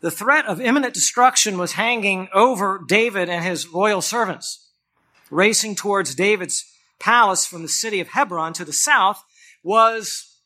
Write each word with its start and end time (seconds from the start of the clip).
The 0.00 0.10
threat 0.12 0.46
of 0.46 0.60
imminent 0.60 0.94
destruction 0.94 1.58
was 1.58 1.72
hanging 1.72 2.28
over 2.32 2.80
David 2.86 3.28
and 3.28 3.44
his 3.44 3.72
loyal 3.72 4.00
servants. 4.00 4.70
Racing 5.30 5.74
towards 5.74 6.14
David's 6.14 6.64
palace 7.00 7.46
from 7.46 7.62
the 7.62 7.68
city 7.68 8.00
of 8.00 8.08
Hebron 8.08 8.52
to 8.54 8.64
the 8.64 8.72
south 8.72 9.24
was 9.62 10.36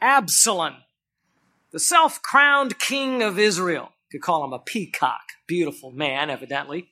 Absalom, 0.00 0.76
the 1.72 1.80
self-crowned 1.80 2.78
king 2.78 3.22
of 3.22 3.38
Israel. 3.38 3.92
You 4.10 4.18
could 4.18 4.24
call 4.24 4.44
him 4.44 4.52
a 4.52 4.58
peacock. 4.58 5.20
Beautiful 5.46 5.90
man, 5.90 6.30
evidently. 6.30 6.88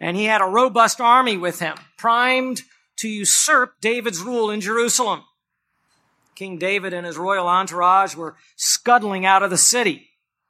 And 0.00 0.16
he 0.16 0.24
had 0.24 0.40
a 0.40 0.46
robust 0.46 1.00
army 1.00 1.36
with 1.36 1.60
him, 1.60 1.76
primed 1.98 2.62
to 2.96 3.08
usurp 3.08 3.74
David's 3.80 4.20
rule 4.20 4.50
in 4.50 4.60
Jerusalem. 4.60 5.22
King 6.34 6.58
David 6.58 6.92
and 6.92 7.06
his 7.06 7.18
royal 7.18 7.46
entourage 7.46 8.14
were 8.14 8.36
scuttling 8.56 9.26
out 9.26 9.42
of 9.42 9.50
the 9.50 9.58
city 9.58 10.07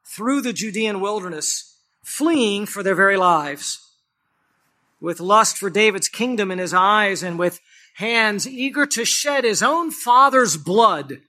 through 0.08 0.40
the 0.40 0.52
Judean 0.52 1.00
wilderness, 1.00 1.76
fleeing 2.02 2.64
for 2.66 2.82
their 2.82 2.94
very 2.94 3.16
lives. 3.16 3.84
With 5.00 5.20
lust 5.20 5.58
for 5.58 5.70
David's 5.70 6.08
kingdom 6.08 6.50
in 6.50 6.58
his 6.58 6.72
eyes 6.72 7.22
and 7.22 7.38
with 7.38 7.60
hands 7.96 8.48
eager 8.48 8.86
to 8.86 9.04
shed 9.04 9.44
his 9.44 9.62
own 9.62 9.90
father's 9.90 10.56
blood, 10.56 11.20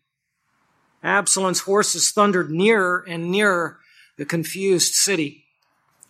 Absalom's 1.04 1.62
horses 1.62 2.12
thundered 2.12 2.50
nearer 2.50 3.04
and 3.08 3.30
nearer 3.30 3.80
the 4.18 4.26
confused 4.26 4.94
city. 4.94 5.46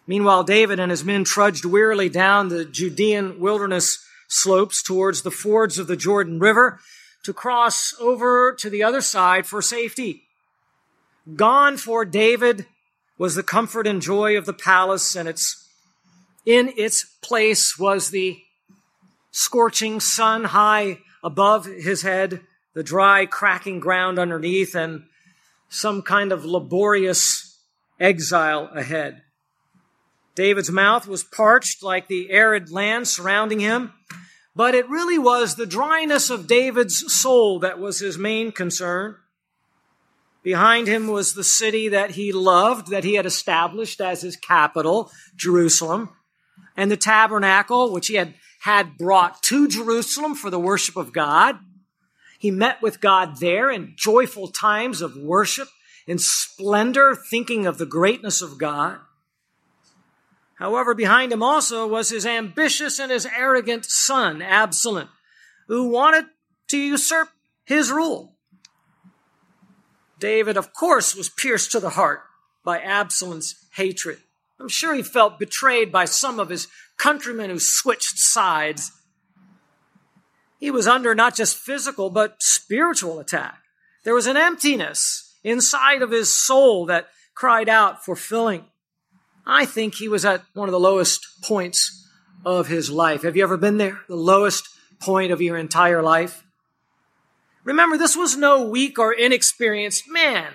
Meanwhile, 0.08 0.44
David 0.44 0.80
and 0.80 0.90
his 0.90 1.04
men 1.04 1.24
trudged 1.24 1.66
wearily 1.66 2.10
down 2.10 2.50
the 2.50 2.66
Judean 2.66 3.40
wilderness 3.40 4.04
slopes 4.28 4.82
towards 4.82 5.22
the 5.22 5.32
fords 5.32 5.78
of 5.78 5.88
the 5.88 5.98
Jordan 5.98 6.40
River 6.40 6.80
to 7.24 7.34
cross 7.34 7.94
over 8.00 8.54
to 8.54 8.70
the 8.70 8.84
other 8.84 9.02
side 9.02 9.46
for 9.46 9.62
safety. 9.62 10.29
Gone 11.36 11.78
for 11.78 12.06
David 12.06 12.66
was 13.18 13.36
the 13.36 13.44
comfort 13.44 13.86
and 13.86 14.02
joy 14.02 14.38
of 14.38 14.46
the 14.46 14.54
palace, 14.54 15.16
and 15.16 15.28
its, 15.28 15.68
in 16.46 16.72
its 16.78 17.04
place 17.22 17.78
was 17.78 18.10
the 18.10 18.42
scorching 19.32 20.00
sun 20.00 20.46
high 20.46 21.00
above 21.24 21.66
his 21.66 22.02
head, 22.02 22.42
the 22.74 22.84
dry, 22.84 23.26
cracking 23.26 23.80
ground 23.80 24.18
underneath, 24.18 24.76
and 24.76 25.04
some 25.68 26.02
kind 26.02 26.32
of 26.32 26.46
laborious 26.46 27.60
exile 28.00 28.70
ahead. 28.74 29.22
David's 30.36 30.72
mouth 30.72 31.06
was 31.06 31.24
parched 31.24 31.84
like 31.84 32.08
the 32.08 32.32
arid 32.32 32.72
land 32.72 33.08
surrounding 33.08 33.60
him, 33.60 33.94
but 34.56 34.74
it 34.74 34.90
really 34.90 35.18
was 35.18 35.56
the 35.56 35.66
dryness 35.66 36.30
of 36.30 36.48
David's 36.48 37.14
soul 37.14 37.60
that 37.60 37.80
was 37.80 38.00
his 38.00 38.18
main 38.18 38.52
concern. 38.52 39.18
Behind 40.50 40.88
him 40.88 41.06
was 41.06 41.36
the 41.36 41.44
city 41.44 41.90
that 41.90 42.10
he 42.10 42.32
loved, 42.32 42.88
that 42.88 43.04
he 43.04 43.14
had 43.14 43.28
established 43.28 44.02
as 44.02 44.24
his 44.24 44.36
capital, 44.36 45.12
Jerusalem, 45.36 46.10
and 46.76 46.90
the 46.90 46.98
tabernacle, 46.98 47.94
which 47.94 48.08
he 48.08 48.16
had 48.16 48.34
had 48.62 48.98
brought 48.98 49.44
to 49.44 49.68
Jerusalem 49.68 50.34
for 50.34 50.50
the 50.50 50.60
worship 50.60 50.96
of 50.96 51.14
God. 51.14 51.60
He 52.40 52.50
met 52.50 52.82
with 52.82 53.00
God 53.00 53.38
there 53.40 53.70
in 53.70 53.94
joyful 53.96 54.48
times 54.48 55.04
of 55.04 55.16
worship, 55.16 55.68
in 56.08 56.18
splendor, 56.18 57.14
thinking 57.14 57.68
of 57.68 57.78
the 57.78 57.86
greatness 57.86 58.42
of 58.42 58.58
God. 58.58 58.98
However, 60.56 60.96
behind 60.96 61.32
him 61.32 61.44
also 61.44 61.86
was 61.86 62.10
his 62.10 62.26
ambitious 62.26 62.98
and 62.98 63.12
his 63.12 63.28
arrogant 63.28 63.86
son, 63.86 64.42
Absalom, 64.42 65.10
who 65.68 65.90
wanted 65.90 66.26
to 66.70 66.78
usurp 66.80 67.30
his 67.66 67.92
rule. 67.92 68.39
David, 70.20 70.58
of 70.58 70.74
course, 70.74 71.16
was 71.16 71.30
pierced 71.30 71.72
to 71.72 71.80
the 71.80 71.92
heart 71.92 72.22
by 72.64 72.80
Absalom's 72.80 73.56
hatred. 73.76 74.20
I'm 74.60 74.70
sure 74.70 74.94
he 74.94 75.02
felt 75.02 75.40
betrayed 75.40 75.92
by 75.92 76.06
some 76.06 76.40
of 76.40 76.50
his 76.50 76.68
countrymen 76.98 77.50
who 77.50 77.60
switched 77.60 78.20
sides. 78.20 78.92
He 80.60 80.70
was 80.70 80.88
under 80.88 81.16
not 81.16 81.36
just 81.36 81.58
physical, 81.58 82.10
but 82.10 82.36
spiritual 82.42 83.20
attack. 83.20 83.60
There 84.04 84.14
was 84.14 84.28
an 84.28 84.36
emptiness 84.36 85.38
inside 85.44 86.02
of 86.02 86.12
his 86.12 86.30
soul 86.30 86.86
that 86.88 87.08
cried 87.34 87.70
out 87.70 88.04
for 88.04 88.16
filling. 88.16 88.66
I 89.46 89.66
think 89.66 89.96
he 89.96 90.10
was 90.10 90.26
at 90.26 90.44
one 90.54 90.68
of 90.68 90.74
the 90.74 90.80
lowest 90.80 91.26
points 91.44 92.08
of 92.46 92.68
his 92.68 92.92
life. 92.92 93.24
Have 93.24 93.38
you 93.38 93.44
ever 93.44 93.58
been 93.58 93.78
there? 93.78 94.02
The 94.10 94.16
lowest 94.16 94.68
point 95.00 95.32
of 95.32 95.42
your 95.42 95.58
entire 95.58 96.02
life? 96.02 96.44
Remember, 97.64 97.98
this 97.98 98.16
was 98.16 98.38
no 98.38 98.64
weak 98.64 98.98
or 98.98 99.14
inexperienced 99.14 100.10
man, 100.10 100.54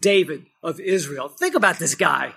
David 0.00 0.46
of 0.62 0.80
Israel. 0.80 1.28
Think 1.28 1.54
about 1.54 1.78
this 1.78 1.94
guy. 1.94 2.34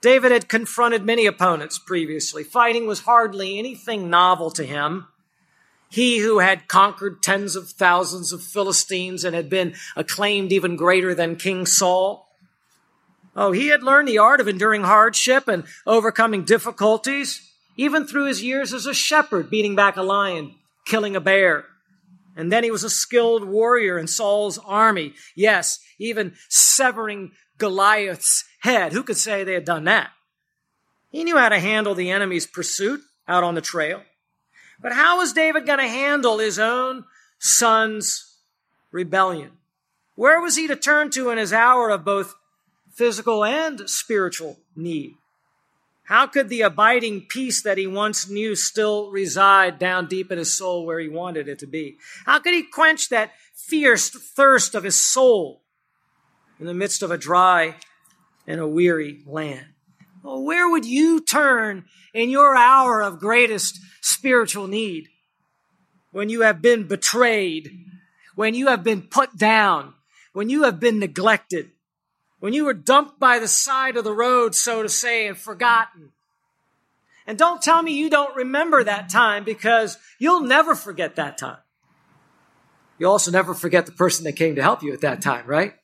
David 0.00 0.32
had 0.32 0.48
confronted 0.48 1.04
many 1.04 1.26
opponents 1.26 1.78
previously. 1.78 2.42
Fighting 2.42 2.86
was 2.86 3.00
hardly 3.00 3.58
anything 3.58 4.08
novel 4.08 4.50
to 4.52 4.64
him. 4.64 5.06
He 5.90 6.18
who 6.18 6.38
had 6.38 6.68
conquered 6.68 7.22
tens 7.22 7.56
of 7.56 7.68
thousands 7.68 8.32
of 8.32 8.42
Philistines 8.42 9.24
and 9.24 9.34
had 9.34 9.50
been 9.50 9.74
acclaimed 9.96 10.52
even 10.52 10.76
greater 10.76 11.14
than 11.14 11.36
King 11.36 11.66
Saul. 11.66 12.28
Oh, 13.36 13.52
he 13.52 13.68
had 13.68 13.82
learned 13.82 14.08
the 14.08 14.18
art 14.18 14.40
of 14.40 14.48
enduring 14.48 14.82
hardship 14.82 15.48
and 15.48 15.64
overcoming 15.86 16.44
difficulties, 16.44 17.52
even 17.76 18.06
through 18.06 18.26
his 18.26 18.42
years 18.42 18.72
as 18.72 18.86
a 18.86 18.94
shepherd, 18.94 19.50
beating 19.50 19.76
back 19.76 19.96
a 19.96 20.02
lion, 20.02 20.54
killing 20.86 21.16
a 21.16 21.20
bear, 21.20 21.66
and 22.40 22.50
then 22.50 22.64
he 22.64 22.70
was 22.70 22.84
a 22.84 22.90
skilled 22.90 23.44
warrior 23.44 23.98
in 23.98 24.06
Saul's 24.06 24.58
army. 24.58 25.12
Yes, 25.36 25.78
even 25.98 26.34
severing 26.48 27.32
Goliath's 27.58 28.44
head. 28.60 28.92
Who 28.92 29.02
could 29.02 29.18
say 29.18 29.44
they 29.44 29.52
had 29.52 29.66
done 29.66 29.84
that? 29.84 30.10
He 31.10 31.22
knew 31.22 31.36
how 31.36 31.50
to 31.50 31.58
handle 31.58 31.94
the 31.94 32.10
enemy's 32.10 32.46
pursuit 32.46 33.00
out 33.28 33.44
on 33.44 33.54
the 33.54 33.60
trail. 33.60 34.02
But 34.80 34.92
how 34.92 35.18
was 35.18 35.34
David 35.34 35.66
going 35.66 35.80
to 35.80 35.88
handle 35.88 36.38
his 36.38 36.58
own 36.58 37.04
son's 37.38 38.38
rebellion? 38.90 39.52
Where 40.14 40.40
was 40.40 40.56
he 40.56 40.66
to 40.68 40.76
turn 40.76 41.10
to 41.10 41.28
in 41.28 41.36
his 41.36 41.52
hour 41.52 41.90
of 41.90 42.04
both 42.04 42.34
physical 42.94 43.44
and 43.44 43.88
spiritual 43.88 44.58
need? 44.74 45.12
How 46.10 46.26
could 46.26 46.48
the 46.48 46.62
abiding 46.62 47.26
peace 47.28 47.62
that 47.62 47.78
he 47.78 47.86
once 47.86 48.28
knew 48.28 48.56
still 48.56 49.12
reside 49.12 49.78
down 49.78 50.08
deep 50.08 50.32
in 50.32 50.38
his 50.38 50.52
soul 50.52 50.84
where 50.84 50.98
he 50.98 51.08
wanted 51.08 51.46
it 51.46 51.60
to 51.60 51.68
be? 51.68 51.98
How 52.26 52.40
could 52.40 52.52
he 52.52 52.64
quench 52.64 53.10
that 53.10 53.30
fierce 53.54 54.10
thirst 54.10 54.74
of 54.74 54.82
his 54.82 54.96
soul 54.96 55.62
in 56.58 56.66
the 56.66 56.74
midst 56.74 57.04
of 57.04 57.12
a 57.12 57.16
dry 57.16 57.76
and 58.44 58.60
a 58.60 58.66
weary 58.66 59.22
land? 59.24 59.66
Well, 60.24 60.42
where 60.42 60.68
would 60.68 60.84
you 60.84 61.20
turn 61.20 61.84
in 62.12 62.28
your 62.28 62.56
hour 62.56 63.00
of 63.00 63.20
greatest 63.20 63.78
spiritual 64.00 64.66
need? 64.66 65.06
When 66.10 66.28
you 66.28 66.40
have 66.40 66.60
been 66.60 66.88
betrayed, 66.88 67.70
when 68.34 68.54
you 68.54 68.66
have 68.66 68.82
been 68.82 69.02
put 69.02 69.36
down, 69.38 69.94
when 70.32 70.50
you 70.50 70.64
have 70.64 70.80
been 70.80 70.98
neglected, 70.98 71.70
when 72.40 72.52
you 72.54 72.64
were 72.64 72.74
dumped 72.74 73.20
by 73.20 73.38
the 73.38 73.48
side 73.48 73.96
of 73.96 74.04
the 74.04 74.12
road, 74.12 74.54
so 74.54 74.82
to 74.82 74.88
say, 74.88 75.28
and 75.28 75.36
forgotten. 75.36 76.10
And 77.26 77.38
don't 77.38 77.62
tell 77.62 77.82
me 77.82 77.92
you 77.92 78.10
don't 78.10 78.34
remember 78.34 78.82
that 78.82 79.08
time 79.08 79.44
because 79.44 79.98
you'll 80.18 80.40
never 80.40 80.74
forget 80.74 81.16
that 81.16 81.38
time. 81.38 81.58
You'll 82.98 83.12
also 83.12 83.30
never 83.30 83.54
forget 83.54 83.86
the 83.86 83.92
person 83.92 84.24
that 84.24 84.32
came 84.32 84.56
to 84.56 84.62
help 84.62 84.82
you 84.82 84.92
at 84.92 85.02
that 85.02 85.22
time, 85.22 85.46
right? 85.46 85.74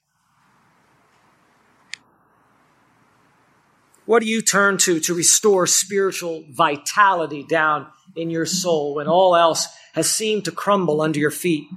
What 4.07 4.23
do 4.23 4.29
you 4.29 4.41
turn 4.41 4.79
to 4.79 5.01
to 5.01 5.15
restore 5.15 5.67
spiritual 5.67 6.45
vitality 6.51 7.43
down 7.43 7.89
in 8.15 8.31
your 8.31 8.47
soul 8.47 8.95
when 8.95 9.09
all 9.09 9.35
else 9.35 9.67
has 9.95 10.09
seemed 10.09 10.45
to 10.45 10.53
crumble 10.53 11.01
under 11.01 11.19
your 11.19 11.31
feet? 11.31 11.69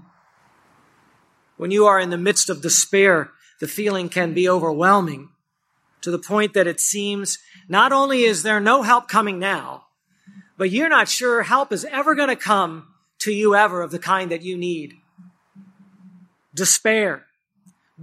When 1.57 1.71
you 1.71 1.85
are 1.87 1.99
in 1.99 2.11
the 2.11 2.17
midst 2.17 2.49
of 2.49 2.61
despair 2.61 3.31
the 3.59 3.67
feeling 3.67 4.09
can 4.09 4.33
be 4.33 4.49
overwhelming 4.49 5.29
to 6.01 6.11
the 6.11 6.19
point 6.19 6.53
that 6.53 6.67
it 6.67 6.79
seems 6.79 7.39
not 7.67 7.91
only 7.91 8.23
is 8.23 8.43
there 8.43 8.59
no 8.59 8.83
help 8.83 9.07
coming 9.07 9.37
now, 9.37 9.85
but 10.57 10.71
you're 10.71 10.89
not 10.89 11.07
sure 11.07 11.43
help 11.43 11.71
is 11.71 11.85
ever 11.85 12.15
going 12.15 12.29
to 12.29 12.35
come 12.35 12.87
to 13.19 13.31
you 13.31 13.55
ever 13.55 13.81
of 13.81 13.91
the 13.91 13.99
kind 13.99 14.31
that 14.31 14.41
you 14.41 14.57
need. 14.57 14.93
Despair, 16.53 17.25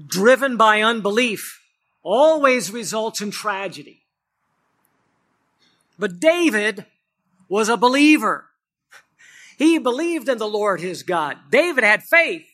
driven 0.06 0.56
by 0.56 0.82
unbelief, 0.82 1.60
always 2.02 2.70
results 2.70 3.20
in 3.20 3.30
tragedy. 3.30 4.02
But 5.98 6.20
David 6.20 6.84
was 7.48 7.68
a 7.68 7.76
believer. 7.76 8.46
He 9.58 9.78
believed 9.78 10.28
in 10.28 10.38
the 10.38 10.46
Lord 10.46 10.80
his 10.80 11.02
God. 11.02 11.38
David 11.50 11.82
had 11.82 12.02
faith. 12.02 12.46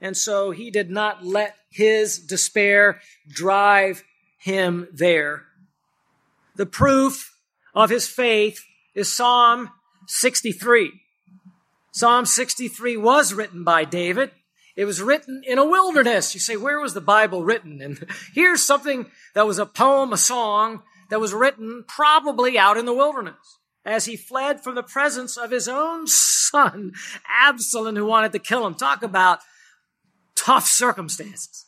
And 0.00 0.16
so 0.16 0.50
he 0.50 0.70
did 0.70 0.90
not 0.90 1.24
let 1.24 1.56
his 1.70 2.18
despair 2.18 3.00
drive 3.28 4.02
him 4.38 4.88
there. 4.92 5.44
The 6.56 6.66
proof 6.66 7.36
of 7.74 7.90
his 7.90 8.06
faith 8.06 8.64
is 8.94 9.12
Psalm 9.12 9.70
63. 10.06 10.92
Psalm 11.92 12.24
63 12.24 12.96
was 12.96 13.34
written 13.34 13.64
by 13.64 13.84
David. 13.84 14.30
It 14.76 14.84
was 14.84 15.02
written 15.02 15.42
in 15.46 15.58
a 15.58 15.64
wilderness. 15.64 16.34
You 16.34 16.40
say, 16.40 16.56
where 16.56 16.80
was 16.80 16.94
the 16.94 17.00
Bible 17.00 17.44
written? 17.44 17.82
And 17.82 18.06
here's 18.34 18.62
something 18.62 19.06
that 19.34 19.46
was 19.46 19.58
a 19.58 19.66
poem, 19.66 20.12
a 20.12 20.16
song 20.16 20.82
that 21.10 21.20
was 21.20 21.34
written 21.34 21.84
probably 21.86 22.58
out 22.58 22.78
in 22.78 22.86
the 22.86 22.94
wilderness 22.94 23.58
as 23.84 24.04
he 24.04 24.16
fled 24.16 24.62
from 24.62 24.74
the 24.74 24.82
presence 24.82 25.36
of 25.36 25.50
his 25.50 25.68
own 25.68 26.06
son, 26.06 26.92
Absalom, 27.28 27.96
who 27.96 28.06
wanted 28.06 28.32
to 28.32 28.38
kill 28.38 28.66
him. 28.66 28.74
Talk 28.74 29.02
about 29.02 29.40
tough 30.40 30.66
circumstances. 30.66 31.66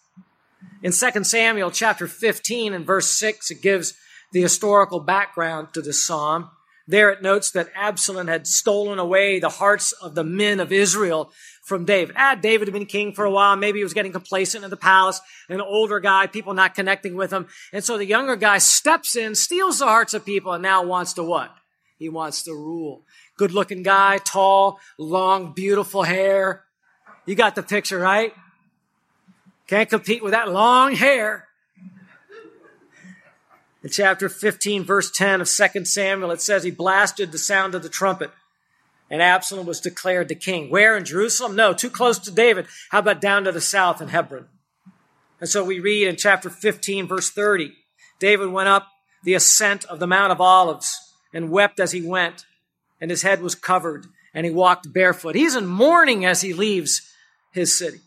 In 0.83 0.93
2 0.93 1.25
Samuel 1.25 1.71
chapter 1.71 2.07
15 2.07 2.73
and 2.73 2.87
verse 2.87 3.11
6, 3.11 3.51
it 3.51 3.63
gives 3.63 3.95
the 4.33 4.41
historical 4.41 5.01
background 5.01 5.69
to 5.75 5.83
the 5.83 5.93
psalm. 5.93 6.51
There 6.89 7.11
it 7.11 7.23
notes 7.23 7.53
that 7.53 7.71
Absalom 7.77 8.27
had 8.27 8.47
stolen 8.47 8.99
away 8.99 9.39
the 9.39 9.49
hearts 9.49 9.93
of 9.93 10.15
the 10.15 10.25
men 10.25 10.59
of 10.59 10.73
Israel 10.73 11.31
from 11.65 11.85
David. 11.85 12.17
Ah, 12.19 12.35
David 12.35 12.67
had 12.67 12.73
been 12.73 12.87
king 12.87 13.13
for 13.13 13.25
a 13.25 13.31
while. 13.31 13.55
Maybe 13.55 13.79
he 13.79 13.85
was 13.85 13.95
getting 13.95 14.11
complacent 14.11 14.65
in 14.65 14.71
the 14.71 14.77
palace. 14.77 15.21
An 15.49 15.61
older 15.61 16.01
guy, 16.01 16.27
people 16.27 16.55
not 16.55 16.75
connecting 16.75 17.15
with 17.15 17.33
him. 17.33 17.47
And 17.73 17.85
so 17.85 17.99
the 17.99 18.07
younger 18.07 18.35
guy 18.35 18.59
steps 18.59 19.15
in, 19.15 19.37
steals 19.37 19.79
the 19.79 19.85
hearts 19.87 20.15
of 20.15 20.27
people, 20.27 20.53
and 20.53 20.63
now 20.63 20.83
wants 20.83 21.13
to 21.15 21.23
what? 21.23 21.55
He 21.99 22.09
wants 22.09 22.43
to 22.45 22.53
rule. 22.53 23.05
Good 23.37 23.53
looking 23.53 23.85
guy, 23.85 24.19
tall, 24.19 24.81
long, 24.99 25.53
beautiful 25.53 26.03
hair. 26.03 26.65
You 27.27 27.37
got 27.37 27.55
the 27.55 27.63
picture, 27.63 27.99
right? 27.99 28.35
Can't 29.73 29.89
compete 29.89 30.23
with 30.23 30.33
that 30.33 30.53
long 30.53 30.95
hair. 30.95 31.49
In 33.83 33.89
chapter 33.89 34.29
15, 34.29 34.85
verse 34.85 35.11
10 35.11 35.41
of 35.41 35.49
2 35.49 35.87
Samuel, 35.87 36.31
it 36.31 36.43
says 36.43 36.63
he 36.63 36.71
blasted 36.71 37.33
the 37.33 37.39
sound 37.39 37.75
of 37.75 37.83
the 37.83 37.89
trumpet 37.89 38.31
and 39.09 39.23
Absalom 39.23 39.65
was 39.65 39.81
declared 39.81 40.29
the 40.29 40.35
king. 40.35 40.69
Where 40.69 40.95
in 40.95 41.07
Jerusalem? 41.07 41.57
No, 41.57 41.73
too 41.73 41.89
close 41.89 42.19
to 42.19 42.31
David. 42.31 42.67
How 42.91 42.99
about 42.99 43.23
down 43.23 43.45
to 43.45 43.53
the 43.53 43.63
south 43.63 44.03
in 44.03 44.09
Hebron? 44.09 44.47
And 45.41 45.49
so 45.49 45.65
we 45.65 45.81
read 45.81 46.07
in 46.07 46.17
chapter 46.17 46.51
15, 46.51 47.07
verse 47.07 47.31
30, 47.31 47.73
David 48.19 48.51
went 48.51 48.69
up 48.69 48.89
the 49.25 49.33
ascent 49.33 49.87
of 49.87 50.01
the 50.01 50.07
Mount 50.07 50.33
of 50.33 50.41
Olives 50.43 51.15
and 51.33 51.51
wept 51.51 51.81
as 51.81 51.93
he 51.93 52.03
went, 52.03 52.45
and 53.01 53.11
his 53.11 53.23
head 53.23 53.41
was 53.41 53.55
covered, 53.55 54.05
and 54.35 54.45
he 54.45 54.53
walked 54.53 54.93
barefoot. 54.93 55.35
He's 55.35 55.57
in 55.57 55.65
mourning 55.65 56.27
as 56.27 56.43
he 56.43 56.53
leaves 56.53 57.11
his 57.53 57.75
city. 57.75 58.01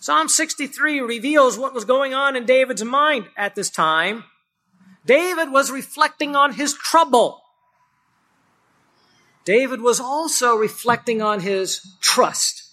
Psalm 0.00 0.28
63 0.28 1.00
reveals 1.00 1.58
what 1.58 1.74
was 1.74 1.84
going 1.84 2.14
on 2.14 2.36
in 2.36 2.44
David's 2.44 2.84
mind 2.84 3.26
at 3.36 3.54
this 3.54 3.70
time. 3.70 4.24
David 5.04 5.50
was 5.50 5.70
reflecting 5.70 6.36
on 6.36 6.54
his 6.54 6.74
trouble. 6.74 7.42
David 9.44 9.80
was 9.80 10.00
also 10.00 10.54
reflecting 10.54 11.20
on 11.20 11.40
his 11.40 11.96
trust 12.00 12.64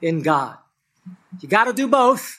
in 0.00 0.22
God. 0.22 0.56
You 1.40 1.48
got 1.48 1.64
to 1.64 1.72
do 1.72 1.86
both. 1.88 2.38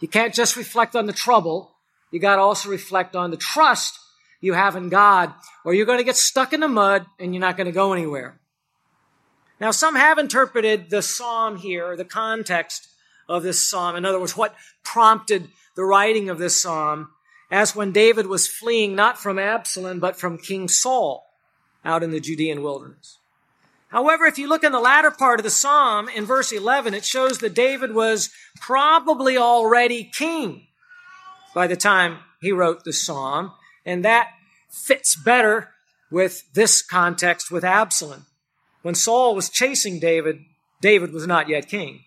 You 0.00 0.08
can't 0.08 0.34
just 0.34 0.56
reflect 0.56 0.96
on 0.96 1.06
the 1.06 1.12
trouble. 1.12 1.70
You 2.10 2.20
got 2.20 2.36
to 2.36 2.42
also 2.42 2.70
reflect 2.70 3.14
on 3.14 3.30
the 3.30 3.36
trust 3.36 3.98
you 4.40 4.54
have 4.54 4.74
in 4.74 4.88
God, 4.88 5.32
or 5.64 5.72
you're 5.72 5.86
going 5.86 5.98
to 5.98 6.04
get 6.04 6.16
stuck 6.16 6.52
in 6.52 6.60
the 6.60 6.68
mud 6.68 7.06
and 7.18 7.32
you're 7.32 7.40
not 7.40 7.56
going 7.56 7.66
to 7.66 7.72
go 7.72 7.92
anywhere. 7.92 8.40
Now, 9.60 9.70
some 9.70 9.94
have 9.94 10.18
interpreted 10.18 10.90
the 10.90 11.02
psalm 11.02 11.56
here, 11.56 11.96
the 11.96 12.04
context 12.04 12.88
of 13.28 13.42
this 13.42 13.62
psalm, 13.62 13.96
in 13.96 14.04
other 14.04 14.20
words, 14.20 14.36
what 14.36 14.54
prompted 14.84 15.48
the 15.76 15.84
writing 15.84 16.28
of 16.28 16.38
this 16.38 16.60
psalm, 16.60 17.08
as 17.50 17.76
when 17.76 17.92
David 17.92 18.26
was 18.26 18.46
fleeing 18.46 18.94
not 18.94 19.18
from 19.18 19.38
Absalom, 19.38 20.00
but 20.00 20.16
from 20.16 20.38
King 20.38 20.68
Saul 20.68 21.26
out 21.84 22.02
in 22.02 22.10
the 22.10 22.20
Judean 22.20 22.62
wilderness. 22.62 23.18
However, 23.88 24.24
if 24.24 24.38
you 24.38 24.48
look 24.48 24.64
in 24.64 24.72
the 24.72 24.80
latter 24.80 25.10
part 25.10 25.38
of 25.38 25.44
the 25.44 25.50
psalm 25.50 26.08
in 26.08 26.24
verse 26.24 26.50
11, 26.50 26.94
it 26.94 27.04
shows 27.04 27.38
that 27.38 27.54
David 27.54 27.94
was 27.94 28.30
probably 28.58 29.36
already 29.36 30.04
king 30.04 30.66
by 31.54 31.66
the 31.66 31.76
time 31.76 32.18
he 32.40 32.52
wrote 32.52 32.84
the 32.84 32.92
psalm. 32.94 33.52
And 33.84 34.02
that 34.04 34.28
fits 34.70 35.14
better 35.14 35.74
with 36.10 36.50
this 36.54 36.80
context 36.80 37.50
with 37.50 37.64
Absalom. 37.64 38.24
When 38.80 38.94
Saul 38.94 39.34
was 39.34 39.50
chasing 39.50 40.00
David, 40.00 40.40
David 40.80 41.12
was 41.12 41.26
not 41.26 41.50
yet 41.50 41.68
king. 41.68 42.00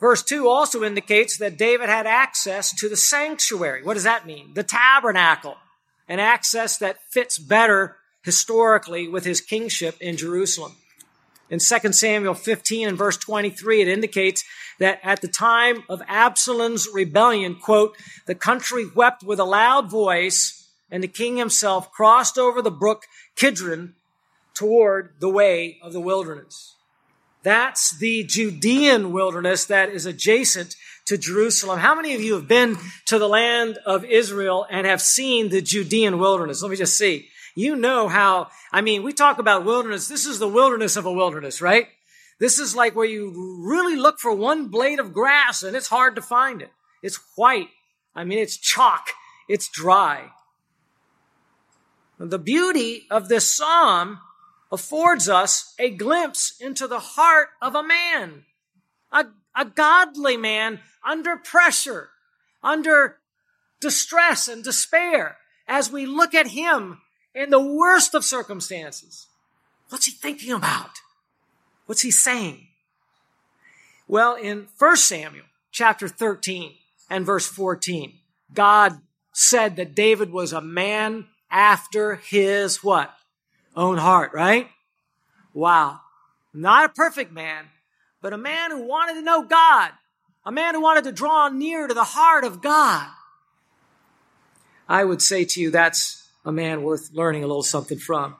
Verse 0.00 0.22
2 0.22 0.48
also 0.48 0.84
indicates 0.84 1.38
that 1.38 1.58
David 1.58 1.88
had 1.88 2.06
access 2.06 2.72
to 2.76 2.88
the 2.88 2.96
sanctuary. 2.96 3.82
What 3.82 3.94
does 3.94 4.04
that 4.04 4.26
mean? 4.26 4.54
The 4.54 4.62
tabernacle. 4.62 5.56
An 6.08 6.20
access 6.20 6.78
that 6.78 7.02
fits 7.10 7.38
better 7.38 7.96
historically 8.22 9.08
with 9.08 9.24
his 9.24 9.40
kingship 9.40 9.96
in 10.00 10.16
Jerusalem. 10.16 10.76
In 11.50 11.58
2 11.58 11.92
Samuel 11.92 12.34
15 12.34 12.88
and 12.88 12.98
verse 12.98 13.16
23, 13.16 13.82
it 13.82 13.88
indicates 13.88 14.44
that 14.78 15.00
at 15.02 15.20
the 15.20 15.28
time 15.28 15.82
of 15.88 16.02
Absalom's 16.06 16.86
rebellion, 16.92 17.56
quote, 17.56 17.96
the 18.26 18.34
country 18.34 18.86
wept 18.94 19.22
with 19.22 19.40
a 19.40 19.44
loud 19.44 19.90
voice 19.90 20.68
and 20.90 21.02
the 21.02 21.08
king 21.08 21.36
himself 21.36 21.90
crossed 21.90 22.38
over 22.38 22.62
the 22.62 22.70
brook 22.70 23.04
Kidron 23.34 23.94
toward 24.54 25.14
the 25.20 25.28
way 25.28 25.78
of 25.82 25.92
the 25.92 26.00
wilderness. 26.00 26.74
That's 27.42 27.96
the 27.96 28.24
Judean 28.24 29.12
wilderness 29.12 29.64
that 29.66 29.90
is 29.90 30.06
adjacent 30.06 30.76
to 31.06 31.16
Jerusalem. 31.16 31.78
How 31.78 31.94
many 31.94 32.14
of 32.14 32.20
you 32.20 32.34
have 32.34 32.48
been 32.48 32.76
to 33.06 33.18
the 33.18 33.28
land 33.28 33.78
of 33.86 34.04
Israel 34.04 34.66
and 34.68 34.86
have 34.86 35.00
seen 35.00 35.48
the 35.48 35.62
Judean 35.62 36.18
wilderness? 36.18 36.60
Let 36.62 36.70
me 36.70 36.76
just 36.76 36.98
see. 36.98 37.28
You 37.54 37.76
know 37.76 38.08
how, 38.08 38.48
I 38.72 38.82
mean, 38.82 39.02
we 39.02 39.12
talk 39.12 39.38
about 39.38 39.64
wilderness. 39.64 40.06
This 40.06 40.26
is 40.26 40.38
the 40.38 40.48
wilderness 40.48 40.96
of 40.96 41.06
a 41.06 41.12
wilderness, 41.12 41.62
right? 41.62 41.88
This 42.38 42.58
is 42.58 42.76
like 42.76 42.94
where 42.94 43.06
you 43.06 43.62
really 43.64 43.96
look 43.96 44.20
for 44.20 44.32
one 44.32 44.68
blade 44.68 45.00
of 45.00 45.12
grass 45.12 45.62
and 45.62 45.74
it's 45.74 45.88
hard 45.88 46.14
to 46.16 46.22
find 46.22 46.62
it. 46.62 46.70
It's 47.02 47.18
white. 47.36 47.68
I 48.14 48.24
mean, 48.24 48.38
it's 48.38 48.56
chalk. 48.56 49.08
It's 49.48 49.68
dry. 49.68 50.30
The 52.18 52.38
beauty 52.38 53.06
of 53.10 53.28
this 53.28 53.48
psalm 53.48 54.18
affords 54.70 55.28
us 55.28 55.74
a 55.78 55.90
glimpse 55.90 56.54
into 56.60 56.86
the 56.86 56.98
heart 56.98 57.48
of 57.62 57.74
a 57.74 57.82
man, 57.82 58.44
a, 59.12 59.26
a 59.56 59.64
godly 59.64 60.36
man 60.36 60.80
under 61.04 61.36
pressure, 61.36 62.10
under 62.62 63.16
distress 63.80 64.48
and 64.48 64.62
despair. 64.62 65.38
As 65.66 65.90
we 65.90 66.06
look 66.06 66.34
at 66.34 66.48
him 66.48 67.00
in 67.34 67.50
the 67.50 67.60
worst 67.60 68.14
of 68.14 68.24
circumstances, 68.24 69.26
what's 69.88 70.06
he 70.06 70.12
thinking 70.12 70.52
about? 70.52 70.98
What's 71.86 72.02
he 72.02 72.10
saying? 72.10 72.68
Well, 74.06 74.34
in 74.34 74.68
1 74.78 74.96
Samuel 74.96 75.44
chapter 75.70 76.08
13 76.08 76.72
and 77.10 77.26
verse 77.26 77.46
14, 77.46 78.14
God 78.52 79.00
said 79.32 79.76
that 79.76 79.94
David 79.94 80.32
was 80.32 80.52
a 80.52 80.60
man 80.60 81.26
after 81.50 82.16
his 82.16 82.82
what? 82.82 83.14
Own 83.76 83.98
heart, 83.98 84.32
right? 84.34 84.68
Wow. 85.54 86.00
Not 86.52 86.86
a 86.86 86.92
perfect 86.92 87.32
man, 87.32 87.66
but 88.20 88.32
a 88.32 88.38
man 88.38 88.70
who 88.70 88.82
wanted 88.82 89.14
to 89.14 89.22
know 89.22 89.42
God. 89.42 89.92
A 90.44 90.52
man 90.52 90.74
who 90.74 90.80
wanted 90.80 91.04
to 91.04 91.12
draw 91.12 91.48
near 91.48 91.86
to 91.86 91.94
the 91.94 92.04
heart 92.04 92.44
of 92.44 92.62
God. 92.62 93.08
I 94.88 95.04
would 95.04 95.20
say 95.20 95.44
to 95.44 95.60
you, 95.60 95.70
that's 95.70 96.28
a 96.44 96.52
man 96.52 96.82
worth 96.82 97.10
learning 97.12 97.44
a 97.44 97.46
little 97.46 97.62
something 97.62 97.98
from. 97.98 98.36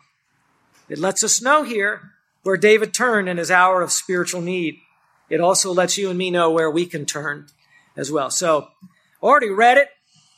It 0.88 0.98
lets 0.98 1.22
us 1.22 1.42
know 1.42 1.62
here 1.62 2.12
where 2.42 2.56
David 2.56 2.94
turned 2.94 3.28
in 3.28 3.36
his 3.36 3.50
hour 3.50 3.82
of 3.82 3.92
spiritual 3.92 4.40
need. 4.40 4.78
It 5.28 5.40
also 5.40 5.72
lets 5.72 5.98
you 5.98 6.08
and 6.08 6.18
me 6.18 6.30
know 6.30 6.50
where 6.50 6.70
we 6.70 6.86
can 6.86 7.04
turn 7.04 7.48
as 7.96 8.10
well. 8.10 8.30
So, 8.30 8.68
already 9.22 9.50
read 9.50 9.76
it 9.76 9.88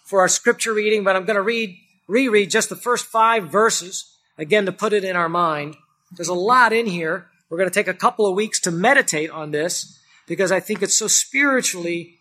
for 0.04 0.20
our 0.20 0.28
scripture 0.28 0.74
reading, 0.74 1.04
but 1.04 1.14
I'm 1.14 1.24
going 1.24 1.36
to 1.36 1.42
read 1.42 1.76
reread 2.08 2.50
just 2.50 2.68
the 2.68 2.76
first 2.76 3.06
five 3.06 3.44
verses, 3.44 4.16
again, 4.40 4.66
to 4.66 4.72
put 4.72 4.92
it 4.92 5.04
in 5.04 5.16
our 5.16 5.28
mind. 5.28 5.76
There's 6.12 6.28
a 6.28 6.34
lot 6.34 6.72
in 6.72 6.86
here. 6.86 7.28
We're 7.48 7.58
going 7.58 7.68
to 7.68 7.74
take 7.74 7.88
a 7.88 7.94
couple 7.94 8.26
of 8.26 8.34
weeks 8.34 8.60
to 8.60 8.70
meditate 8.70 9.30
on 9.30 9.50
this 9.50 9.98
because 10.26 10.50
I 10.50 10.60
think 10.60 10.82
it's 10.82 10.96
so 10.96 11.08
spiritually 11.08 12.18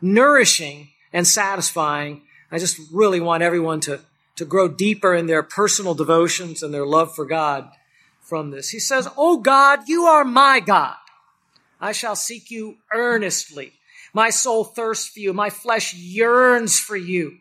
nourishing 0.00 0.88
and 1.12 1.26
satisfying. 1.26 2.22
I 2.52 2.58
just 2.58 2.78
really 2.92 3.20
want 3.20 3.42
everyone 3.42 3.80
to, 3.80 4.00
to 4.36 4.44
grow 4.44 4.68
deeper 4.68 5.14
in 5.14 5.26
their 5.26 5.42
personal 5.42 5.94
devotions 5.94 6.62
and 6.62 6.72
their 6.72 6.86
love 6.86 7.14
for 7.14 7.24
God 7.24 7.70
from 8.20 8.50
this. 8.50 8.70
He 8.70 8.78
says, 8.78 9.08
Oh 9.16 9.38
God, 9.38 9.88
you 9.88 10.04
are 10.04 10.24
my 10.24 10.60
God. 10.60 10.96
I 11.80 11.92
shall 11.92 12.16
seek 12.16 12.50
you 12.50 12.76
earnestly. 12.92 13.72
My 14.12 14.30
soul 14.30 14.64
thirsts 14.64 15.08
for 15.08 15.20
you. 15.20 15.32
My 15.32 15.50
flesh 15.50 15.94
yearns 15.94 16.78
for 16.78 16.96
you 16.96 17.38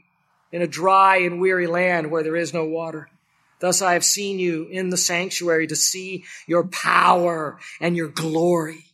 in 0.52 0.62
a 0.62 0.68
dry 0.68 1.18
and 1.18 1.40
weary 1.40 1.68
land 1.68 2.12
where 2.12 2.24
there 2.24 2.36
is 2.36 2.54
no 2.54 2.66
water. 2.66 3.10
Thus 3.60 3.82
I 3.82 3.94
have 3.94 4.04
seen 4.04 4.40
you 4.40 4.68
in 4.68 4.90
the 4.90 4.98
sanctuary 4.98 5.68
to 5.68 5.76
see 5.76 6.26
your 6.48 6.68
power 6.68 7.58
and 7.80 7.96
your 7.96 8.10
glory. 8.10 8.86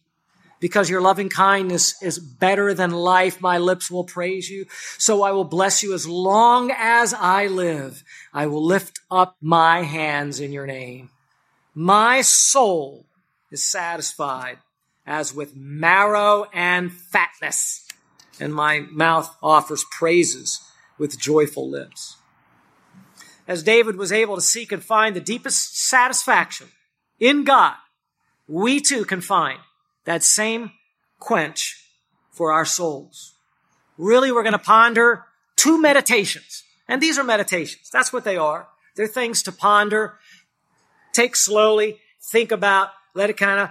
Because 0.59 0.91
your 0.91 1.01
loving 1.01 1.29
kindness 1.29 2.01
is 2.03 2.19
better 2.19 2.75
than 2.75 2.91
life, 2.91 3.41
my 3.41 3.57
lips 3.57 3.89
will 3.89 4.03
praise 4.03 4.47
you. 4.47 4.67
So 4.99 5.23
I 5.23 5.31
will 5.31 5.43
bless 5.43 5.81
you 5.81 5.95
as 5.95 6.07
long 6.07 6.71
as 6.71 7.15
I 7.15 7.47
live. 7.47 8.03
I 8.31 8.45
will 8.45 8.63
lift 8.63 8.99
up 9.09 9.35
my 9.41 9.81
hands 9.81 10.39
in 10.39 10.51
your 10.51 10.67
name. 10.67 11.09
My 11.73 12.21
soul 12.21 13.07
is 13.49 13.63
satisfied 13.63 14.59
as 15.05 15.33
with 15.33 15.55
marrow 15.55 16.45
and 16.53 16.91
fatness. 16.91 17.87
And 18.39 18.53
my 18.53 18.81
mouth 18.91 19.35
offers 19.41 19.83
praises 19.91 20.61
with 20.99 21.19
joyful 21.19 21.67
lips. 21.67 22.17
As 23.51 23.63
David 23.63 23.97
was 23.97 24.13
able 24.13 24.35
to 24.35 24.41
seek 24.41 24.71
and 24.71 24.81
find 24.81 25.13
the 25.13 25.19
deepest 25.19 25.77
satisfaction 25.77 26.67
in 27.19 27.43
God, 27.43 27.73
we 28.47 28.79
too 28.79 29.03
can 29.03 29.19
find 29.19 29.59
that 30.05 30.23
same 30.23 30.71
quench 31.19 31.85
for 32.29 32.53
our 32.53 32.63
souls. 32.63 33.33
Really, 33.97 34.31
we're 34.31 34.43
going 34.43 34.53
to 34.53 34.57
ponder 34.57 35.25
two 35.57 35.81
meditations. 35.81 36.63
And 36.87 37.01
these 37.01 37.19
are 37.19 37.25
meditations. 37.25 37.89
That's 37.89 38.13
what 38.13 38.23
they 38.23 38.37
are. 38.37 38.69
They're 38.95 39.05
things 39.05 39.43
to 39.43 39.51
ponder, 39.51 40.13
take 41.11 41.35
slowly, 41.35 41.99
think 42.21 42.53
about, 42.53 42.91
let 43.13 43.29
it 43.29 43.35
kind 43.35 43.59
of 43.59 43.69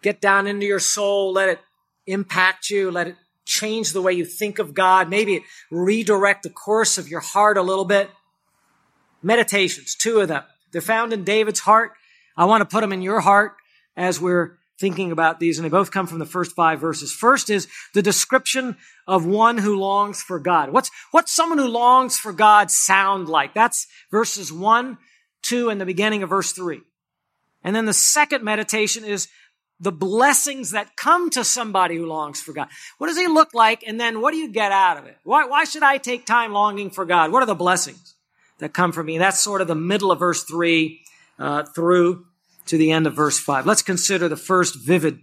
get 0.00 0.18
down 0.18 0.46
into 0.46 0.64
your 0.64 0.80
soul, 0.80 1.34
let 1.34 1.50
it 1.50 1.60
impact 2.06 2.70
you, 2.70 2.90
let 2.90 3.08
it 3.08 3.16
change 3.44 3.92
the 3.92 4.00
way 4.00 4.14
you 4.14 4.24
think 4.24 4.58
of 4.58 4.72
God, 4.72 5.10
maybe 5.10 5.44
redirect 5.70 6.42
the 6.42 6.48
course 6.48 6.96
of 6.96 7.06
your 7.06 7.20
heart 7.20 7.58
a 7.58 7.62
little 7.62 7.84
bit. 7.84 8.10
Meditations, 9.22 9.94
two 9.94 10.20
of 10.20 10.28
them. 10.28 10.44
They're 10.72 10.80
found 10.80 11.12
in 11.12 11.24
David's 11.24 11.60
heart. 11.60 11.92
I 12.36 12.44
want 12.44 12.60
to 12.60 12.66
put 12.66 12.82
them 12.82 12.92
in 12.92 13.02
your 13.02 13.20
heart 13.20 13.52
as 13.96 14.20
we're 14.20 14.58
thinking 14.78 15.10
about 15.10 15.40
these, 15.40 15.58
and 15.58 15.64
they 15.64 15.70
both 15.70 15.90
come 15.90 16.06
from 16.06 16.20
the 16.20 16.26
first 16.26 16.54
five 16.54 16.78
verses. 16.78 17.12
First 17.12 17.50
is 17.50 17.66
the 17.94 18.02
description 18.02 18.76
of 19.08 19.26
one 19.26 19.58
who 19.58 19.76
longs 19.76 20.22
for 20.22 20.38
God. 20.38 20.70
What's, 20.70 20.90
what's 21.10 21.32
someone 21.32 21.58
who 21.58 21.66
longs 21.66 22.16
for 22.16 22.32
God 22.32 22.70
sound 22.70 23.28
like? 23.28 23.54
That's 23.54 23.88
verses 24.12 24.52
one, 24.52 24.98
two, 25.42 25.68
and 25.68 25.80
the 25.80 25.86
beginning 25.86 26.22
of 26.22 26.30
verse 26.30 26.52
three. 26.52 26.82
And 27.64 27.74
then 27.74 27.86
the 27.86 27.92
second 27.92 28.44
meditation 28.44 29.04
is 29.04 29.26
the 29.80 29.90
blessings 29.90 30.70
that 30.70 30.96
come 30.96 31.28
to 31.30 31.42
somebody 31.42 31.96
who 31.96 32.06
longs 32.06 32.40
for 32.40 32.52
God. 32.52 32.68
What 32.98 33.08
does 33.08 33.18
he 33.18 33.26
look 33.26 33.54
like? 33.54 33.82
And 33.84 34.00
then 34.00 34.20
what 34.20 34.30
do 34.30 34.36
you 34.36 34.48
get 34.48 34.70
out 34.70 34.96
of 34.96 35.06
it? 35.06 35.16
Why, 35.24 35.44
why 35.44 35.64
should 35.64 35.82
I 35.82 35.98
take 35.98 36.24
time 36.24 36.52
longing 36.52 36.90
for 36.90 37.04
God? 37.04 37.32
What 37.32 37.42
are 37.42 37.46
the 37.46 37.54
blessings 37.54 38.14
that 38.58 38.72
come 38.72 38.92
from 38.92 39.06
me? 39.06 39.18
That's 39.18 39.40
sort 39.40 39.60
of 39.60 39.68
the 39.68 39.74
middle 39.74 40.10
of 40.10 40.18
verse 40.18 40.44
three 40.44 41.00
uh, 41.38 41.64
through 41.64 42.26
to 42.66 42.76
the 42.76 42.92
end 42.92 43.06
of 43.06 43.14
verse 43.14 43.38
5. 43.38 43.66
Let's 43.66 43.82
consider 43.82 44.28
the 44.28 44.36
first 44.36 44.74
vivid 44.76 45.20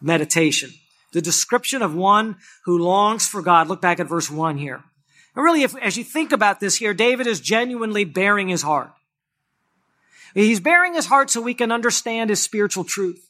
meditation. 0.00 0.70
The 1.12 1.22
description 1.22 1.82
of 1.82 1.94
one 1.94 2.36
who 2.64 2.78
longs 2.78 3.26
for 3.26 3.42
God. 3.42 3.68
Look 3.68 3.80
back 3.80 4.00
at 4.00 4.08
verse 4.08 4.30
1 4.30 4.58
here. 4.58 4.82
And 5.34 5.44
really, 5.44 5.62
if, 5.62 5.76
as 5.76 5.96
you 5.96 6.04
think 6.04 6.32
about 6.32 6.60
this 6.60 6.76
here, 6.76 6.94
David 6.94 7.26
is 7.26 7.40
genuinely 7.40 8.04
baring 8.04 8.48
his 8.48 8.62
heart. 8.62 8.90
He's 10.34 10.60
baring 10.60 10.94
his 10.94 11.06
heart 11.06 11.30
so 11.30 11.40
we 11.40 11.54
can 11.54 11.72
understand 11.72 12.30
his 12.30 12.42
spiritual 12.42 12.84
truth. 12.84 13.28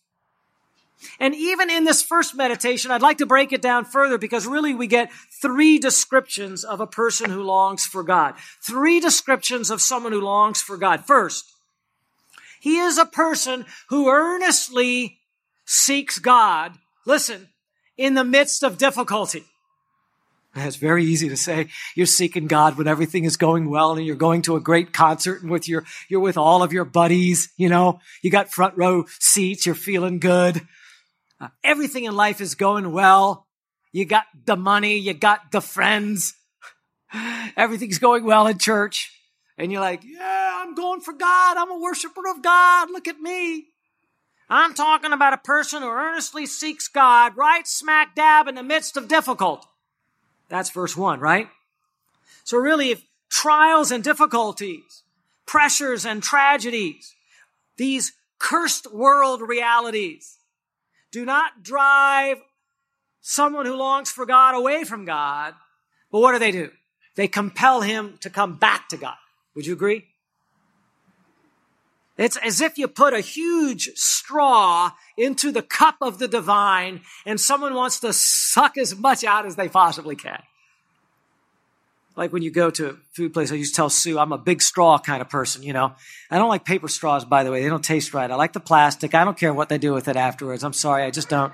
And 1.18 1.34
even 1.34 1.70
in 1.70 1.84
this 1.84 2.02
first 2.02 2.34
meditation, 2.34 2.90
I'd 2.90 3.02
like 3.02 3.18
to 3.18 3.26
break 3.26 3.52
it 3.52 3.62
down 3.62 3.84
further 3.84 4.18
because 4.18 4.46
really 4.46 4.74
we 4.74 4.86
get 4.86 5.12
three 5.40 5.78
descriptions 5.78 6.64
of 6.64 6.80
a 6.80 6.86
person 6.86 7.30
who 7.30 7.42
longs 7.42 7.86
for 7.86 8.02
God. 8.02 8.34
Three 8.60 9.00
descriptions 9.00 9.70
of 9.70 9.80
someone 9.80 10.12
who 10.12 10.20
longs 10.20 10.60
for 10.60 10.76
God. 10.76 11.04
First, 11.04 11.52
he 12.60 12.78
is 12.78 12.98
a 12.98 13.06
person 13.06 13.66
who 13.88 14.08
earnestly 14.08 15.18
seeks 15.64 16.18
God, 16.18 16.74
listen, 17.04 17.48
in 17.96 18.14
the 18.14 18.24
midst 18.24 18.62
of 18.62 18.78
difficulty. 18.78 19.44
It's 20.54 20.76
very 20.76 21.04
easy 21.04 21.30
to 21.30 21.36
say 21.36 21.68
you're 21.94 22.04
seeking 22.04 22.46
God 22.46 22.76
when 22.76 22.86
everything 22.86 23.24
is 23.24 23.38
going 23.38 23.70
well 23.70 23.96
and 23.96 24.04
you're 24.04 24.16
going 24.16 24.42
to 24.42 24.56
a 24.56 24.60
great 24.60 24.92
concert 24.92 25.42
and 25.42 25.50
with 25.50 25.66
your, 25.66 25.84
you're 26.08 26.20
with 26.20 26.36
all 26.36 26.62
of 26.62 26.74
your 26.74 26.84
buddies, 26.84 27.48
you 27.56 27.70
know, 27.70 28.00
you 28.20 28.30
got 28.30 28.52
front 28.52 28.76
row 28.76 29.06
seats, 29.18 29.64
you're 29.64 29.74
feeling 29.74 30.18
good. 30.18 30.60
Uh, 31.42 31.48
everything 31.64 32.04
in 32.04 32.14
life 32.14 32.40
is 32.40 32.54
going 32.54 32.92
well. 32.92 33.48
You 33.90 34.04
got 34.04 34.26
the 34.44 34.54
money, 34.54 34.98
you 34.98 35.12
got 35.12 35.50
the 35.50 35.60
friends. 35.60 36.34
Everything's 37.56 37.98
going 37.98 38.22
well 38.22 38.46
in 38.46 38.58
church. 38.58 39.12
And 39.58 39.72
you're 39.72 39.80
like, 39.80 40.04
yeah, 40.04 40.62
I'm 40.62 40.76
going 40.76 41.00
for 41.00 41.12
God. 41.12 41.56
I'm 41.56 41.72
a 41.72 41.78
worshiper 41.80 42.22
of 42.30 42.42
God. 42.42 42.92
Look 42.92 43.08
at 43.08 43.18
me. 43.18 43.66
I'm 44.48 44.72
talking 44.72 45.12
about 45.12 45.32
a 45.32 45.38
person 45.38 45.82
who 45.82 45.88
earnestly 45.88 46.46
seeks 46.46 46.86
God 46.86 47.36
right 47.36 47.66
smack 47.66 48.14
dab 48.14 48.46
in 48.46 48.54
the 48.54 48.62
midst 48.62 48.96
of 48.96 49.08
difficulty. 49.08 49.66
That's 50.48 50.70
verse 50.70 50.96
one, 50.96 51.18
right? 51.18 51.48
So 52.44 52.56
really, 52.56 52.90
if 52.90 53.02
trials 53.28 53.90
and 53.90 54.04
difficulties, 54.04 55.02
pressures 55.44 56.06
and 56.06 56.22
tragedies, 56.22 57.16
these 57.78 58.12
cursed 58.38 58.92
world 58.92 59.40
realities 59.42 60.38
do 61.12 61.24
not 61.24 61.62
drive 61.62 62.38
someone 63.20 63.66
who 63.66 63.76
longs 63.76 64.10
for 64.10 64.26
God 64.26 64.54
away 64.54 64.82
from 64.82 65.04
God, 65.04 65.54
but 66.10 66.20
what 66.20 66.32
do 66.32 66.38
they 66.38 66.50
do? 66.50 66.70
They 67.14 67.28
compel 67.28 67.82
him 67.82 68.18
to 68.20 68.30
come 68.30 68.56
back 68.56 68.88
to 68.88 68.96
God. 68.96 69.16
Would 69.54 69.66
you 69.66 69.74
agree? 69.74 70.06
It's 72.18 72.36
as 72.38 72.60
if 72.60 72.78
you 72.78 72.88
put 72.88 73.14
a 73.14 73.20
huge 73.20 73.90
straw 73.94 74.92
into 75.16 75.50
the 75.50 75.62
cup 75.62 75.96
of 76.00 76.18
the 76.18 76.28
divine 76.28 77.00
and 77.24 77.40
someone 77.40 77.74
wants 77.74 78.00
to 78.00 78.12
suck 78.12 78.76
as 78.76 78.96
much 78.96 79.24
out 79.24 79.46
as 79.46 79.56
they 79.56 79.68
possibly 79.68 80.16
can. 80.16 80.42
Like 82.14 82.32
when 82.32 82.42
you 82.42 82.50
go 82.50 82.70
to 82.70 82.90
a 82.90 82.92
food 83.12 83.32
place, 83.32 83.50
I 83.50 83.54
used 83.54 83.74
to 83.74 83.76
tell 83.76 83.88
Sue, 83.88 84.18
I'm 84.18 84.32
a 84.32 84.38
big 84.38 84.60
straw 84.60 84.98
kind 84.98 85.22
of 85.22 85.30
person, 85.30 85.62
you 85.62 85.72
know. 85.72 85.94
I 86.30 86.36
don't 86.36 86.50
like 86.50 86.64
paper 86.64 86.88
straws, 86.88 87.24
by 87.24 87.42
the 87.42 87.50
way. 87.50 87.62
They 87.62 87.68
don't 87.68 87.84
taste 87.84 88.12
right. 88.12 88.30
I 88.30 88.34
like 88.34 88.52
the 88.52 88.60
plastic. 88.60 89.14
I 89.14 89.24
don't 89.24 89.36
care 89.36 89.54
what 89.54 89.70
they 89.70 89.78
do 89.78 89.94
with 89.94 90.08
it 90.08 90.16
afterwards. 90.16 90.62
I'm 90.62 90.74
sorry. 90.74 91.04
I 91.04 91.10
just 91.10 91.30
don't. 91.30 91.52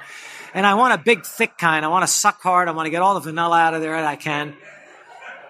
And 0.55 0.67
I 0.67 0.75
want 0.75 0.95
a 0.95 0.99
big, 0.99 1.25
thick 1.25 1.59
kind. 1.59 1.85
I 1.85 1.88
want 1.88 2.03
to 2.03 2.12
suck 2.12 2.41
hard. 2.43 2.69
I 2.69 2.73
want 2.73 2.87
to 2.87 2.91
get 2.91 3.03
all 3.03 3.15
the 3.15 3.21
vanilla 3.21 3.59
out 3.59 3.75
of 3.75 3.83
there 3.83 3.93
that 3.93 4.05
I 4.05 4.17
can 4.17 4.57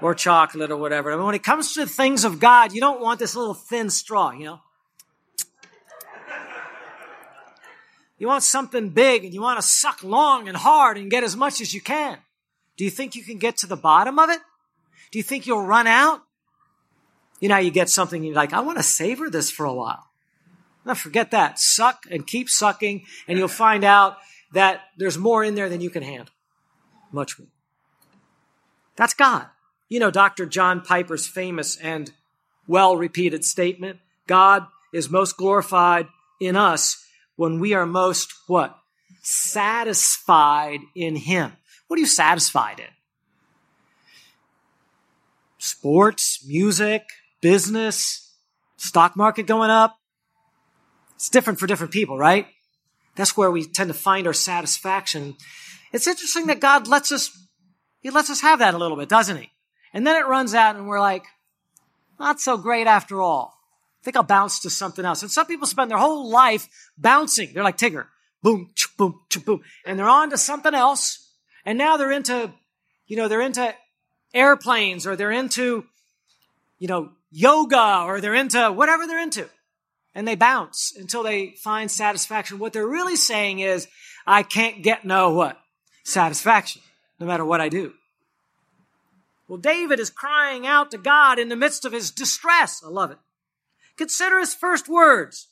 or 0.03 0.15
chocolate 0.15 0.71
or 0.71 0.77
whatever. 0.77 1.11
I 1.11 1.17
mean, 1.17 1.25
when 1.25 1.35
it 1.35 1.43
comes 1.43 1.73
to 1.75 1.81
the 1.81 1.87
things 1.87 2.25
of 2.25 2.38
God, 2.38 2.73
you 2.73 2.81
don't 2.81 3.00
want 3.00 3.19
this 3.19 3.35
little 3.35 3.55
thin 3.55 3.91
straw, 3.91 4.33
you 4.33 4.45
know? 4.45 4.61
You 8.19 8.27
want 8.27 8.43
something 8.43 8.91
big 8.91 9.25
and 9.25 9.33
you 9.33 9.41
want 9.41 9.61
to 9.61 9.67
suck 9.67 10.03
long 10.03 10.49
and 10.49 10.57
hard 10.57 10.99
and 10.99 11.11
get 11.11 11.23
as 11.23 11.37
much 11.37 11.61
as 11.61 11.73
you 11.73 11.81
can. 11.81 12.19
Do 12.77 12.85
you 12.85 12.91
think 12.91 13.15
you 13.15 13.23
can 13.23 13.38
get 13.38 13.57
to 13.59 13.67
the 13.67 13.77
bottom 13.77 14.19
of 14.19 14.29
it? 14.29 14.41
Do 15.11 15.19
you 15.19 15.23
think 15.23 15.47
you'll 15.47 15.65
run 15.65 15.87
out? 15.87 16.23
You 17.41 17.49
know, 17.49 17.59
you 17.59 17.71
get 17.71 17.88
something 17.88 18.25
you're 18.25 18.35
like, 18.35 18.53
I 18.53 18.61
want 18.61 18.79
to 18.79 18.83
savor 18.83 19.31
this 19.31 19.50
for 19.50 19.65
a 19.65 19.73
while. 19.73 20.09
Now 20.85 20.95
forget 20.95 21.31
that. 21.31 21.59
Suck 21.59 22.05
and 22.11 22.27
keep 22.27 22.49
sucking 22.49 23.05
and 23.27 23.38
you'll 23.38 23.49
find 23.49 23.85
out 23.85 24.17
that 24.53 24.83
there's 24.97 25.19
more 25.19 25.45
in 25.45 25.55
there 25.55 25.69
than 25.69 25.81
you 25.81 25.91
can 25.91 26.03
handle. 26.03 26.35
Much 27.12 27.38
more. 27.38 27.49
That's 28.97 29.15
God. 29.15 29.47
You 29.88 30.00
know 30.00 30.11
Dr. 30.11 30.47
John 30.47 30.81
Piper's 30.81 31.27
famous 31.27 31.77
and 31.77 32.11
well 32.67 32.97
repeated 32.97 33.45
statement 33.45 34.00
God 34.27 34.67
is 34.93 35.11
most 35.11 35.37
glorified 35.37 36.09
in 36.41 36.57
us 36.57 37.05
when 37.37 37.61
we 37.61 37.75
are 37.75 37.87
most 37.87 38.33
what? 38.47 38.77
Satisfied 39.23 40.81
in 40.95 41.17
Him. 41.17 41.53
What 41.87 41.97
are 41.97 42.00
you 42.00 42.07
satisfied 42.07 42.81
in? 42.81 42.87
Sports, 45.59 46.45
music, 46.47 47.03
business, 47.41 48.35
stock 48.77 49.17
market 49.17 49.47
going 49.47 49.71
up. 49.71 49.99
It's 51.17 51.29
different 51.29 51.59
for 51.59 51.67
different 51.67 51.93
people, 51.93 52.17
right? 52.17 52.47
That's 53.17 53.37
where 53.37 53.50
we 53.50 53.65
tend 53.65 53.88
to 53.88 53.95
find 53.95 54.27
our 54.27 54.33
satisfaction. 54.33 55.35
It's 55.93 56.07
interesting 56.07 56.47
that 56.47 56.61
God 56.61 56.87
lets 56.87 57.11
us, 57.11 57.37
He 58.00 58.11
lets 58.11 58.31
us 58.31 58.41
have 58.41 58.61
that 58.61 58.75
a 58.75 58.79
little 58.79 58.97
bit, 58.97 59.09
doesn't 59.09 59.37
He? 59.37 59.50
And 59.93 60.07
then 60.07 60.17
it 60.17 60.29
runs 60.29 60.55
out 60.55 60.77
and 60.77 60.87
we're 60.87 61.00
like, 61.00 61.25
not 62.21 62.41
so 62.41 62.57
great 62.57 62.87
after 62.87 63.21
all. 63.21 63.55
I 64.00 64.05
think 64.05 64.17
I'll 64.17 64.23
bounce 64.23 64.61
to 64.61 64.71
something 64.71 65.05
else. 65.05 65.23
And 65.23 65.31
some 65.31 65.47
people 65.47 65.67
spend 65.67 65.91
their 65.91 65.99
whole 65.99 66.31
life 66.31 66.69
bouncing. 66.97 67.50
They're 67.53 67.65
like 67.65 67.79
Tigger. 67.79 68.07
Boom, 68.43 68.71
boom, 68.97 69.21
boom. 69.45 69.62
And 69.85 69.99
they're 69.99 70.09
on 70.09 70.31
to 70.31 70.38
something 70.38 70.75
else. 70.75 71.33
And 71.65 71.77
now 71.77 71.97
they're 71.97 72.12
into, 72.12 72.53
you 73.07 73.17
know, 73.17 73.27
they're 73.27 73.41
into 73.41 73.75
airplanes 74.38 75.07
or 75.07 75.16
they're 75.16 75.33
into, 75.33 75.85
you 76.78 76.88
know, 76.88 77.11
yoga 77.30 78.04
or 78.07 78.21
they're 78.21 78.35
into 78.35 78.73
whatever 78.73 79.07
they're 79.07 79.23
into. 79.23 79.49
And 80.14 80.26
they 80.26 80.35
bounce 80.35 80.95
until 80.97 81.23
they 81.23 81.50
find 81.62 81.90
satisfaction. 81.90 82.59
What 82.59 82.73
they're 82.73 82.87
really 82.87 83.16
saying 83.16 83.61
is, 83.61 83.87
I 84.26 84.42
can't 84.42 84.83
get 84.83 85.04
no 85.04 85.30
what? 85.30 85.59
Satisfaction, 86.04 86.83
no 87.21 87.26
matter 87.26 87.45
what 87.45 87.61
I 87.61 87.68
do. 87.68 87.92
Well, 89.47 89.59
David 89.59 90.00
is 90.00 90.11
crying 90.11 90.66
out 90.66 90.90
to 90.90 90.99
God 90.99 91.38
in 91.38 91.49
the 91.49 91.57
midst 91.57 91.85
of 91.85 91.92
his 91.92 92.11
distress. 92.11 92.83
I 92.85 92.88
love 92.88 93.11
it. 93.11 93.18
Consider 93.97 94.38
his 94.38 94.54
first 94.54 94.88
words. 94.88 95.49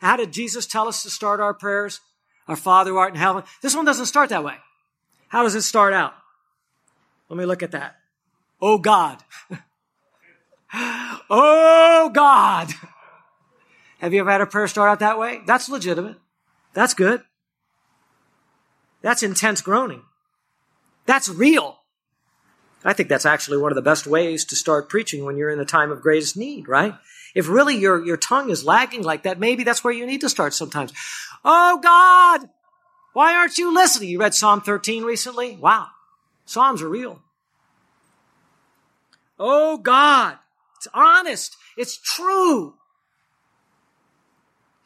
How 0.00 0.16
did 0.16 0.32
Jesus 0.32 0.66
tell 0.66 0.88
us 0.88 1.02
to 1.02 1.10
start 1.10 1.40
our 1.40 1.54
prayers? 1.54 2.00
Our 2.48 2.56
Father 2.56 2.90
who 2.90 2.96
art 2.96 3.14
in 3.14 3.20
heaven. 3.20 3.44
This 3.60 3.74
one 3.74 3.84
doesn't 3.84 4.06
start 4.06 4.30
that 4.30 4.44
way. 4.44 4.56
How 5.28 5.42
does 5.42 5.54
it 5.54 5.62
start 5.62 5.92
out? 5.92 6.14
Let 7.28 7.38
me 7.38 7.46
look 7.46 7.62
at 7.62 7.70
that. 7.70 7.96
Oh 8.62 8.78
God. 8.78 9.18
oh 10.72 12.10
God. 12.14 12.72
Have 13.98 14.14
you 14.14 14.20
ever 14.20 14.30
had 14.30 14.40
a 14.40 14.46
prayer 14.46 14.68
start 14.68 14.88
out 14.88 15.00
that 15.00 15.18
way? 15.18 15.40
That's 15.46 15.68
legitimate. 15.68 16.16
That's 16.72 16.94
good. 16.94 17.22
That's 19.02 19.24
intense 19.24 19.60
groaning. 19.60 20.02
That's 21.06 21.28
real. 21.28 21.80
I 22.84 22.92
think 22.92 23.08
that's 23.08 23.26
actually 23.26 23.58
one 23.58 23.72
of 23.72 23.76
the 23.76 23.82
best 23.82 24.06
ways 24.06 24.44
to 24.46 24.56
start 24.56 24.88
preaching 24.88 25.24
when 25.24 25.36
you're 25.36 25.50
in 25.50 25.58
the 25.58 25.64
time 25.64 25.90
of 25.90 26.00
greatest 26.00 26.36
need, 26.36 26.68
right? 26.68 26.94
If 27.34 27.48
really 27.48 27.76
your, 27.76 28.04
your 28.04 28.16
tongue 28.16 28.50
is 28.50 28.64
lagging 28.64 29.02
like 29.02 29.24
that, 29.24 29.40
maybe 29.40 29.64
that's 29.64 29.82
where 29.82 29.92
you 29.92 30.06
need 30.06 30.20
to 30.20 30.28
start 30.28 30.54
sometimes. 30.54 30.92
Oh 31.44 31.80
God, 31.82 32.48
why 33.12 33.34
aren't 33.34 33.58
you 33.58 33.74
listening? 33.74 34.08
You 34.08 34.20
read 34.20 34.34
Psalm 34.34 34.60
13 34.60 35.02
recently? 35.02 35.56
Wow. 35.56 35.88
Psalms 36.44 36.82
are 36.82 36.88
real. 36.88 37.20
Oh 39.44 39.76
God, 39.76 40.38
it's 40.76 40.86
honest. 40.94 41.56
It's 41.76 41.96
true. 41.96 42.74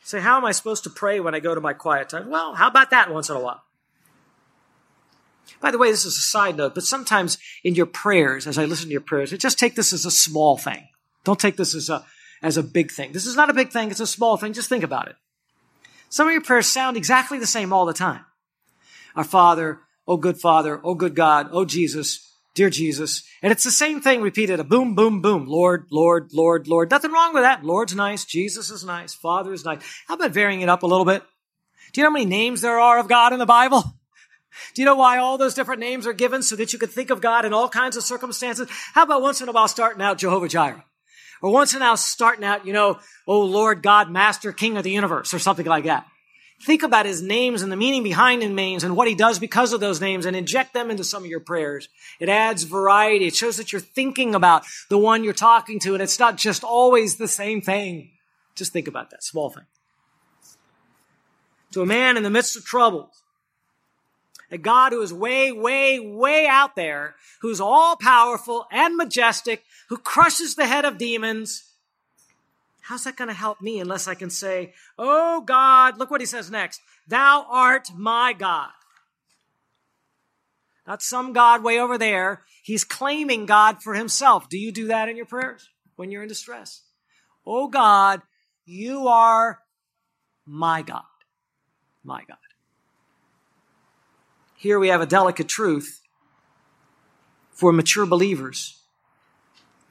Say, 0.02 0.20
how 0.20 0.38
am 0.38 0.46
I 0.46 0.52
supposed 0.52 0.84
to 0.84 0.90
pray 0.90 1.20
when 1.20 1.34
I 1.34 1.40
go 1.40 1.54
to 1.54 1.60
my 1.60 1.74
quiet 1.74 2.08
time? 2.08 2.30
Well, 2.30 2.54
how 2.54 2.68
about 2.68 2.88
that 2.90 3.12
once 3.12 3.28
in 3.28 3.36
a 3.36 3.40
while? 3.40 3.62
By 5.60 5.70
the 5.70 5.78
way, 5.78 5.90
this 5.90 6.06
is 6.06 6.16
a 6.16 6.20
side 6.22 6.56
note, 6.56 6.74
but 6.74 6.84
sometimes 6.84 7.36
in 7.64 7.74
your 7.74 7.84
prayers, 7.84 8.46
as 8.46 8.56
I 8.56 8.64
listen 8.64 8.86
to 8.86 8.92
your 8.92 9.02
prayers, 9.02 9.30
just 9.32 9.58
take 9.58 9.74
this 9.74 9.92
as 9.92 10.06
a 10.06 10.10
small 10.10 10.56
thing. 10.56 10.88
Don't 11.24 11.38
take 11.38 11.58
this 11.58 11.74
as 11.74 11.90
a, 11.90 12.06
as 12.42 12.56
a 12.56 12.62
big 12.62 12.90
thing. 12.90 13.12
This 13.12 13.26
is 13.26 13.36
not 13.36 13.50
a 13.50 13.54
big 13.54 13.72
thing. 13.72 13.90
It's 13.90 14.00
a 14.00 14.06
small 14.06 14.38
thing. 14.38 14.54
Just 14.54 14.70
think 14.70 14.84
about 14.84 15.08
it. 15.08 15.16
Some 16.08 16.28
of 16.28 16.32
your 16.32 16.42
prayers 16.42 16.66
sound 16.66 16.96
exactly 16.96 17.38
the 17.38 17.46
same 17.46 17.74
all 17.74 17.84
the 17.84 17.92
time. 17.92 18.24
Our 19.16 19.24
Father, 19.24 19.80
oh 20.08 20.16
good 20.16 20.40
Father, 20.40 20.80
oh 20.82 20.94
good 20.94 21.14
God, 21.14 21.48
oh 21.52 21.66
Jesus, 21.66 22.25
dear 22.56 22.70
Jesus. 22.70 23.22
And 23.42 23.52
it's 23.52 23.62
the 23.62 23.70
same 23.70 24.00
thing 24.00 24.22
repeated, 24.22 24.58
a 24.58 24.64
boom, 24.64 24.96
boom, 24.96 25.22
boom. 25.22 25.46
Lord, 25.46 25.86
Lord, 25.92 26.32
Lord, 26.32 26.66
Lord. 26.66 26.90
Nothing 26.90 27.12
wrong 27.12 27.34
with 27.34 27.44
that. 27.44 27.62
Lord's 27.62 27.94
nice. 27.94 28.24
Jesus 28.24 28.70
is 28.70 28.82
nice. 28.82 29.14
Father 29.14 29.52
is 29.52 29.64
nice. 29.64 29.82
How 30.08 30.14
about 30.14 30.32
varying 30.32 30.62
it 30.62 30.68
up 30.68 30.82
a 30.82 30.86
little 30.86 31.04
bit? 31.04 31.22
Do 31.92 32.00
you 32.00 32.02
know 32.02 32.10
how 32.10 32.14
many 32.14 32.24
names 32.24 32.62
there 32.62 32.80
are 32.80 32.98
of 32.98 33.08
God 33.08 33.32
in 33.32 33.38
the 33.38 33.46
Bible? 33.46 33.82
Do 34.74 34.80
you 34.80 34.86
know 34.86 34.96
why 34.96 35.18
all 35.18 35.36
those 35.36 35.54
different 35.54 35.80
names 35.80 36.06
are 36.06 36.14
given? 36.14 36.42
So 36.42 36.56
that 36.56 36.72
you 36.72 36.78
could 36.78 36.90
think 36.90 37.10
of 37.10 37.20
God 37.20 37.44
in 37.44 37.52
all 37.52 37.68
kinds 37.68 37.96
of 37.96 38.02
circumstances? 38.02 38.68
How 38.94 39.04
about 39.04 39.22
once 39.22 39.40
in 39.42 39.48
a 39.48 39.52
while 39.52 39.68
starting 39.68 40.02
out 40.02 40.18
Jehovah 40.18 40.48
Jireh? 40.48 40.84
Or 41.42 41.52
once 41.52 41.74
in 41.74 41.82
a 41.82 41.84
while 41.84 41.98
starting 41.98 42.44
out, 42.44 42.66
you 42.66 42.72
know, 42.72 42.98
oh 43.26 43.42
Lord 43.42 43.82
God, 43.82 44.10
Master, 44.10 44.52
King 44.52 44.78
of 44.78 44.84
the 44.84 44.90
universe, 44.90 45.34
or 45.34 45.38
something 45.38 45.66
like 45.66 45.84
that. 45.84 46.06
Think 46.62 46.82
about 46.82 47.06
his 47.06 47.22
names 47.22 47.62
and 47.62 47.70
the 47.70 47.76
meaning 47.76 48.02
behind 48.02 48.42
his 48.42 48.50
names 48.50 48.82
and 48.82 48.96
what 48.96 49.08
he 49.08 49.14
does 49.14 49.38
because 49.38 49.72
of 49.72 49.80
those 49.80 50.00
names 50.00 50.24
and 50.24 50.34
inject 50.34 50.72
them 50.72 50.90
into 50.90 51.04
some 51.04 51.22
of 51.22 51.28
your 51.28 51.40
prayers. 51.40 51.88
It 52.18 52.28
adds 52.28 52.62
variety. 52.62 53.26
It 53.26 53.36
shows 53.36 53.58
that 53.58 53.72
you're 53.72 53.80
thinking 53.80 54.34
about 54.34 54.64
the 54.88 54.98
one 54.98 55.22
you're 55.22 55.34
talking 55.34 55.78
to 55.80 55.94
and 55.94 56.02
it's 56.02 56.18
not 56.18 56.36
just 56.36 56.64
always 56.64 57.16
the 57.16 57.28
same 57.28 57.60
thing. 57.60 58.10
Just 58.54 58.72
think 58.72 58.88
about 58.88 59.10
that 59.10 59.22
small 59.22 59.50
thing. 59.50 59.66
To 61.72 61.82
a 61.82 61.86
man 61.86 62.16
in 62.16 62.22
the 62.22 62.30
midst 62.30 62.56
of 62.56 62.64
troubles, 62.64 63.22
a 64.50 64.58
God 64.58 64.92
who 64.92 65.02
is 65.02 65.12
way, 65.12 65.52
way, 65.52 65.98
way 65.98 66.46
out 66.46 66.76
there, 66.76 67.16
who's 67.40 67.60
all 67.60 67.96
powerful 67.96 68.66
and 68.70 68.96
majestic, 68.96 69.64
who 69.88 69.98
crushes 69.98 70.54
the 70.54 70.66
head 70.66 70.84
of 70.84 70.98
demons. 70.98 71.64
How's 72.86 73.02
that 73.02 73.16
going 73.16 73.26
to 73.26 73.34
help 73.34 73.60
me 73.60 73.80
unless 73.80 74.06
I 74.06 74.14
can 74.14 74.30
say, 74.30 74.72
Oh 74.96 75.40
God, 75.40 75.98
look 75.98 76.08
what 76.08 76.20
he 76.20 76.26
says 76.26 76.52
next. 76.52 76.80
Thou 77.08 77.44
art 77.50 77.88
my 77.96 78.32
God. 78.32 78.70
Not 80.86 81.02
some 81.02 81.32
God 81.32 81.64
way 81.64 81.80
over 81.80 81.98
there. 81.98 82.42
He's 82.62 82.84
claiming 82.84 83.44
God 83.44 83.82
for 83.82 83.94
himself. 83.94 84.48
Do 84.48 84.56
you 84.56 84.70
do 84.70 84.86
that 84.86 85.08
in 85.08 85.16
your 85.16 85.26
prayers 85.26 85.68
when 85.96 86.12
you're 86.12 86.22
in 86.22 86.28
distress? 86.28 86.82
Oh 87.44 87.66
God, 87.66 88.22
you 88.64 89.08
are 89.08 89.58
my 90.46 90.82
God. 90.82 91.02
My 92.04 92.22
God. 92.28 92.36
Here 94.54 94.78
we 94.78 94.88
have 94.88 95.00
a 95.00 95.06
delicate 95.06 95.48
truth 95.48 96.02
for 97.50 97.72
mature 97.72 98.06
believers 98.06 98.80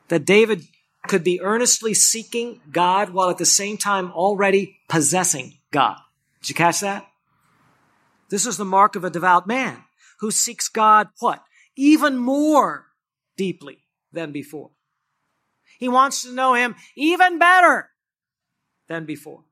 that 0.08 0.24
David 0.24 0.66
could 1.08 1.24
be 1.24 1.42
earnestly 1.42 1.94
seeking 1.94 2.62
God 2.72 3.10
while 3.10 3.30
at 3.30 3.38
the 3.38 3.46
same 3.46 3.78
time 3.78 4.12
already 4.12 4.80
possessing 4.88 5.58
God. 5.72 5.98
Did 6.42 6.50
you 6.50 6.56
catch 6.56 6.82
that? 6.82 7.08
This 8.30 8.46
is 8.46 8.58
the 8.58 8.66
mark 8.66 8.96
of 8.96 9.04
a 9.04 9.10
devout 9.10 9.48
man 9.48 9.84
who 10.20 10.32
seeks 10.32 10.68
God 10.68 11.10
what? 11.20 11.44
Even 11.76 12.18
more 12.18 12.88
deeply 13.38 13.80
than 14.12 14.32
before. 14.32 14.72
He 15.78 15.90
wants 15.90 16.24
to 16.24 16.34
know 16.34 16.54
him 16.54 16.76
even 16.96 17.38
better 17.38 17.90
than 18.88 19.06
before. 19.06 19.44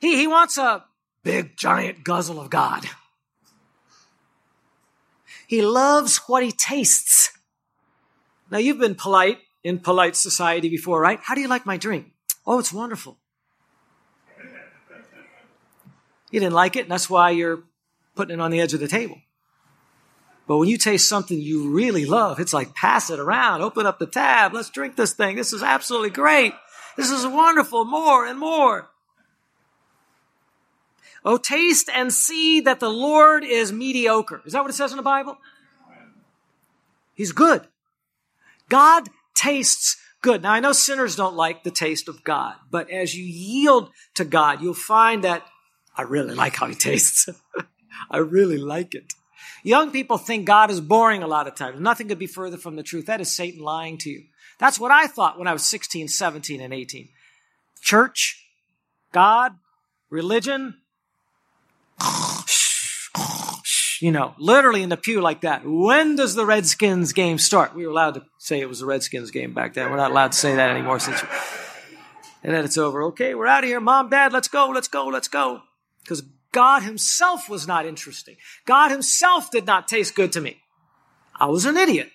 He, 0.00 0.16
he 0.16 0.26
wants 0.26 0.58
a 0.58 0.84
big 1.22 1.56
giant 1.56 2.04
guzzle 2.04 2.40
of 2.40 2.50
God. 2.50 2.84
He 5.46 5.62
loves 5.62 6.18
what 6.26 6.42
he 6.42 6.52
tastes. 6.52 7.30
Now 8.50 8.58
you've 8.58 8.78
been 8.78 8.94
polite 8.94 9.38
in 9.62 9.78
polite 9.78 10.16
society 10.16 10.68
before, 10.68 11.00
right? 11.00 11.20
How 11.22 11.34
do 11.34 11.40
you 11.40 11.48
like 11.48 11.66
my 11.66 11.76
drink? 11.76 12.12
Oh, 12.46 12.58
it's 12.58 12.72
wonderful. 12.72 13.18
You 16.30 16.40
didn't 16.40 16.54
like 16.54 16.76
it, 16.76 16.82
and 16.82 16.90
that's 16.90 17.08
why 17.08 17.30
you're 17.30 17.64
putting 18.14 18.38
it 18.38 18.42
on 18.42 18.50
the 18.50 18.60
edge 18.60 18.74
of 18.74 18.80
the 18.80 18.88
table. 18.88 19.18
But 20.46 20.58
when 20.58 20.68
you 20.68 20.78
taste 20.78 21.08
something 21.08 21.38
you 21.38 21.70
really 21.70 22.06
love, 22.06 22.40
it's 22.40 22.54
like 22.54 22.74
pass 22.74 23.10
it 23.10 23.18
around, 23.18 23.60
open 23.62 23.86
up 23.86 23.98
the 23.98 24.06
tab, 24.06 24.54
let's 24.54 24.70
drink 24.70 24.96
this 24.96 25.12
thing. 25.12 25.36
This 25.36 25.52
is 25.52 25.62
absolutely 25.62 26.10
great. 26.10 26.54
This 26.96 27.10
is 27.10 27.26
wonderful, 27.26 27.84
more 27.84 28.26
and 28.26 28.38
more. 28.38 28.88
Oh, 31.24 31.36
taste 31.36 31.90
and 31.94 32.12
see 32.12 32.60
that 32.60 32.80
the 32.80 32.88
Lord 32.88 33.44
is 33.44 33.72
mediocre. 33.72 34.40
Is 34.46 34.52
that 34.54 34.62
what 34.62 34.70
it 34.70 34.74
says 34.74 34.92
in 34.92 34.96
the 34.96 35.02
Bible? 35.02 35.36
He's 37.14 37.32
good. 37.32 37.66
God 38.68 39.08
tastes 39.38 39.96
good. 40.20 40.42
Now 40.42 40.52
I 40.52 40.60
know 40.60 40.72
sinners 40.72 41.16
don't 41.16 41.36
like 41.36 41.62
the 41.62 41.70
taste 41.70 42.08
of 42.08 42.24
God, 42.24 42.56
but 42.70 42.90
as 42.90 43.14
you 43.14 43.24
yield 43.24 43.90
to 44.14 44.24
God, 44.24 44.60
you'll 44.60 44.74
find 44.74 45.24
that 45.24 45.46
I 45.96 46.02
really 46.02 46.34
like 46.34 46.56
how 46.56 46.66
he 46.66 46.74
tastes. 46.74 47.28
I 48.10 48.18
really 48.18 48.58
like 48.58 48.94
it. 48.94 49.12
Young 49.62 49.90
people 49.90 50.18
think 50.18 50.46
God 50.46 50.70
is 50.70 50.80
boring 50.80 51.22
a 51.22 51.26
lot 51.26 51.48
of 51.48 51.54
times. 51.54 51.80
Nothing 51.80 52.08
could 52.08 52.18
be 52.18 52.26
further 52.26 52.56
from 52.56 52.76
the 52.76 52.82
truth. 52.82 53.06
That 53.06 53.20
is 53.20 53.34
Satan 53.34 53.60
lying 53.62 53.98
to 53.98 54.10
you. 54.10 54.24
That's 54.58 54.78
what 54.78 54.90
I 54.90 55.06
thought 55.06 55.38
when 55.38 55.48
I 55.48 55.52
was 55.52 55.64
16, 55.64 56.08
17, 56.08 56.60
and 56.60 56.74
18. 56.74 57.08
Church, 57.80 58.44
God, 59.12 59.52
religion, 60.10 60.76
you 64.00 64.12
know, 64.12 64.34
literally 64.38 64.82
in 64.82 64.88
the 64.88 64.96
pew 64.96 65.20
like 65.20 65.42
that. 65.42 65.62
When 65.64 66.16
does 66.16 66.34
the 66.34 66.46
Redskins 66.46 67.12
game 67.12 67.38
start? 67.38 67.74
We 67.74 67.84
were 67.84 67.92
allowed 67.92 68.14
to 68.14 68.24
say 68.38 68.60
it 68.60 68.68
was 68.68 68.80
the 68.80 68.86
Redskins 68.86 69.30
game 69.30 69.54
back 69.54 69.74
then. 69.74 69.90
We're 69.90 69.96
not 69.96 70.10
allowed 70.10 70.32
to 70.32 70.38
say 70.38 70.54
that 70.56 70.70
anymore 70.70 70.98
since. 71.00 71.22
And 72.42 72.54
then 72.54 72.64
it's 72.64 72.78
over. 72.78 73.02
Okay, 73.04 73.34
we're 73.34 73.46
out 73.46 73.64
of 73.64 73.68
here. 73.68 73.80
Mom, 73.80 74.08
dad, 74.08 74.32
let's 74.32 74.48
go, 74.48 74.68
let's 74.68 74.88
go, 74.88 75.06
let's 75.06 75.28
go. 75.28 75.62
Because 76.02 76.22
God 76.52 76.82
himself 76.82 77.48
was 77.48 77.66
not 77.66 77.86
interesting. 77.86 78.36
God 78.64 78.90
himself 78.90 79.50
did 79.50 79.66
not 79.66 79.88
taste 79.88 80.14
good 80.14 80.32
to 80.32 80.40
me. 80.40 80.58
I 81.34 81.46
was 81.46 81.64
an 81.64 81.76
idiot. 81.76 82.10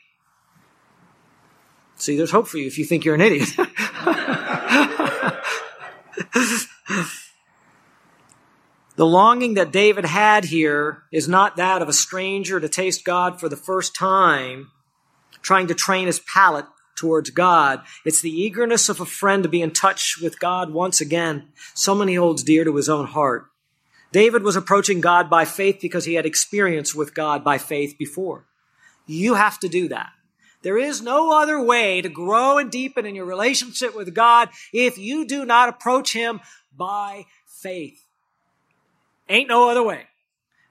See, 1.95 2.17
there's 2.17 2.31
hope 2.31 2.47
for 2.47 2.57
you 2.57 2.67
if 2.67 2.77
you 2.77 2.85
think 2.85 3.05
you're 3.05 3.15
an 3.15 3.21
idiot. 3.21 3.49
The 8.95 9.05
longing 9.05 9.55
that 9.55 9.71
David 9.71 10.05
had 10.05 10.45
here 10.45 11.03
is 11.11 11.27
not 11.27 11.55
that 11.55 11.81
of 11.81 11.89
a 11.89 11.93
stranger 11.93 12.59
to 12.59 12.69
taste 12.69 13.03
God 13.03 13.39
for 13.39 13.49
the 13.49 13.57
first 13.57 13.95
time, 13.95 14.71
trying 15.41 15.67
to 15.67 15.73
train 15.73 16.05
his 16.05 16.19
palate 16.19 16.67
towards 16.95 17.31
God. 17.31 17.81
It's 18.05 18.21
the 18.21 18.29
eagerness 18.29 18.89
of 18.89 18.99
a 18.99 19.05
friend 19.05 19.41
to 19.43 19.49
be 19.49 19.63
in 19.63 19.71
touch 19.71 20.19
with 20.21 20.39
God 20.39 20.71
once 20.71 21.01
again. 21.01 21.47
Someone 21.73 22.07
he 22.07 22.15
holds 22.15 22.43
dear 22.43 22.63
to 22.63 22.75
his 22.75 22.87
own 22.87 23.07
heart. 23.07 23.47
David 24.11 24.43
was 24.43 24.55
approaching 24.55 25.01
God 25.01 25.27
by 25.27 25.43
faith 25.43 25.79
because 25.81 26.05
he 26.05 26.13
had 26.13 26.27
experience 26.27 26.93
with 26.93 27.15
God 27.15 27.43
by 27.43 27.57
faith 27.57 27.95
before. 27.97 28.45
You 29.07 29.33
have 29.33 29.59
to 29.61 29.67
do 29.67 29.87
that. 29.87 30.11
There 30.61 30.77
is 30.77 31.01
no 31.01 31.35
other 31.41 31.59
way 31.59 32.01
to 32.01 32.09
grow 32.09 32.59
and 32.59 32.71
deepen 32.71 33.07
in 33.07 33.15
your 33.15 33.25
relationship 33.25 33.95
with 33.95 34.13
God 34.13 34.49
if 34.71 34.99
you 34.99 35.25
do 35.25 35.45
not 35.45 35.67
approach 35.67 36.13
him 36.13 36.41
by 36.77 37.25
faith. 37.47 38.02
Ain't 39.29 39.49
no 39.49 39.69
other 39.69 39.83
way. 39.83 40.05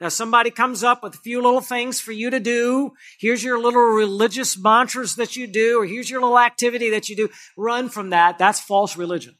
Now 0.00 0.08
somebody 0.08 0.50
comes 0.50 0.82
up 0.82 1.02
with 1.02 1.14
a 1.14 1.18
few 1.18 1.40
little 1.40 1.60
things 1.60 2.00
for 2.00 2.10
you 2.10 2.28
to 2.30 2.40
do. 2.40 2.92
Here's 3.20 3.44
your 3.44 3.60
little 3.60 3.80
religious 3.82 4.58
mantras 4.58 5.14
that 5.14 5.36
you 5.36 5.46
do, 5.46 5.80
or 5.80 5.86
here's 5.86 6.10
your 6.10 6.20
little 6.20 6.38
activity 6.38 6.90
that 6.90 7.08
you 7.08 7.14
do. 7.14 7.28
Run 7.56 7.88
from 7.88 8.10
that. 8.10 8.36
That's 8.36 8.60
false 8.60 8.96
religion. 8.96 9.36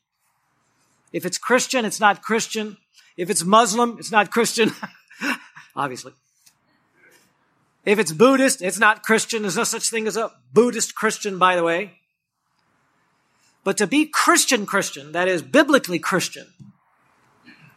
If 1.12 1.26
it's 1.26 1.36
Christian, 1.36 1.84
it's 1.84 1.98
not 2.00 2.22
Christian. 2.22 2.76
If 3.16 3.28
it's 3.28 3.44
Muslim, 3.44 3.96
it's 3.98 4.12
not 4.12 4.30
Christian. 4.30 4.72
Obviously. 5.76 6.12
If 7.84 7.98
it's 7.98 8.12
Buddhist, 8.12 8.62
it's 8.62 8.78
not 8.78 9.02
Christian. 9.02 9.42
There's 9.42 9.56
no 9.56 9.64
such 9.64 9.90
thing 9.90 10.06
as 10.06 10.16
a 10.16 10.30
Buddhist 10.52 10.94
Christian, 10.94 11.38
by 11.38 11.56
the 11.56 11.64
way. 11.64 11.98
But 13.64 13.76
to 13.78 13.86
be 13.86 14.06
Christian 14.06 14.66
Christian, 14.66 15.12
that 15.12 15.28
is 15.28 15.42
biblically 15.42 15.98
Christian, 15.98 16.46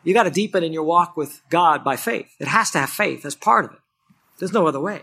You 0.06 0.14
got 0.14 0.24
to 0.24 0.32
deepen 0.32 0.64
in 0.64 0.72
your 0.72 0.84
walk 0.84 1.18
with 1.18 1.42
God 1.50 1.84
by 1.84 1.98
faith. 1.98 2.34
It 2.40 2.48
has 2.48 2.72
to 2.72 2.80
have 2.80 2.92
faith 2.92 3.26
as 3.26 3.36
part 3.36 3.66
of 3.66 3.72
it. 3.72 3.80
There's 4.38 4.54
no 4.54 4.68
other 4.68 4.80
way. 4.80 5.02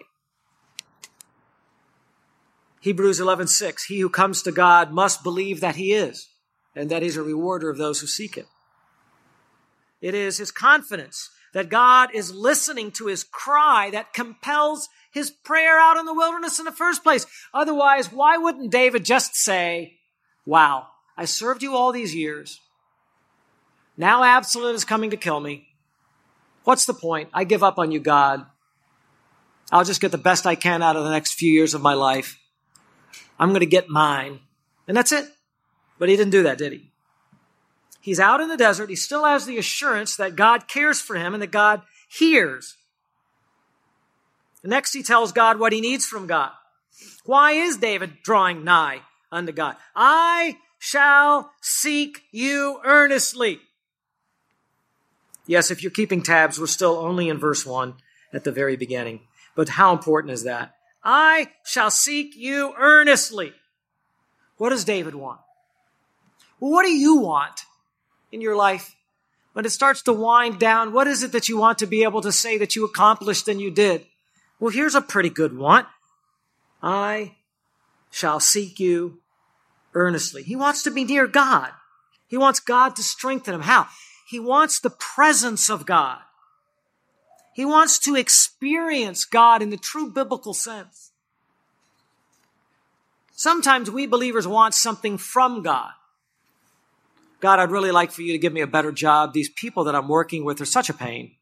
Hebrews 2.80 3.20
11:6 3.20 3.86
He 3.88 4.00
who 4.00 4.08
comes 4.08 4.42
to 4.42 4.52
God 4.52 4.92
must 4.92 5.22
believe 5.22 5.60
that 5.60 5.76
he 5.76 5.92
is 5.92 6.28
and 6.74 6.88
that 6.90 7.02
he's 7.02 7.16
a 7.16 7.22
rewarder 7.22 7.68
of 7.68 7.78
those 7.78 8.00
who 8.00 8.06
seek 8.06 8.36
him. 8.36 8.46
It 10.00 10.14
is 10.14 10.38
his 10.38 10.50
confidence 10.50 11.30
that 11.52 11.68
God 11.68 12.10
is 12.14 12.32
listening 12.32 12.92
to 12.92 13.06
his 13.06 13.24
cry 13.24 13.90
that 13.90 14.14
compels 14.14 14.88
his 15.12 15.30
prayer 15.30 15.78
out 15.78 15.96
in 15.96 16.06
the 16.06 16.14
wilderness 16.14 16.58
in 16.58 16.64
the 16.64 16.72
first 16.72 17.02
place. 17.02 17.26
Otherwise, 17.52 18.10
why 18.10 18.38
wouldn't 18.38 18.72
David 18.72 19.04
just 19.04 19.34
say, 19.34 19.98
Wow, 20.46 20.88
I 21.16 21.24
served 21.24 21.62
you 21.62 21.74
all 21.74 21.92
these 21.92 22.14
years. 22.14 22.60
Now 23.96 24.24
Absalom 24.24 24.74
is 24.74 24.84
coming 24.84 25.10
to 25.10 25.16
kill 25.16 25.40
me. 25.40 25.68
What's 26.64 26.86
the 26.86 26.94
point? 26.94 27.28
I 27.32 27.44
give 27.44 27.62
up 27.62 27.78
on 27.78 27.90
you, 27.90 28.00
God. 28.00 28.46
I'll 29.70 29.84
just 29.84 30.00
get 30.00 30.12
the 30.12 30.18
best 30.18 30.46
I 30.46 30.54
can 30.54 30.82
out 30.82 30.96
of 30.96 31.04
the 31.04 31.10
next 31.10 31.34
few 31.34 31.50
years 31.50 31.74
of 31.74 31.82
my 31.82 31.94
life. 31.94 32.38
I'm 33.38 33.50
going 33.50 33.60
to 33.60 33.66
get 33.66 33.88
mine. 33.88 34.40
And 34.86 34.96
that's 34.96 35.12
it. 35.12 35.26
But 35.98 36.08
he 36.08 36.16
didn't 36.16 36.32
do 36.32 36.42
that, 36.44 36.58
did 36.58 36.72
he? 36.72 36.90
He's 38.00 38.20
out 38.20 38.40
in 38.40 38.48
the 38.48 38.56
desert. 38.56 38.90
He 38.90 38.96
still 38.96 39.24
has 39.24 39.46
the 39.46 39.58
assurance 39.58 40.16
that 40.16 40.36
God 40.36 40.68
cares 40.68 41.00
for 41.00 41.16
him 41.16 41.34
and 41.34 41.42
that 41.42 41.52
God 41.52 41.82
hears. 42.08 42.76
Next, 44.64 44.92
he 44.92 45.02
tells 45.02 45.32
God 45.32 45.58
what 45.58 45.72
he 45.72 45.80
needs 45.80 46.06
from 46.06 46.26
God. 46.26 46.50
Why 47.24 47.52
is 47.52 47.76
David 47.78 48.22
drawing 48.22 48.64
nigh 48.64 49.02
unto 49.30 49.52
God? 49.52 49.76
I 49.94 50.58
shall 50.78 51.52
seek 51.60 52.22
you 52.32 52.80
earnestly. 52.84 53.60
Yes, 55.46 55.70
if 55.70 55.82
you're 55.82 55.90
keeping 55.90 56.22
tabs, 56.22 56.58
we're 56.58 56.66
still 56.66 56.96
only 56.96 57.28
in 57.28 57.38
verse 57.38 57.66
1 57.66 57.94
at 58.32 58.44
the 58.44 58.52
very 58.52 58.76
beginning. 58.76 59.20
But 59.54 59.70
how 59.70 59.92
important 59.92 60.32
is 60.32 60.44
that? 60.44 60.74
I 61.04 61.50
shall 61.64 61.90
seek 61.90 62.36
you 62.36 62.74
earnestly. 62.78 63.52
What 64.56 64.70
does 64.70 64.84
David 64.84 65.14
want? 65.14 65.40
Well, 66.60 66.70
what 66.70 66.84
do 66.84 66.92
you 66.92 67.16
want 67.16 67.62
in 68.30 68.40
your 68.40 68.54
life? 68.54 68.94
When 69.52 69.66
it 69.66 69.70
starts 69.70 70.02
to 70.02 70.12
wind 70.12 70.58
down, 70.58 70.92
what 70.92 71.06
is 71.06 71.22
it 71.22 71.32
that 71.32 71.48
you 71.48 71.58
want 71.58 71.78
to 71.78 71.86
be 71.86 72.04
able 72.04 72.22
to 72.22 72.32
say 72.32 72.56
that 72.58 72.76
you 72.76 72.84
accomplished 72.84 73.48
and 73.48 73.60
you 73.60 73.70
did? 73.70 74.06
Well, 74.60 74.70
here's 74.70 74.94
a 74.94 75.02
pretty 75.02 75.28
good 75.28 75.56
one. 75.56 75.86
I 76.82 77.34
shall 78.10 78.40
seek 78.40 78.78
you 78.78 79.18
earnestly. 79.94 80.42
He 80.42 80.56
wants 80.56 80.84
to 80.84 80.90
be 80.90 81.04
near 81.04 81.26
God. 81.26 81.70
He 82.28 82.36
wants 82.38 82.60
God 82.60 82.96
to 82.96 83.02
strengthen 83.02 83.54
him. 83.54 83.62
How? 83.62 83.88
He 84.32 84.40
wants 84.40 84.80
the 84.80 84.88
presence 84.88 85.68
of 85.68 85.84
God. 85.84 86.16
He 87.52 87.66
wants 87.66 87.98
to 87.98 88.16
experience 88.16 89.26
God 89.26 89.60
in 89.60 89.68
the 89.68 89.76
true 89.76 90.10
biblical 90.10 90.54
sense. 90.54 91.10
Sometimes 93.32 93.90
we 93.90 94.06
believers 94.06 94.48
want 94.48 94.72
something 94.72 95.18
from 95.18 95.62
God. 95.62 95.90
God, 97.40 97.58
I'd 97.58 97.70
really 97.70 97.90
like 97.90 98.10
for 98.10 98.22
you 98.22 98.32
to 98.32 98.38
give 98.38 98.54
me 98.54 98.62
a 98.62 98.66
better 98.66 98.90
job. 98.90 99.34
These 99.34 99.50
people 99.50 99.84
that 99.84 99.94
I'm 99.94 100.08
working 100.08 100.46
with 100.46 100.62
are 100.62 100.64
such 100.64 100.88
a 100.88 100.94
pain. 100.94 101.32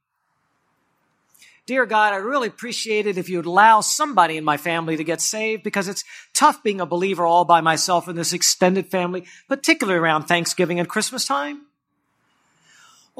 Dear 1.66 1.86
God, 1.86 2.12
I 2.12 2.16
really 2.16 2.48
appreciate 2.48 3.06
it 3.06 3.16
if 3.16 3.28
you'd 3.28 3.46
allow 3.46 3.82
somebody 3.82 4.36
in 4.36 4.42
my 4.42 4.56
family 4.56 4.96
to 4.96 5.04
get 5.04 5.20
saved 5.20 5.62
because 5.62 5.86
it's 5.86 6.02
tough 6.34 6.60
being 6.64 6.80
a 6.80 6.86
believer 6.86 7.24
all 7.24 7.44
by 7.44 7.60
myself 7.60 8.08
in 8.08 8.16
this 8.16 8.32
extended 8.32 8.88
family, 8.88 9.26
particularly 9.46 10.00
around 10.00 10.24
Thanksgiving 10.24 10.80
and 10.80 10.88
Christmas 10.88 11.24
time. 11.24 11.66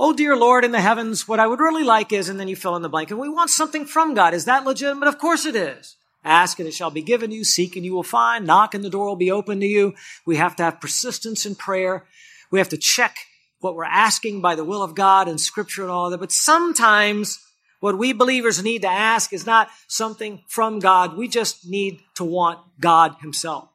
Oh, 0.03 0.15
dear 0.15 0.35
Lord 0.35 0.65
in 0.65 0.73
the 0.73 0.81
heavens, 0.81 1.29
what 1.29 1.41
I 1.41 1.47
would 1.47 1.61
really 1.61 1.85
like 1.85 2.11
is, 2.11 2.31
and 2.31 2.41
then 2.41 2.49
you 2.49 2.57
fill 2.57 2.75
in 2.75 2.81
the 2.81 2.89
blank, 2.89 3.11
and 3.11 3.21
we 3.21 3.29
want 3.29 3.51
something 3.51 3.85
from 3.85 4.15
God. 4.15 4.33
Is 4.33 4.47
that 4.47 4.65
legitimate? 4.65 5.09
Of 5.09 5.19
course 5.19 5.45
it 5.45 5.55
is. 5.55 5.97
Ask 6.25 6.59
and 6.59 6.67
it 6.67 6.73
shall 6.73 6.91
be 6.91 7.03
given 7.03 7.31
you. 7.31 7.45
Seek 7.45 7.77
and 7.77 7.85
you 7.85 7.93
will 7.93 8.03
find. 8.03 8.47
Knock 8.47 8.75
and 8.75 8.83
the 8.83 8.89
door 8.89 9.05
will 9.05 9.17
be 9.17 9.31
open 9.31 9.61
to 9.61 9.67
you. 9.67 9.93
We 10.25 10.37
have 10.37 10.57
to 10.57 10.63
have 10.63 10.81
persistence 10.81 11.45
in 11.45 11.55
prayer. 11.55 12.07
We 12.51 12.61
have 12.61 12.71
to 12.71 12.79
check 12.79 13.15
what 13.61 13.75
we're 13.75 13.85
asking 13.85 14.41
by 14.41 14.55
the 14.55 14.65
will 14.65 14.83
of 14.83 14.95
God 14.95 15.29
and 15.29 15.39
scripture 15.39 15.83
and 15.83 15.91
all 15.91 16.07
of 16.07 16.13
that. 16.13 16.19
But 16.19 16.33
sometimes 16.33 17.39
what 17.81 17.99
we 17.99 18.15
believers 18.15 18.63
need 18.63 18.81
to 18.81 18.89
ask 18.89 19.35
is 19.35 19.45
not 19.45 19.69
something 19.87 20.45
from 20.47 20.79
God. 20.79 21.15
We 21.15 21.29
just 21.29 21.69
need 21.69 22.01
to 22.15 22.25
want 22.25 22.59
God 22.81 23.17
himself. 23.21 23.69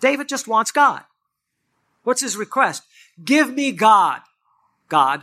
David 0.00 0.26
just 0.26 0.48
wants 0.48 0.72
God. 0.72 1.02
What's 2.02 2.22
his 2.22 2.34
request? 2.34 2.82
Give 3.22 3.52
me 3.52 3.70
God. 3.70 4.22
God. 4.88 5.22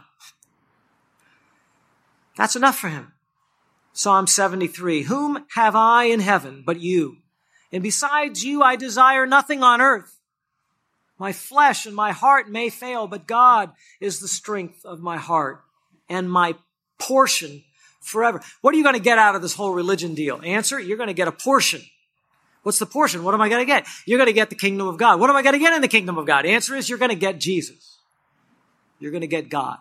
That's 2.37 2.55
enough 2.55 2.77
for 2.77 2.89
him. 2.89 3.13
Psalm 3.93 4.27
73. 4.27 5.03
Whom 5.03 5.45
have 5.55 5.75
I 5.75 6.05
in 6.05 6.19
heaven 6.19 6.63
but 6.65 6.79
you? 6.79 7.17
And 7.71 7.83
besides 7.83 8.43
you, 8.43 8.61
I 8.61 8.75
desire 8.75 9.25
nothing 9.25 9.63
on 9.63 9.81
earth. 9.81 10.17
My 11.17 11.33
flesh 11.33 11.85
and 11.85 11.95
my 11.95 12.11
heart 12.11 12.49
may 12.49 12.69
fail, 12.69 13.07
but 13.07 13.27
God 13.27 13.71
is 13.99 14.19
the 14.19 14.27
strength 14.27 14.85
of 14.85 15.01
my 15.01 15.17
heart 15.17 15.61
and 16.09 16.29
my 16.29 16.55
portion 16.97 17.63
forever. 18.01 18.41
What 18.61 18.73
are 18.73 18.77
you 18.77 18.83
going 18.83 18.95
to 18.95 19.01
get 19.01 19.19
out 19.19 19.35
of 19.35 19.41
this 19.41 19.53
whole 19.53 19.71
religion 19.71 20.15
deal? 20.15 20.41
Answer, 20.43 20.79
you're 20.79 20.97
going 20.97 21.07
to 21.07 21.13
get 21.13 21.27
a 21.27 21.31
portion. 21.31 21.81
What's 22.63 22.79
the 22.79 22.85
portion? 22.85 23.23
What 23.23 23.33
am 23.33 23.41
I 23.41 23.49
going 23.49 23.61
to 23.61 23.65
get? 23.65 23.87
You're 24.05 24.17
going 24.17 24.27
to 24.27 24.33
get 24.33 24.49
the 24.49 24.55
kingdom 24.55 24.87
of 24.87 24.97
God. 24.97 25.19
What 25.19 25.29
am 25.29 25.35
I 25.35 25.41
going 25.41 25.53
to 25.53 25.59
get 25.59 25.73
in 25.73 25.81
the 25.81 25.87
kingdom 25.87 26.17
of 26.17 26.25
God? 26.25 26.45
Answer 26.45 26.75
is 26.75 26.89
you're 26.89 26.99
going 26.99 27.09
to 27.09 27.15
get 27.15 27.39
Jesus. 27.39 27.99
You're 29.01 29.11
going 29.11 29.21
to 29.21 29.27
get 29.27 29.49
God. 29.49 29.79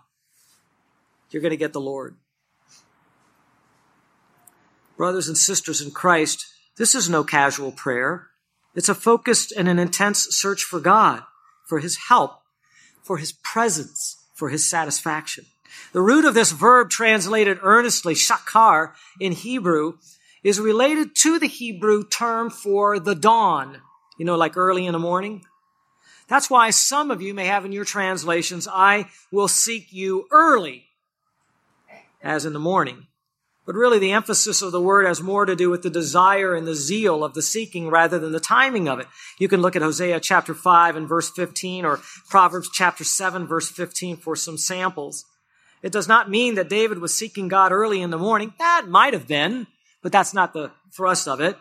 You're 1.31 1.43
going 1.43 1.51
to 1.51 1.57
get 1.57 1.73
the 1.73 1.81
Lord. 1.81 2.17
Brothers 4.97 5.29
and 5.29 5.37
sisters 5.37 5.81
in 5.81 5.93
Christ, 5.93 6.47
this 6.77 6.95
is 6.95 7.09
no 7.09 7.23
casual 7.23 7.71
prayer. 7.71 8.29
It's 8.75 8.89
a 8.89 8.95
focused 8.95 9.53
and 9.53 9.69
an 9.69 9.79
intense 9.79 10.27
search 10.31 10.65
for 10.65 10.81
God 10.81 11.23
for 11.67 11.79
his 11.79 11.97
help, 12.09 12.41
for 13.03 13.19
his 13.19 13.33
presence, 13.33 14.17
for 14.35 14.49
his 14.49 14.69
satisfaction. 14.69 15.45
The 15.93 16.01
root 16.01 16.25
of 16.25 16.35
this 16.35 16.51
verb 16.51 16.91
translated 16.91 17.59
earnestly, 17.63 18.15
shakar 18.15 18.95
in 19.21 19.33
Hebrew, 19.33 19.99
is 20.43 20.59
related 20.59 21.15
to 21.23 21.39
the 21.39 21.47
Hebrew 21.47 22.05
term 22.09 22.51
for 22.51 22.99
the 22.99 23.15
dawn. 23.15 23.83
You 24.19 24.25
know, 24.25 24.37
like 24.37 24.57
early 24.57 24.87
in 24.87 24.93
the 24.93 24.99
morning. 24.99 25.45
That's 26.31 26.49
why 26.49 26.71
some 26.71 27.11
of 27.11 27.21
you 27.21 27.35
may 27.35 27.47
have 27.47 27.65
in 27.65 27.73
your 27.73 27.85
translations, 27.85 28.69
I 28.71 29.07
will 29.33 29.49
seek 29.49 29.93
you 29.93 30.29
early, 30.31 30.85
as 32.23 32.47
in 32.47 32.53
the 32.53 32.61
morning. 32.61 33.09
But 33.67 33.75
really, 33.75 33.99
the 33.99 34.13
emphasis 34.13 34.63
of 34.63 34.71
the 34.71 34.81
word 34.81 35.07
has 35.07 35.21
more 35.21 35.45
to 35.45 35.57
do 35.57 35.71
with 35.71 35.83
the 35.83 35.91
desire 35.91 36.55
and 36.55 36.69
the 36.69 36.77
zeal 36.77 37.25
of 37.25 37.35
the 37.35 37.43
seeking 37.43 37.91
rather 37.91 38.21
than 38.21 38.31
the 38.31 38.39
timing 38.39 38.89
of 38.89 39.01
it. 39.01 39.09
You 39.41 39.49
can 39.49 39.61
look 39.61 39.75
at 39.75 39.83
Hosea 39.83 40.21
chapter 40.21 40.55
5 40.55 40.95
and 40.95 41.09
verse 41.09 41.31
15 41.31 41.85
or 41.85 41.99
Proverbs 42.29 42.71
chapter 42.73 43.03
7 43.03 43.49
verse 43.49 43.69
15 43.69 44.17
for 44.17 44.37
some 44.37 44.57
samples. 44.57 45.25
It 45.83 45.91
does 45.91 46.07
not 46.07 46.31
mean 46.31 46.55
that 46.55 46.69
David 46.69 47.01
was 47.01 47.13
seeking 47.13 47.49
God 47.49 47.73
early 47.73 48.01
in 48.01 48.11
the 48.11 48.19
morning. 48.19 48.55
That 48.59 48.87
might 48.89 49.15
have 49.15 49.27
been, 49.27 49.67
but 50.01 50.13
that's 50.13 50.33
not 50.33 50.53
the 50.53 50.71
thrust 50.93 51.27
of 51.27 51.41
it. 51.41 51.57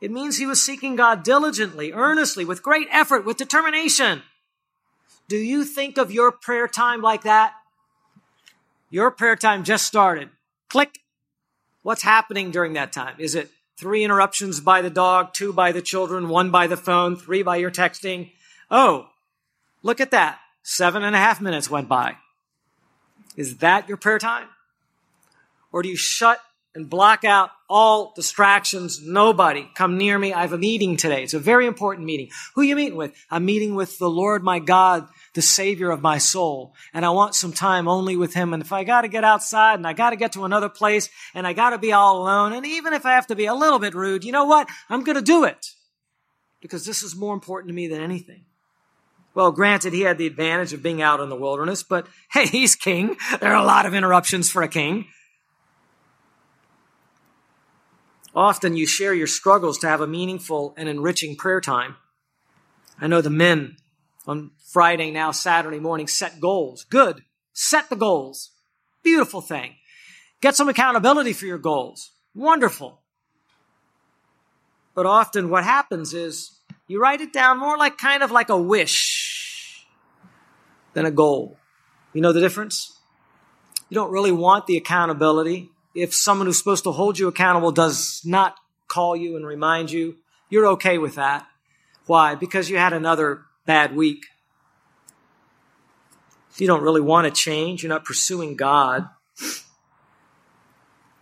It 0.00 0.10
means 0.10 0.38
he 0.38 0.46
was 0.46 0.62
seeking 0.62 0.96
God 0.96 1.22
diligently, 1.22 1.92
earnestly, 1.92 2.44
with 2.44 2.62
great 2.62 2.88
effort, 2.90 3.24
with 3.24 3.36
determination. 3.36 4.22
Do 5.28 5.36
you 5.36 5.64
think 5.64 5.98
of 5.98 6.10
your 6.10 6.32
prayer 6.32 6.66
time 6.66 7.02
like 7.02 7.22
that? 7.22 7.52
Your 8.88 9.10
prayer 9.10 9.36
time 9.36 9.62
just 9.62 9.86
started. 9.86 10.30
Click. 10.68 10.98
What's 11.82 12.02
happening 12.02 12.50
during 12.50 12.72
that 12.72 12.92
time? 12.92 13.14
Is 13.18 13.34
it 13.34 13.50
three 13.78 14.04
interruptions 14.04 14.60
by 14.60 14.82
the 14.82 14.90
dog, 14.90 15.32
two 15.32 15.52
by 15.52 15.72
the 15.72 15.82
children, 15.82 16.28
one 16.28 16.50
by 16.50 16.66
the 16.66 16.76
phone, 16.76 17.16
three 17.16 17.42
by 17.42 17.56
your 17.56 17.70
texting? 17.70 18.32
Oh, 18.70 19.08
look 19.82 20.00
at 20.00 20.10
that. 20.10 20.40
Seven 20.62 21.02
and 21.02 21.14
a 21.14 21.18
half 21.18 21.40
minutes 21.40 21.70
went 21.70 21.88
by. 21.88 22.16
Is 23.36 23.58
that 23.58 23.88
your 23.88 23.96
prayer 23.96 24.18
time? 24.18 24.48
Or 25.72 25.82
do 25.82 25.88
you 25.88 25.96
shut 25.96 26.40
and 26.74 26.90
block 26.90 27.24
out 27.24 27.50
all 27.70 28.12
distractions. 28.16 29.00
Nobody 29.00 29.70
come 29.74 29.96
near 29.96 30.18
me. 30.18 30.34
I 30.34 30.42
have 30.42 30.52
a 30.52 30.58
meeting 30.58 30.96
today. 30.96 31.22
It's 31.22 31.34
a 31.34 31.38
very 31.38 31.66
important 31.66 32.04
meeting. 32.04 32.28
Who 32.56 32.62
you 32.62 32.74
meeting 32.74 32.96
with? 32.96 33.14
I'm 33.30 33.44
meeting 33.44 33.76
with 33.76 33.96
the 33.98 34.10
Lord 34.10 34.42
my 34.42 34.58
God, 34.58 35.06
the 35.34 35.40
Savior 35.40 35.90
of 35.90 36.02
my 36.02 36.18
soul. 36.18 36.74
And 36.92 37.06
I 37.06 37.10
want 37.10 37.36
some 37.36 37.52
time 37.52 37.86
only 37.86 38.16
with 38.16 38.34
Him. 38.34 38.52
And 38.52 38.62
if 38.62 38.72
I 38.72 38.82
got 38.82 39.02
to 39.02 39.08
get 39.08 39.22
outside 39.22 39.74
and 39.74 39.86
I 39.86 39.92
got 39.92 40.10
to 40.10 40.16
get 40.16 40.32
to 40.32 40.44
another 40.44 40.68
place 40.68 41.08
and 41.32 41.46
I 41.46 41.52
got 41.52 41.70
to 41.70 41.78
be 41.78 41.92
all 41.92 42.20
alone, 42.22 42.52
and 42.52 42.66
even 42.66 42.92
if 42.92 43.06
I 43.06 43.12
have 43.12 43.28
to 43.28 43.36
be 43.36 43.46
a 43.46 43.54
little 43.54 43.78
bit 43.78 43.94
rude, 43.94 44.24
you 44.24 44.32
know 44.32 44.46
what? 44.46 44.68
I'm 44.88 45.04
going 45.04 45.16
to 45.16 45.22
do 45.22 45.44
it 45.44 45.68
because 46.60 46.84
this 46.84 47.04
is 47.04 47.14
more 47.14 47.34
important 47.34 47.68
to 47.68 47.74
me 47.74 47.86
than 47.86 48.00
anything. 48.00 48.44
Well, 49.32 49.52
granted, 49.52 49.92
he 49.92 50.00
had 50.00 50.18
the 50.18 50.26
advantage 50.26 50.72
of 50.72 50.82
being 50.82 51.00
out 51.02 51.20
in 51.20 51.28
the 51.28 51.36
wilderness, 51.36 51.84
but 51.84 52.08
hey, 52.32 52.46
he's 52.48 52.74
king. 52.74 53.16
There 53.40 53.52
are 53.52 53.62
a 53.62 53.66
lot 53.66 53.86
of 53.86 53.94
interruptions 53.94 54.50
for 54.50 54.62
a 54.62 54.68
king. 54.68 55.06
Often 58.34 58.76
you 58.76 58.86
share 58.86 59.12
your 59.12 59.26
struggles 59.26 59.78
to 59.78 59.88
have 59.88 60.00
a 60.00 60.06
meaningful 60.06 60.74
and 60.76 60.88
enriching 60.88 61.36
prayer 61.36 61.60
time. 61.60 61.96
I 63.00 63.06
know 63.06 63.20
the 63.20 63.30
men 63.30 63.76
on 64.26 64.52
Friday, 64.72 65.10
now 65.10 65.32
Saturday 65.32 65.80
morning, 65.80 66.06
set 66.06 66.40
goals. 66.40 66.84
Good. 66.84 67.22
Set 67.52 67.90
the 67.90 67.96
goals. 67.96 68.50
Beautiful 69.02 69.40
thing. 69.40 69.74
Get 70.40 70.54
some 70.54 70.68
accountability 70.68 71.32
for 71.32 71.46
your 71.46 71.58
goals. 71.58 72.12
Wonderful. 72.34 73.00
But 74.94 75.06
often 75.06 75.50
what 75.50 75.64
happens 75.64 76.14
is 76.14 76.60
you 76.86 77.00
write 77.00 77.20
it 77.20 77.32
down 77.32 77.58
more 77.58 77.76
like 77.76 77.98
kind 77.98 78.22
of 78.22 78.30
like 78.30 78.48
a 78.48 78.60
wish 78.60 79.86
than 80.92 81.06
a 81.06 81.10
goal. 81.10 81.56
You 82.12 82.20
know 82.20 82.32
the 82.32 82.40
difference? 82.40 82.96
You 83.88 83.94
don't 83.94 84.12
really 84.12 84.32
want 84.32 84.66
the 84.66 84.76
accountability. 84.76 85.70
If 85.94 86.14
someone 86.14 86.46
who's 86.46 86.58
supposed 86.58 86.84
to 86.84 86.92
hold 86.92 87.18
you 87.18 87.28
accountable 87.28 87.72
does 87.72 88.22
not 88.24 88.56
call 88.88 89.16
you 89.16 89.36
and 89.36 89.46
remind 89.46 89.90
you, 89.90 90.16
you're 90.48 90.66
okay 90.68 90.98
with 90.98 91.16
that. 91.16 91.46
Why? 92.06 92.34
Because 92.34 92.70
you 92.70 92.78
had 92.78 92.92
another 92.92 93.42
bad 93.66 93.94
week. 93.94 94.26
You 96.56 96.66
don't 96.66 96.82
really 96.82 97.00
want 97.00 97.26
to 97.26 97.30
change. 97.30 97.82
You're 97.82 97.90
not 97.90 98.04
pursuing 98.04 98.56
God. 98.56 99.08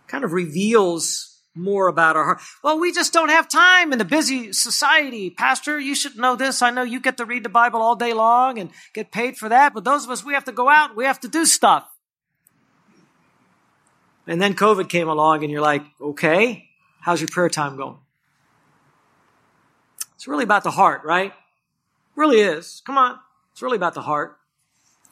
Kind 0.07 0.23
of 0.23 0.33
reveals 0.33 1.39
more 1.55 1.87
about 1.87 2.15
our 2.15 2.25
heart. 2.25 2.41
Well, 2.63 2.79
we 2.79 2.91
just 2.91 3.13
don't 3.13 3.29
have 3.29 3.47
time 3.47 3.93
in 3.93 4.01
a 4.01 4.05
busy 4.05 4.53
society. 4.53 5.29
Pastor, 5.29 5.79
you 5.79 5.95
should 5.95 6.17
know 6.17 6.35
this. 6.35 6.61
I 6.61 6.71
know 6.71 6.83
you 6.83 6.99
get 6.99 7.17
to 7.17 7.25
read 7.25 7.43
the 7.43 7.49
Bible 7.49 7.81
all 7.81 7.95
day 7.95 8.13
long 8.13 8.57
and 8.57 8.71
get 8.93 9.11
paid 9.11 9.37
for 9.37 9.49
that, 9.49 9.73
but 9.73 9.83
those 9.83 10.05
of 10.05 10.09
us, 10.09 10.23
we 10.23 10.33
have 10.33 10.45
to 10.45 10.51
go 10.51 10.69
out, 10.69 10.95
we 10.95 11.05
have 11.05 11.19
to 11.21 11.27
do 11.27 11.45
stuff. 11.45 11.87
And 14.29 14.41
then 14.41 14.53
COVID 14.53 14.87
came 14.87 15.09
along 15.09 15.43
and 15.43 15.51
you're 15.51 15.59
like, 15.59 15.83
okay, 15.99 16.69
how's 17.01 17.19
your 17.19 17.29
prayer 17.29 17.49
time 17.49 17.75
going? 17.75 17.97
It's 20.15 20.27
really 20.27 20.43
about 20.43 20.63
the 20.63 20.71
heart, 20.71 21.03
right? 21.03 21.33
Really 22.15 22.39
is. 22.39 22.81
Come 22.85 22.97
on. 22.97 23.17
It's 23.51 23.61
really 23.61 23.77
about 23.77 23.95
the 23.95 24.03
heart. 24.03 24.37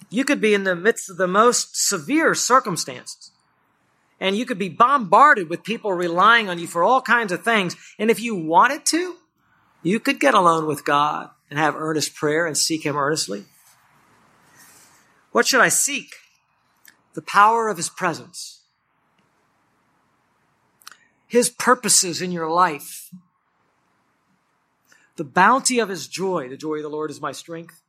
You 0.09 0.23
could 0.23 0.39
be 0.39 0.53
in 0.53 0.63
the 0.63 0.75
midst 0.75 1.09
of 1.09 1.17
the 1.17 1.27
most 1.27 1.75
severe 1.75 2.35
circumstances 2.35 3.31
and 4.19 4.35
you 4.35 4.45
could 4.45 4.57
be 4.57 4.69
bombarded 4.69 5.49
with 5.49 5.63
people 5.63 5.93
relying 5.93 6.49
on 6.49 6.59
you 6.59 6.67
for 6.67 6.83
all 6.83 7.01
kinds 7.01 7.31
of 7.31 7.43
things. 7.43 7.75
And 7.99 8.09
if 8.09 8.19
you 8.19 8.35
wanted 8.35 8.85
to, 8.87 9.15
you 9.83 9.99
could 9.99 10.19
get 10.19 10.33
alone 10.33 10.65
with 10.65 10.85
God 10.85 11.29
and 11.49 11.59
have 11.59 11.75
earnest 11.75 12.15
prayer 12.15 12.45
and 12.45 12.57
seek 12.57 12.85
Him 12.85 12.97
earnestly. 12.97 13.45
What 15.31 15.45
should 15.45 15.61
I 15.61 15.69
seek? 15.69 16.15
The 17.13 17.21
power 17.21 17.67
of 17.67 17.77
His 17.77 17.89
presence, 17.89 18.56
His 21.27 21.49
purposes 21.49 22.21
in 22.21 22.31
your 22.31 22.49
life, 22.49 23.09
the 25.15 25.23
bounty 25.23 25.79
of 25.79 25.89
His 25.89 26.07
joy. 26.07 26.47
The 26.49 26.57
joy 26.57 26.77
of 26.77 26.83
the 26.83 26.89
Lord 26.89 27.11
is 27.11 27.21
my 27.21 27.31
strength. 27.31 27.81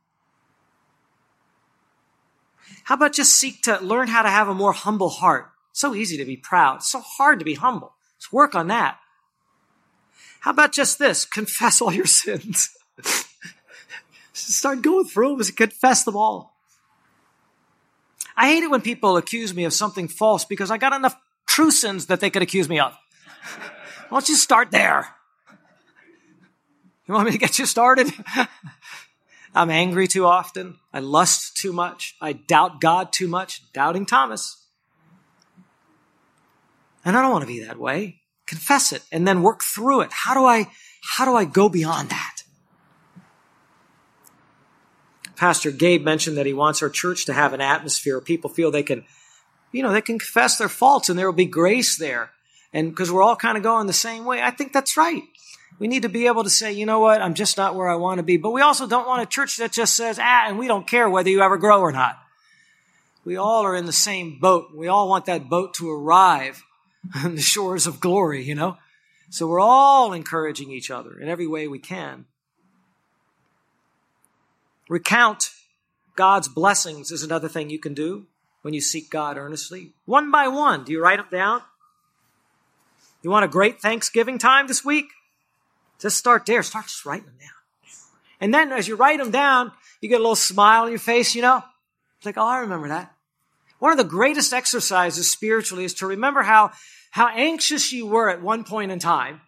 How 2.83 2.95
about 2.95 3.13
just 3.13 3.35
seek 3.35 3.61
to 3.63 3.79
learn 3.79 4.07
how 4.07 4.21
to 4.21 4.29
have 4.29 4.47
a 4.47 4.53
more 4.53 4.73
humble 4.73 5.09
heart? 5.09 5.51
so 5.79 5.95
easy 5.95 6.17
to 6.17 6.25
be 6.25 6.35
proud. 6.35 6.83
So 6.83 6.99
hard 6.99 7.39
to 7.39 7.45
be 7.45 7.53
humble. 7.55 7.93
Let's 8.17 8.33
work 8.33 8.53
on 8.53 8.67
that. 8.67 8.99
How 10.41 10.51
about 10.51 10.73
just 10.73 10.99
this? 10.99 11.25
Confess 11.25 11.81
all 11.81 11.93
your 11.93 12.05
sins. 12.05 12.69
Start 14.33 14.81
going 14.81 15.05
through 15.05 15.29
them 15.29 15.39
and 15.39 15.57
confess 15.57 16.03
them 16.03 16.15
all. 16.15 16.55
I 18.35 18.47
hate 18.47 18.63
it 18.63 18.71
when 18.71 18.81
people 18.81 19.17
accuse 19.17 19.53
me 19.53 19.65
of 19.65 19.73
something 19.73 20.07
false 20.07 20.45
because 20.45 20.71
I 20.71 20.77
got 20.77 20.93
enough 20.93 21.15
true 21.45 21.71
sins 21.71 22.05
that 22.05 22.19
they 22.19 22.29
could 22.29 22.41
accuse 22.41 22.69
me 22.69 22.79
of. 22.79 22.97
Why 24.09 24.19
don't 24.19 24.29
you 24.29 24.35
start 24.35 24.71
there? 24.71 25.07
You 27.07 27.13
want 27.13 27.25
me 27.25 27.31
to 27.31 27.37
get 27.37 27.57
you 27.57 27.65
started? 27.65 28.11
I'm 29.55 29.69
angry 29.69 30.07
too 30.07 30.25
often. 30.25 30.77
I 30.93 30.99
lust 30.99 31.57
too 31.57 31.73
much. 31.73 32.15
I 32.21 32.33
doubt 32.33 32.81
God 32.81 33.11
too 33.11 33.27
much. 33.27 33.71
Doubting 33.73 34.05
Thomas. 34.05 34.63
And 37.03 37.17
I 37.17 37.21
don't 37.21 37.31
want 37.31 37.43
to 37.43 37.47
be 37.47 37.63
that 37.63 37.79
way. 37.79 38.21
Confess 38.45 38.91
it 38.93 39.03
and 39.11 39.27
then 39.27 39.41
work 39.41 39.63
through 39.63 40.01
it. 40.01 40.11
How 40.11 40.33
do 40.33 40.45
I, 40.45 40.67
how 41.01 41.25
do 41.25 41.35
I 41.35 41.45
go 41.45 41.69
beyond 41.69 42.09
that? 42.09 42.43
Pastor 45.35 45.71
Gabe 45.71 46.03
mentioned 46.03 46.37
that 46.37 46.45
he 46.45 46.53
wants 46.53 46.83
our 46.83 46.89
church 46.89 47.25
to 47.25 47.33
have 47.33 47.53
an 47.53 47.61
atmosphere 47.61 48.15
where 48.15 48.21
people 48.21 48.49
feel 48.49 48.71
they 48.71 48.83
can, 48.83 49.05
you 49.71 49.81
know, 49.81 49.93
they 49.93 50.01
can 50.01 50.19
confess 50.19 50.57
their 50.57 50.67
faults 50.67 51.09
and 51.09 51.17
there 51.17 51.25
will 51.25 51.33
be 51.33 51.45
grace 51.45 51.97
there. 51.97 52.31
And 52.73 52.89
because 52.91 53.11
we're 53.11 53.23
all 53.23 53.35
kind 53.35 53.57
of 53.57 53.63
going 53.63 53.87
the 53.87 53.93
same 53.93 54.25
way, 54.25 54.41
I 54.41 54.51
think 54.51 54.73
that's 54.73 54.95
right. 54.97 55.23
We 55.79 55.87
need 55.87 56.01
to 56.01 56.09
be 56.09 56.27
able 56.27 56.43
to 56.43 56.49
say, 56.49 56.71
you 56.73 56.85
know 56.85 56.99
what, 56.99 57.21
I'm 57.21 57.33
just 57.33 57.57
not 57.57 57.75
where 57.75 57.87
I 57.87 57.95
want 57.95 58.17
to 58.19 58.23
be. 58.23 58.37
But 58.37 58.51
we 58.51 58.61
also 58.61 58.85
don't 58.85 59.07
want 59.07 59.23
a 59.23 59.25
church 59.25 59.57
that 59.57 59.71
just 59.71 59.95
says, 59.95 60.19
ah, 60.19 60.45
and 60.47 60.59
we 60.59 60.67
don't 60.67 60.85
care 60.85 61.09
whether 61.09 61.29
you 61.29 61.41
ever 61.41 61.57
grow 61.57 61.79
or 61.79 61.91
not. 61.91 62.17
We 63.23 63.37
all 63.37 63.63
are 63.63 63.75
in 63.75 63.85
the 63.85 63.93
same 63.93 64.39
boat. 64.39 64.71
We 64.75 64.87
all 64.87 65.07
want 65.07 65.25
that 65.25 65.49
boat 65.49 65.73
to 65.75 65.89
arrive 65.89 66.63
on 67.15 67.35
the 67.35 67.41
shores 67.41 67.87
of 67.87 67.99
glory, 67.99 68.43
you 68.43 68.55
know? 68.55 68.77
So 69.29 69.47
we're 69.47 69.59
all 69.59 70.11
encouraging 70.11 70.71
each 70.71 70.89
other 70.89 71.17
in 71.19 71.29
every 71.29 71.47
way 71.47 71.67
we 71.67 71.79
can. 71.79 72.25
Recount 74.89 75.51
God's 76.15 76.47
blessings 76.47 77.11
is 77.11 77.23
another 77.23 77.47
thing 77.47 77.69
you 77.69 77.79
can 77.79 77.93
do 77.93 78.25
when 78.63 78.73
you 78.73 78.81
seek 78.81 79.09
God 79.09 79.37
earnestly. 79.37 79.93
One 80.05 80.31
by 80.31 80.47
one. 80.47 80.83
Do 80.83 80.91
you 80.91 81.01
write 81.01 81.17
them 81.17 81.27
down? 81.31 81.61
You 83.21 83.29
want 83.29 83.45
a 83.45 83.49
great 83.49 83.81
Thanksgiving 83.81 84.37
time 84.37 84.67
this 84.67 84.85
week? 84.85 85.07
Just 85.99 86.17
start 86.17 86.45
there. 86.45 86.63
Start 86.63 86.85
just 86.85 87.05
writing 87.05 87.25
them 87.25 87.35
down. 87.39 87.49
And 88.41 88.53
then 88.53 88.71
as 88.71 88.87
you 88.87 88.95
write 88.95 89.19
them 89.19 89.31
down, 89.31 89.71
you 90.01 90.07
get 90.07 90.15
a 90.15 90.23
little 90.23 90.35
smile 90.35 90.83
on 90.83 90.89
your 90.89 90.99
face, 90.99 91.35
you 91.35 91.41
know? 91.41 91.61
It's 92.17 92.25
like, 92.25 92.37
oh, 92.37 92.45
I 92.45 92.59
remember 92.59 92.87
that. 92.87 93.13
One 93.79 93.91
of 93.91 93.97
the 93.97 94.03
greatest 94.03 94.53
exercises 94.53 95.31
spiritually 95.31 95.85
is 95.85 95.93
to 95.95 96.07
remember 96.07 96.41
how, 96.41 96.71
how 97.11 97.27
anxious 97.29 97.91
you 97.91 98.05
were 98.05 98.29
at 98.29 98.41
one 98.41 98.63
point 98.63 98.91
in 98.91 98.99
time 98.99 99.41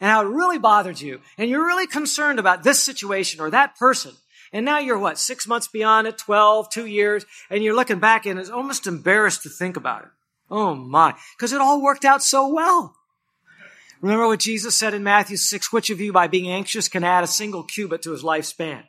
and 0.00 0.10
how 0.10 0.22
it 0.22 0.28
really 0.28 0.58
bothered 0.58 1.00
you. 1.00 1.20
And 1.38 1.50
you're 1.50 1.66
really 1.66 1.86
concerned 1.86 2.38
about 2.38 2.62
this 2.62 2.82
situation 2.82 3.40
or 3.40 3.50
that 3.50 3.76
person. 3.76 4.12
And 4.52 4.64
now 4.64 4.78
you're 4.78 4.98
what, 4.98 5.18
six 5.18 5.46
months 5.46 5.68
beyond 5.68 6.06
it, 6.06 6.18
12, 6.18 6.70
two 6.70 6.86
years, 6.86 7.26
and 7.50 7.62
you're 7.62 7.74
looking 7.74 7.98
back 7.98 8.26
and 8.26 8.38
it's 8.38 8.50
almost 8.50 8.86
embarrassed 8.86 9.42
to 9.42 9.48
think 9.48 9.76
about 9.76 10.02
it. 10.02 10.08
Oh 10.50 10.74
my. 10.74 11.14
Because 11.36 11.52
it 11.52 11.60
all 11.60 11.82
worked 11.82 12.04
out 12.04 12.22
so 12.22 12.48
well. 12.48 12.94
Remember 14.00 14.26
what 14.26 14.40
Jesus 14.40 14.74
said 14.74 14.94
in 14.94 15.02
Matthew 15.02 15.36
6, 15.36 15.72
which 15.72 15.90
of 15.90 16.00
you 16.00 16.12
by 16.12 16.26
being 16.26 16.50
anxious 16.50 16.88
can 16.88 17.04
add 17.04 17.24
a 17.24 17.28
single 17.28 17.62
cubit 17.62 18.02
to 18.02 18.12
his 18.12 18.22
lifespan? 18.22 18.84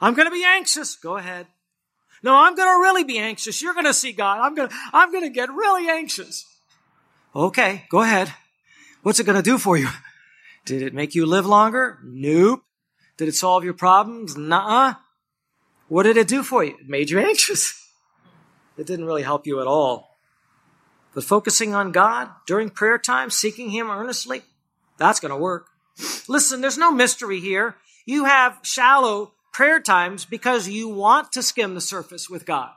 I'm 0.00 0.14
going 0.14 0.26
to 0.26 0.34
be 0.34 0.44
anxious. 0.44 0.96
Go 0.96 1.16
ahead. 1.16 1.46
No, 2.22 2.34
I'm 2.34 2.54
going 2.54 2.68
to 2.68 2.82
really 2.82 3.04
be 3.04 3.18
anxious. 3.18 3.60
You're 3.60 3.74
going 3.74 3.86
to 3.86 3.94
see 3.94 4.12
God. 4.12 4.38
I'm 4.40 4.54
going 4.54 4.68
to, 4.68 4.74
I'm 4.92 5.10
going 5.10 5.24
to 5.24 5.30
get 5.30 5.50
really 5.50 5.88
anxious. 5.88 6.46
Okay, 7.34 7.84
go 7.90 8.02
ahead. 8.02 8.32
What's 9.02 9.18
it 9.18 9.26
going 9.26 9.36
to 9.36 9.42
do 9.42 9.58
for 9.58 9.76
you? 9.76 9.88
Did 10.64 10.82
it 10.82 10.94
make 10.94 11.14
you 11.14 11.26
live 11.26 11.46
longer? 11.46 11.98
Nope. 12.04 12.62
Did 13.16 13.28
it 13.28 13.34
solve 13.34 13.64
your 13.64 13.74
problems? 13.74 14.36
Nuh-uh. 14.36 14.94
What 15.88 16.04
did 16.04 16.16
it 16.16 16.28
do 16.28 16.42
for 16.42 16.64
you? 16.64 16.76
It 16.80 16.88
made 16.88 17.10
you 17.10 17.18
anxious. 17.18 17.78
It 18.78 18.86
didn't 18.86 19.04
really 19.04 19.22
help 19.22 19.46
you 19.46 19.60
at 19.60 19.66
all. 19.66 20.16
But 21.14 21.24
focusing 21.24 21.74
on 21.74 21.92
God 21.92 22.30
during 22.46 22.70
prayer 22.70 22.96
time, 22.96 23.28
seeking 23.28 23.68
Him 23.68 23.90
earnestly, 23.90 24.40
that's 24.98 25.20
going 25.20 25.30
to 25.30 25.36
work. 25.36 25.68
Listen, 26.28 26.60
there's 26.60 26.78
no 26.78 26.90
mystery 26.90 27.40
here. 27.40 27.76
You 28.06 28.24
have 28.24 28.58
shallow 28.62 29.32
prayer 29.52 29.80
times 29.80 30.24
because 30.24 30.68
you 30.68 30.88
want 30.88 31.32
to 31.32 31.42
skim 31.42 31.74
the 31.74 31.80
surface 31.80 32.28
with 32.28 32.46
God. 32.46 32.70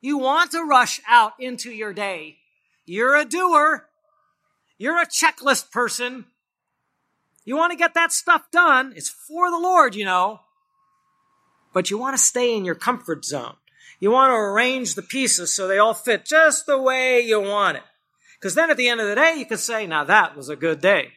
You 0.00 0.18
want 0.18 0.52
to 0.52 0.62
rush 0.62 1.00
out 1.08 1.32
into 1.38 1.70
your 1.70 1.92
day. 1.92 2.36
You're 2.84 3.16
a 3.16 3.24
doer. 3.24 3.88
You're 4.78 5.00
a 5.00 5.06
checklist 5.06 5.70
person. 5.70 6.26
You 7.44 7.56
want 7.56 7.72
to 7.72 7.78
get 7.78 7.94
that 7.94 8.12
stuff 8.12 8.50
done. 8.50 8.92
It's 8.96 9.08
for 9.08 9.50
the 9.50 9.58
Lord, 9.58 9.94
you 9.94 10.04
know. 10.04 10.40
But 11.72 11.90
you 11.90 11.98
want 11.98 12.16
to 12.16 12.22
stay 12.22 12.56
in 12.56 12.64
your 12.64 12.74
comfort 12.74 13.24
zone. 13.24 13.54
You 14.00 14.10
want 14.10 14.30
to 14.30 14.36
arrange 14.36 14.94
the 14.94 15.02
pieces 15.02 15.54
so 15.54 15.66
they 15.66 15.78
all 15.78 15.94
fit 15.94 16.24
just 16.26 16.66
the 16.66 16.80
way 16.80 17.20
you 17.20 17.40
want 17.40 17.78
it. 17.78 17.82
Because 18.38 18.54
then 18.54 18.70
at 18.70 18.76
the 18.76 18.88
end 18.88 19.00
of 19.00 19.08
the 19.08 19.14
day, 19.14 19.34
you 19.36 19.46
can 19.46 19.58
say, 19.58 19.86
now 19.86 20.04
that 20.04 20.36
was 20.36 20.48
a 20.48 20.56
good 20.56 20.80
day. 20.80 21.12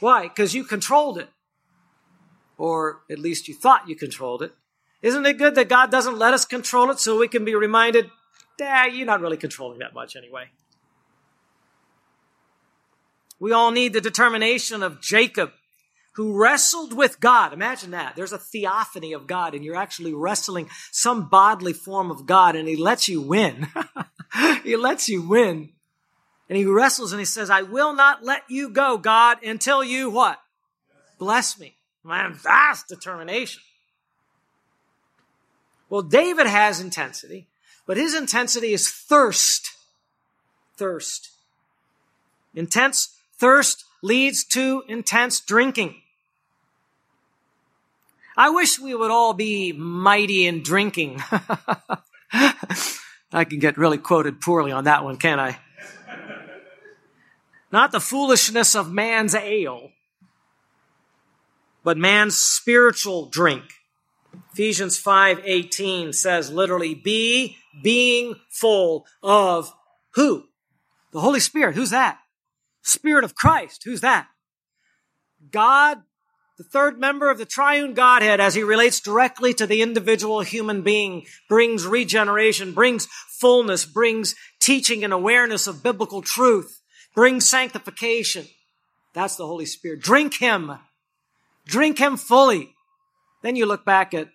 Why? 0.00 0.24
Because 0.24 0.54
you 0.54 0.64
controlled 0.64 1.18
it 1.18 1.28
or 2.58 3.02
at 3.10 3.20
least 3.20 3.48
you 3.48 3.54
thought 3.54 3.88
you 3.88 3.94
controlled 3.94 4.42
it. 4.42 4.52
Isn't 5.00 5.24
it 5.24 5.38
good 5.38 5.54
that 5.54 5.68
God 5.68 5.92
doesn't 5.92 6.18
let 6.18 6.34
us 6.34 6.44
control 6.44 6.90
it 6.90 6.98
so 6.98 7.18
we 7.18 7.28
can 7.28 7.44
be 7.44 7.54
reminded, 7.54 8.10
Dad, 8.58 8.92
you're 8.92 9.06
not 9.06 9.20
really 9.20 9.36
controlling 9.36 9.78
that 9.78 9.94
much 9.94 10.16
anyway? 10.16 10.46
We 13.38 13.52
all 13.52 13.70
need 13.70 13.92
the 13.92 14.00
determination 14.00 14.82
of 14.82 15.00
Jacob, 15.00 15.52
who 16.14 16.36
wrestled 16.36 16.92
with 16.92 17.20
God. 17.20 17.52
Imagine 17.52 17.92
that. 17.92 18.16
There's 18.16 18.32
a 18.32 18.38
theophany 18.38 19.12
of 19.12 19.28
God, 19.28 19.54
and 19.54 19.64
you're 19.64 19.76
actually 19.76 20.12
wrestling 20.12 20.68
some 20.90 21.28
bodily 21.28 21.72
form 21.72 22.10
of 22.10 22.26
God, 22.26 22.56
and 22.56 22.66
He 22.66 22.74
lets 22.74 23.08
you 23.08 23.20
win. 23.20 23.68
he 24.64 24.76
lets 24.76 25.08
you 25.08 25.22
win. 25.22 25.70
And 26.48 26.56
He 26.56 26.64
wrestles 26.64 27.12
and 27.12 27.20
He 27.20 27.24
says, 27.24 27.50
I 27.50 27.62
will 27.62 27.92
not 27.92 28.24
let 28.24 28.42
you 28.48 28.70
go, 28.70 28.98
God, 28.98 29.42
until 29.44 29.84
you 29.84 30.10
what? 30.10 30.40
Bless 31.18 31.58
me. 31.58 31.74
Man, 32.04 32.32
vast 32.34 32.88
determination. 32.88 33.62
Well, 35.90 36.02
David 36.02 36.46
has 36.46 36.80
intensity, 36.80 37.46
but 37.86 37.96
his 37.96 38.14
intensity 38.14 38.72
is 38.72 38.90
thirst. 38.90 39.70
Thirst. 40.76 41.30
Intense 42.54 43.16
thirst 43.36 43.84
leads 44.02 44.44
to 44.44 44.84
intense 44.88 45.40
drinking. 45.40 45.96
I 48.36 48.50
wish 48.50 48.78
we 48.78 48.94
would 48.94 49.10
all 49.10 49.32
be 49.32 49.72
mighty 49.72 50.46
in 50.46 50.62
drinking. 50.62 51.22
I 53.32 53.44
can 53.44 53.58
get 53.58 53.76
really 53.76 53.98
quoted 53.98 54.40
poorly 54.40 54.72
on 54.72 54.84
that 54.84 55.04
one, 55.04 55.16
can't 55.16 55.40
I? 55.40 55.58
Not 57.70 57.92
the 57.92 58.00
foolishness 58.00 58.74
of 58.74 58.90
man's 58.90 59.34
ale, 59.34 59.90
but 61.84 61.98
man's 61.98 62.38
spiritual 62.38 63.26
drink. 63.26 63.64
Ephesians 64.52 64.98
5:18 64.98 66.14
says 66.14 66.50
literally 66.50 66.94
be 66.94 67.58
being 67.82 68.36
full 68.48 69.06
of 69.22 69.72
who? 70.14 70.48
The 71.12 71.20
Holy 71.20 71.40
Spirit. 71.40 71.74
Who's 71.74 71.90
that? 71.90 72.18
Spirit 72.82 73.24
of 73.24 73.34
Christ. 73.34 73.82
Who's 73.84 74.00
that? 74.00 74.28
God, 75.50 76.02
the 76.58 76.64
third 76.64 76.98
member 76.98 77.30
of 77.30 77.38
the 77.38 77.46
triune 77.46 77.94
Godhead 77.94 78.40
as 78.40 78.56
he 78.56 78.64
relates 78.64 78.98
directly 78.98 79.54
to 79.54 79.66
the 79.66 79.80
individual 79.80 80.40
human 80.40 80.82
being 80.82 81.24
brings 81.48 81.86
regeneration, 81.86 82.74
brings 82.74 83.06
fullness, 83.06 83.84
brings 83.84 84.34
teaching 84.58 85.04
and 85.04 85.12
awareness 85.12 85.68
of 85.68 85.84
biblical 85.84 86.20
truth, 86.20 86.80
brings 87.14 87.48
sanctification. 87.48 88.46
That's 89.14 89.36
the 89.36 89.46
Holy 89.46 89.66
Spirit. 89.66 90.00
Drink 90.00 90.38
him. 90.38 90.72
Drink 91.64 91.98
him 91.98 92.16
fully. 92.16 92.74
Then 93.42 93.54
you 93.54 93.64
look 93.64 93.84
back 93.84 94.12
at 94.12 94.28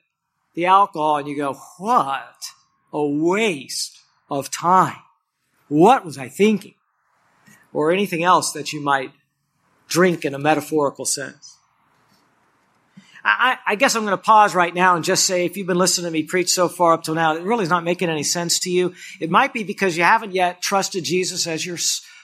the 0.53 0.67
alcohol 0.67 1.17
and 1.17 1.27
you 1.27 1.35
go, 1.35 1.55
what 1.77 2.45
a 2.93 3.05
waste 3.05 3.99
of 4.29 4.49
time. 4.49 4.95
What 5.67 6.05
was 6.05 6.17
I 6.17 6.29
thinking? 6.29 6.75
Or 7.73 7.91
anything 7.91 8.23
else 8.23 8.53
that 8.53 8.71
you 8.71 8.81
might 8.81 9.11
drink 9.89 10.23
in 10.23 10.33
a 10.33 10.39
metaphorical 10.39 11.03
sense. 11.03 11.52
I, 13.25 13.57
I 13.65 13.75
guess 13.75 13.95
I'm 13.95 14.03
going 14.03 14.17
to 14.17 14.21
pause 14.21 14.53
right 14.53 14.73
now 14.73 14.95
and 14.95 15.05
just 15.05 15.25
say 15.25 15.45
if 15.45 15.55
you've 15.55 15.67
been 15.67 15.77
listening 15.77 16.05
to 16.05 16.11
me 16.11 16.23
preach 16.23 16.49
so 16.49 16.67
far 16.67 16.93
up 16.93 17.03
till 17.03 17.15
now, 17.15 17.35
it 17.35 17.43
really 17.43 17.63
is 17.63 17.69
not 17.69 17.83
making 17.83 18.09
any 18.09 18.23
sense 18.23 18.59
to 18.59 18.69
you. 18.69 18.93
It 19.19 19.31
might 19.31 19.53
be 19.53 19.63
because 19.63 19.95
you 19.95 20.03
haven't 20.03 20.33
yet 20.33 20.61
trusted 20.61 21.05
Jesus 21.05 21.47
as 21.47 21.65
your 21.65 21.77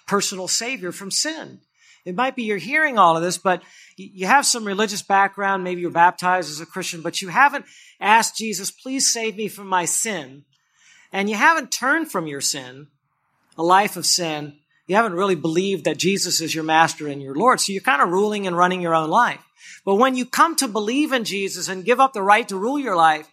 personal 0.08 0.48
savior 0.48 0.92
from 0.92 1.10
sin. 1.10 1.62
It 2.06 2.16
might 2.16 2.36
be 2.36 2.44
you're 2.44 2.58
hearing 2.58 2.98
all 2.98 3.16
of 3.16 3.24
this, 3.24 3.38
but 3.38 3.62
you 3.96 4.26
have 4.26 4.46
some 4.46 4.66
religious 4.66 5.02
background. 5.02 5.64
Maybe 5.64 5.82
you're 5.82 5.92
baptized 5.92 6.50
as 6.50 6.60
a 6.60 6.66
Christian, 6.66 7.02
but 7.02 7.22
you 7.22 7.30
haven't 7.30 7.66
asked 8.00 8.38
Jesus, 8.38 8.72
please 8.72 9.12
save 9.12 9.38
me 9.38 9.48
from 9.48 9.68
my 9.68 9.86
sin. 9.86 10.44
And 11.12 11.30
you 11.30 11.36
haven't 11.36 11.72
turned 11.72 12.12
from 12.12 12.28
your 12.28 12.42
sin, 12.42 12.88
a 13.58 13.64
life 13.64 13.98
of 13.98 14.06
sin. 14.06 14.58
You 14.88 14.96
haven't 14.96 15.14
really 15.14 15.36
believed 15.36 15.86
that 15.86 15.98
Jesus 15.98 16.42
is 16.42 16.54
your 16.54 16.64
master 16.64 17.08
and 17.08 17.22
your 17.22 17.36
Lord. 17.36 17.60
So 17.60 17.74
you're 17.74 17.82
kind 17.82 18.02
of 18.02 18.10
ruling 18.10 18.48
and 18.48 18.58
running 18.58 18.82
your 18.82 18.96
own 18.96 19.10
life. 19.10 19.44
But 19.86 19.96
when 19.96 20.16
you 20.16 20.26
come 20.26 20.56
to 20.58 20.68
believe 20.68 21.12
in 21.12 21.24
Jesus 21.24 21.68
and 21.68 21.86
give 21.86 22.00
up 22.00 22.14
the 22.14 22.22
right 22.22 22.48
to 22.48 22.58
rule 22.58 22.80
your 22.80 22.96
life, 22.96 23.28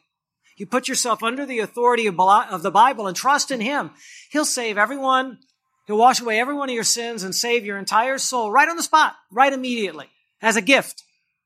you 0.56 0.66
put 0.66 0.88
yourself 0.88 1.22
under 1.22 1.44
the 1.44 1.58
authority 1.58 2.06
of 2.06 2.16
the 2.62 2.70
Bible 2.70 3.06
and 3.06 3.16
trust 3.16 3.50
in 3.50 3.60
Him. 3.60 3.90
He'll 4.30 4.44
save 4.44 4.78
everyone 4.78 5.38
He'll 5.86 5.98
wash 5.98 6.20
away 6.20 6.40
every 6.40 6.54
one 6.54 6.68
of 6.68 6.74
your 6.74 6.84
sins 6.84 7.22
and 7.22 7.34
save 7.34 7.64
your 7.64 7.78
entire 7.78 8.18
soul 8.18 8.50
right 8.50 8.68
on 8.68 8.76
the 8.76 8.82
spot, 8.82 9.14
right 9.30 9.52
immediately, 9.52 10.06
as 10.42 10.56
a 10.56 10.62
gift, 10.62 11.02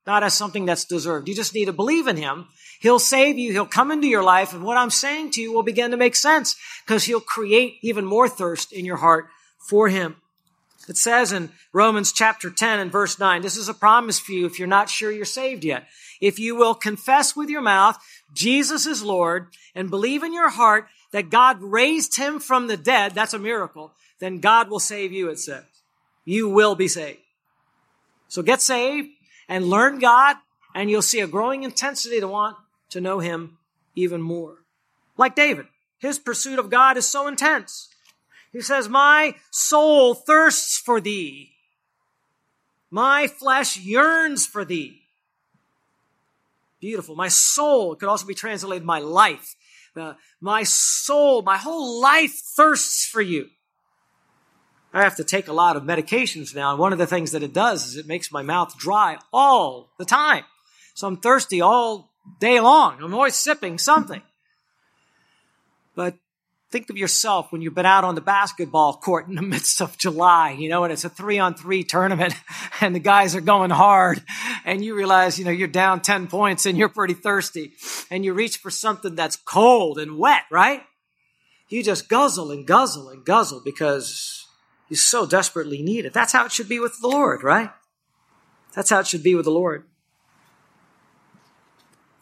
not 0.07 0.23
as 0.23 0.33
something 0.33 0.65
that's 0.65 0.85
deserved. 0.85 1.27
You 1.27 1.35
just 1.35 1.53
need 1.53 1.65
to 1.65 1.73
believe 1.73 2.07
in 2.07 2.17
Him. 2.17 2.47
He'll 2.79 2.99
save 2.99 3.37
you. 3.37 3.51
He'll 3.51 3.67
come 3.67 3.91
into 3.91 4.07
your 4.07 4.23
life. 4.23 4.53
And 4.53 4.63
what 4.63 4.77
I'm 4.77 4.89
saying 4.89 5.31
to 5.31 5.41
you 5.41 5.53
will 5.53 5.61
begin 5.61 5.91
to 5.91 5.97
make 5.97 6.15
sense 6.15 6.55
because 6.85 7.03
He'll 7.03 7.21
create 7.21 7.75
even 7.83 8.03
more 8.03 8.27
thirst 8.27 8.73
in 8.73 8.83
your 8.83 8.97
heart 8.97 9.27
for 9.69 9.89
Him. 9.89 10.15
It 10.87 10.97
says 10.97 11.31
in 11.31 11.49
Romans 11.73 12.11
chapter 12.11 12.49
10 12.49 12.79
and 12.79 12.91
verse 12.91 13.19
9, 13.19 13.41
this 13.41 13.57
is 13.57 13.69
a 13.69 13.73
promise 13.73 14.19
for 14.19 14.31
you 14.31 14.45
if 14.45 14.57
you're 14.57 14.67
not 14.67 14.89
sure 14.89 15.11
you're 15.11 15.25
saved 15.25 15.63
yet. 15.63 15.87
If 16.19 16.39
you 16.39 16.55
will 16.55 16.75
confess 16.75 17.35
with 17.35 17.49
your 17.49 17.61
mouth 17.61 17.97
Jesus 18.33 18.85
is 18.85 19.03
Lord 19.03 19.47
and 19.75 19.89
believe 19.89 20.23
in 20.23 20.33
your 20.33 20.49
heart 20.49 20.87
that 21.11 21.29
God 21.29 21.61
raised 21.61 22.17
him 22.17 22.39
from 22.39 22.67
the 22.67 22.77
dead, 22.77 23.13
that's 23.13 23.33
a 23.33 23.39
miracle, 23.39 23.91
then 24.19 24.39
God 24.39 24.69
will 24.69 24.79
save 24.79 25.11
you, 25.11 25.29
it 25.29 25.39
says. 25.39 25.63
You 26.25 26.49
will 26.49 26.75
be 26.75 26.87
saved. 26.87 27.19
So 28.27 28.41
get 28.41 28.61
saved 28.61 29.09
and 29.49 29.65
learn 29.65 29.99
God, 29.99 30.37
and 30.73 30.89
you'll 30.89 31.01
see 31.01 31.19
a 31.19 31.27
growing 31.27 31.63
intensity 31.63 32.19
to 32.21 32.27
want 32.27 32.55
to 32.91 33.01
know 33.01 33.19
Him 33.19 33.57
even 33.95 34.21
more. 34.21 34.59
Like 35.17 35.35
David, 35.35 35.67
his 36.01 36.17
pursuit 36.17 36.57
of 36.57 36.71
God 36.71 36.97
is 36.97 37.07
so 37.07 37.27
intense. 37.27 37.89
He 38.51 38.61
says, 38.61 38.89
My 38.89 39.35
soul 39.49 40.13
thirsts 40.13 40.77
for 40.77 40.99
thee. 40.99 41.51
My 42.89 43.27
flesh 43.27 43.77
yearns 43.77 44.45
for 44.45 44.65
thee. 44.65 45.01
Beautiful. 46.81 47.15
My 47.15 47.29
soul 47.29 47.95
could 47.95 48.09
also 48.09 48.25
be 48.25 48.33
translated 48.33 48.83
my 48.83 48.99
life. 48.99 49.55
Uh, 49.95 50.13
my 50.39 50.63
soul, 50.63 51.41
my 51.41 51.57
whole 51.57 52.01
life 52.01 52.33
thirsts 52.33 53.05
for 53.05 53.21
you. 53.21 53.49
I 54.93 55.03
have 55.03 55.15
to 55.17 55.23
take 55.23 55.47
a 55.47 55.53
lot 55.53 55.77
of 55.77 55.83
medications 55.83 56.53
now. 56.53 56.71
And 56.71 56.79
one 56.79 56.91
of 56.91 56.99
the 56.99 57.07
things 57.07 57.31
that 57.31 57.43
it 57.43 57.53
does 57.53 57.85
is 57.85 57.97
it 57.97 58.07
makes 58.07 58.31
my 58.31 58.41
mouth 58.41 58.77
dry 58.77 59.17
all 59.31 59.91
the 59.97 60.05
time. 60.05 60.43
So 60.93 61.07
I'm 61.07 61.17
thirsty 61.17 61.61
all 61.61 62.11
day 62.39 62.59
long. 62.59 63.01
I'm 63.01 63.13
always 63.13 63.35
sipping 63.35 63.77
something. 63.77 64.21
Think 66.71 66.89
of 66.89 66.97
yourself 66.97 67.51
when 67.51 67.61
you've 67.61 67.75
been 67.75 67.85
out 67.85 68.05
on 68.05 68.15
the 68.15 68.21
basketball 68.21 68.93
court 68.93 69.27
in 69.27 69.35
the 69.35 69.41
midst 69.53 69.81
of 69.81 69.97
July, 69.97 70.51
you 70.51 70.69
know, 70.69 70.85
and 70.85 70.93
it's 70.93 71.03
a 71.03 71.09
three 71.09 71.37
on 71.37 71.53
three 71.53 71.83
tournament 71.83 72.33
and 72.81 72.95
the 72.95 72.99
guys 72.99 73.35
are 73.35 73.41
going 73.41 73.71
hard 73.71 74.23
and 74.63 74.83
you 74.83 74.95
realize, 74.95 75.37
you 75.37 75.43
know, 75.43 75.51
you're 75.51 75.67
down 75.67 76.01
10 76.01 76.27
points 76.27 76.65
and 76.65 76.77
you're 76.77 76.89
pretty 76.89 77.13
thirsty 77.13 77.73
and 78.09 78.23
you 78.23 78.33
reach 78.33 78.57
for 78.57 78.71
something 78.71 79.15
that's 79.15 79.35
cold 79.35 79.99
and 79.99 80.17
wet, 80.17 80.43
right? 80.49 80.83
You 81.67 81.83
just 81.83 82.07
guzzle 82.07 82.51
and 82.51 82.65
guzzle 82.65 83.09
and 83.09 83.25
guzzle 83.25 83.61
because 83.63 84.45
you 84.89 84.95
so 84.95 85.25
desperately 85.25 85.81
need 85.81 86.05
it. 86.05 86.13
That's 86.13 86.33
how 86.33 86.45
it 86.45 86.51
should 86.51 86.69
be 86.69 86.79
with 86.79 86.99
the 87.01 87.07
Lord, 87.07 87.43
right? 87.43 87.71
That's 88.75 88.89
how 88.89 88.99
it 88.99 89.07
should 89.07 89.23
be 89.23 89.35
with 89.35 89.45
the 89.45 89.51
Lord. 89.51 89.85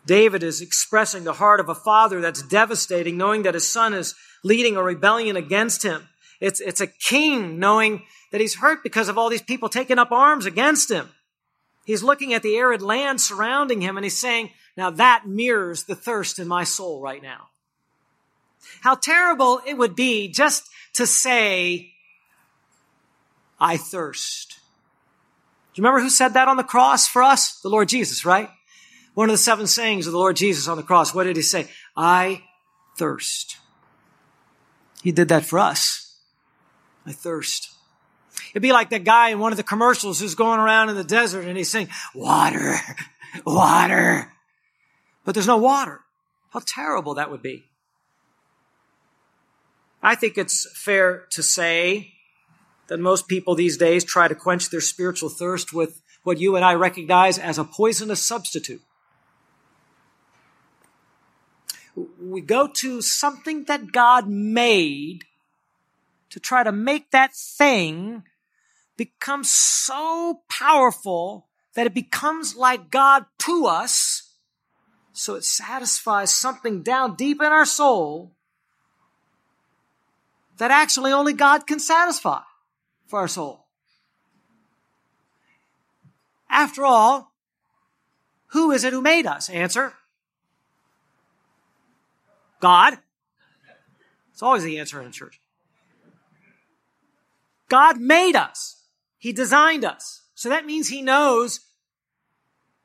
David 0.09 0.41
is 0.41 0.59
expressing 0.59 1.23
the 1.23 1.33
heart 1.33 1.59
of 1.59 1.69
a 1.69 1.75
father 1.75 2.19
that's 2.19 2.41
devastating, 2.41 3.15
knowing 3.15 3.43
that 3.43 3.53
his 3.53 3.69
son 3.69 3.93
is 3.93 4.15
leading 4.43 4.75
a 4.75 4.81
rebellion 4.81 5.35
against 5.35 5.83
him. 5.83 6.09
It's, 6.41 6.59
it's 6.59 6.81
a 6.81 6.87
king 6.87 7.59
knowing 7.59 8.01
that 8.31 8.41
he's 8.41 8.55
hurt 8.55 8.81
because 8.81 9.07
of 9.07 9.19
all 9.19 9.29
these 9.29 9.43
people 9.43 9.69
taking 9.69 9.99
up 9.99 10.11
arms 10.11 10.47
against 10.47 10.89
him. 10.89 11.09
He's 11.85 12.01
looking 12.01 12.33
at 12.33 12.41
the 12.41 12.55
arid 12.55 12.81
land 12.81 13.21
surrounding 13.21 13.81
him 13.81 13.97
and 13.97 14.03
he's 14.03 14.17
saying, 14.17 14.49
now 14.75 14.89
that 14.89 15.27
mirrors 15.27 15.83
the 15.83 15.93
thirst 15.93 16.39
in 16.39 16.47
my 16.47 16.63
soul 16.63 17.01
right 17.01 17.21
now. 17.21 17.49
How 18.81 18.95
terrible 18.95 19.61
it 19.63 19.77
would 19.77 19.95
be 19.95 20.31
just 20.31 20.67
to 20.93 21.05
say, 21.05 21.91
I 23.59 23.77
thirst. 23.77 24.55
Do 25.75 25.79
you 25.79 25.83
remember 25.83 26.01
who 26.01 26.09
said 26.09 26.29
that 26.29 26.47
on 26.47 26.57
the 26.57 26.63
cross 26.63 27.07
for 27.07 27.21
us? 27.21 27.59
The 27.61 27.69
Lord 27.69 27.89
Jesus, 27.89 28.25
right? 28.25 28.49
One 29.13 29.29
of 29.29 29.33
the 29.33 29.37
seven 29.37 29.67
sayings 29.67 30.07
of 30.07 30.13
the 30.13 30.19
Lord 30.19 30.35
Jesus 30.35 30.67
on 30.67 30.77
the 30.77 30.83
cross. 30.83 31.13
What 31.13 31.25
did 31.25 31.35
he 31.35 31.41
say? 31.41 31.67
I 31.95 32.43
thirst. 32.97 33.57
He 35.01 35.11
did 35.11 35.29
that 35.29 35.45
for 35.45 35.59
us. 35.59 36.15
I 37.05 37.11
thirst. 37.11 37.71
It'd 38.51 38.61
be 38.61 38.71
like 38.71 38.89
that 38.89 39.03
guy 39.03 39.29
in 39.29 39.39
one 39.39 39.51
of 39.51 39.57
the 39.57 39.63
commercials 39.63 40.19
who's 40.19 40.35
going 40.35 40.59
around 40.59 40.89
in 40.89 40.95
the 40.95 41.03
desert 41.03 41.45
and 41.45 41.57
he's 41.57 41.69
saying, 41.69 41.89
water, 42.13 42.75
water. 43.45 44.31
But 45.23 45.35
there's 45.35 45.47
no 45.47 45.57
water. 45.57 46.01
How 46.51 46.61
terrible 46.65 47.15
that 47.15 47.29
would 47.29 47.41
be. 47.41 47.65
I 50.01 50.15
think 50.15 50.37
it's 50.37 50.67
fair 50.77 51.25
to 51.31 51.43
say 51.43 52.13
that 52.87 52.99
most 52.99 53.27
people 53.27 53.53
these 53.53 53.77
days 53.77 54.03
try 54.03 54.27
to 54.27 54.35
quench 54.35 54.69
their 54.69 54.81
spiritual 54.81 55.29
thirst 55.29 55.73
with 55.73 56.01
what 56.23 56.39
you 56.39 56.55
and 56.55 56.65
I 56.65 56.73
recognize 56.73 57.37
as 57.37 57.57
a 57.57 57.63
poisonous 57.63 58.21
substitute. 58.25 58.81
We 61.95 62.41
go 62.41 62.67
to 62.67 63.01
something 63.01 63.65
that 63.65 63.91
God 63.91 64.27
made 64.27 65.25
to 66.29 66.39
try 66.39 66.63
to 66.63 66.71
make 66.71 67.11
that 67.11 67.33
thing 67.33 68.23
become 68.95 69.43
so 69.43 70.41
powerful 70.49 71.47
that 71.73 71.87
it 71.87 71.93
becomes 71.93 72.55
like 72.55 72.91
God 72.91 73.25
to 73.39 73.65
us, 73.65 74.33
so 75.13 75.35
it 75.35 75.43
satisfies 75.43 76.33
something 76.33 76.83
down 76.83 77.15
deep 77.15 77.41
in 77.41 77.47
our 77.47 77.65
soul 77.65 78.31
that 80.57 80.71
actually 80.71 81.11
only 81.11 81.33
God 81.33 81.65
can 81.65 81.79
satisfy 81.79 82.41
for 83.07 83.19
our 83.19 83.27
soul. 83.27 83.65
After 86.49 86.85
all, 86.85 87.31
who 88.47 88.71
is 88.71 88.83
it 88.83 88.93
who 88.93 89.01
made 89.01 89.25
us? 89.25 89.49
Answer. 89.49 89.93
God. 92.59 92.97
It's 94.31 94.43
always 94.43 94.63
the 94.63 94.79
answer 94.79 95.01
in 95.01 95.11
church. 95.11 95.39
God 97.69 97.99
made 97.99 98.35
us. 98.35 98.83
He 99.17 99.31
designed 99.33 99.85
us. 99.85 100.23
So 100.33 100.49
that 100.49 100.65
means 100.65 100.87
he 100.87 101.01
knows 101.01 101.59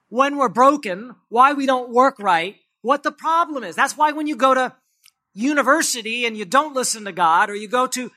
when 0.08 0.36
we're 0.36 0.48
broken, 0.48 1.14
why 1.28 1.52
we 1.52 1.66
don't 1.66 1.90
work 1.90 2.18
right, 2.18 2.56
what 2.82 3.02
the 3.02 3.12
problem 3.12 3.64
is. 3.64 3.74
That's 3.74 3.96
why 3.96 4.12
when 4.12 4.26
you 4.26 4.36
go 4.36 4.54
to 4.54 4.74
university 5.32 6.26
and 6.26 6.36
you 6.36 6.44
don't 6.44 6.74
listen 6.74 7.04
to 7.04 7.12
God, 7.12 7.50
or 7.50 7.54
you 7.54 7.68
go 7.68 7.86
to 7.88 8.10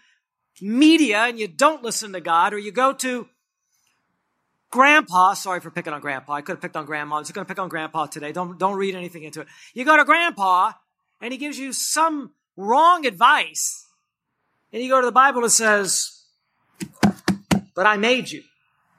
media 0.62 1.20
and 1.20 1.40
you 1.40 1.48
don't 1.48 1.84
listen 1.84 2.14
to 2.14 2.22
God, 2.22 2.54
or 2.54 2.58
you 2.58 2.72
go 2.72 2.94
to 2.94 3.28
grandpa, 4.70 5.34
sorry 5.34 5.60
for 5.60 5.72
picking 5.72 5.94
on 5.94 6.02
grandpa. 6.02 6.34
I 6.34 6.42
could 6.42 6.54
have 6.54 6.62
picked 6.62 6.76
on 6.76 6.86
grandma. 6.86 7.16
I 7.16 7.20
was 7.20 7.32
going 7.32 7.46
to 7.46 7.50
pick 7.50 7.60
on 7.60 7.70
grandpa 7.70 8.08
today. 8.08 8.32
Don't, 8.32 8.60
don't 8.60 8.76
read 8.76 8.96
anything 8.96 9.24
into 9.24 9.42
it. 9.42 9.48
You 9.74 9.86
go 9.86 9.98
to 9.98 10.06
grandpa 10.06 10.74
and 11.22 11.32
he 11.32 11.38
gives 11.38 11.58
you 11.58 11.74
some 11.74 12.32
wrong 12.56 13.06
advice. 13.06 13.86
And 14.72 14.84
you 14.84 14.90
go 14.90 15.00
to 15.00 15.06
the 15.06 15.12
Bible 15.12 15.44
and 15.44 15.52
says, 15.52 16.24
but 17.74 17.86
I 17.86 17.98
made 17.98 18.30
you 18.32 18.44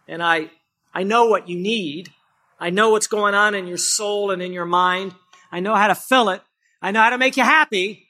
and 0.06 0.22
I, 0.22 0.50
I 0.94 1.02
know 1.02 1.26
what 1.26 1.48
you 1.48 1.56
need. 1.56 2.10
I 2.58 2.70
know 2.70 2.90
what's 2.90 3.06
going 3.06 3.34
on 3.34 3.54
in 3.54 3.66
your 3.66 3.76
soul 3.76 4.30
and 4.30 4.42
in 4.42 4.52
your 4.52 4.66
mind. 4.66 5.14
I 5.52 5.60
know 5.60 5.74
how 5.74 5.88
to 5.88 5.94
fill 5.94 6.30
it. 6.30 6.42
I 6.80 6.90
know 6.90 7.00
how 7.00 7.10
to 7.10 7.18
make 7.18 7.36
you 7.36 7.42
happy, 7.42 8.06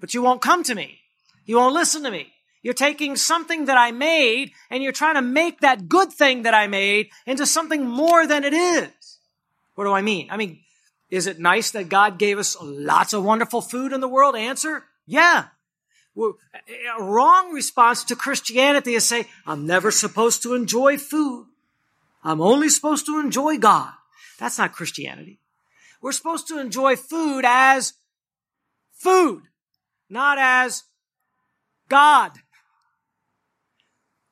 but 0.00 0.14
you 0.14 0.22
won't 0.22 0.42
come 0.42 0.62
to 0.64 0.74
me. 0.74 0.98
You 1.44 1.56
won't 1.56 1.74
listen 1.74 2.02
to 2.04 2.10
me. 2.10 2.32
You're 2.62 2.74
taking 2.74 3.16
something 3.16 3.66
that 3.66 3.78
I 3.78 3.92
made 3.92 4.52
and 4.70 4.82
you're 4.82 4.92
trying 4.92 5.14
to 5.14 5.22
make 5.22 5.60
that 5.60 5.88
good 5.88 6.12
thing 6.12 6.42
that 6.42 6.54
I 6.54 6.66
made 6.66 7.10
into 7.24 7.46
something 7.46 7.86
more 7.86 8.26
than 8.26 8.44
it 8.44 8.52
is. 8.52 8.90
What 9.76 9.84
do 9.84 9.92
I 9.92 10.02
mean? 10.02 10.28
I 10.30 10.36
mean, 10.36 10.60
is 11.10 11.26
it 11.26 11.38
nice 11.38 11.70
that 11.70 11.88
God 11.88 12.18
gave 12.18 12.38
us 12.38 12.56
lots 12.60 13.12
of 13.12 13.24
wonderful 13.24 13.60
food 13.60 13.92
in 13.92 14.00
the 14.00 14.08
world? 14.08 14.36
Answer, 14.36 14.84
yeah. 15.06 15.46
A 16.18 17.02
wrong 17.02 17.52
response 17.52 18.04
to 18.04 18.16
Christianity 18.16 18.94
is 18.94 19.06
say, 19.06 19.26
I'm 19.46 19.66
never 19.66 19.90
supposed 19.90 20.42
to 20.42 20.54
enjoy 20.54 20.98
food. 20.98 21.46
I'm 22.24 22.40
only 22.40 22.68
supposed 22.68 23.06
to 23.06 23.20
enjoy 23.20 23.58
God. 23.58 23.92
That's 24.38 24.58
not 24.58 24.72
Christianity. 24.72 25.38
We're 26.00 26.12
supposed 26.12 26.48
to 26.48 26.58
enjoy 26.58 26.96
food 26.96 27.44
as 27.46 27.92
food, 28.92 29.42
not 30.10 30.38
as 30.38 30.84
God. 31.88 32.32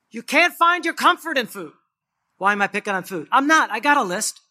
You 0.09 0.23
can't 0.23 0.53
find 0.53 0.85
your 0.85 0.93
comfort 0.93 1.37
in 1.37 1.47
food. 1.47 1.73
Why 2.37 2.51
am 2.51 2.61
I 2.61 2.67
picking 2.67 2.93
on 2.93 3.03
food? 3.03 3.27
I'm 3.31 3.47
not. 3.47 3.71
I 3.71 3.79
got 3.79 3.97
a 3.97 4.03
list. 4.03 4.41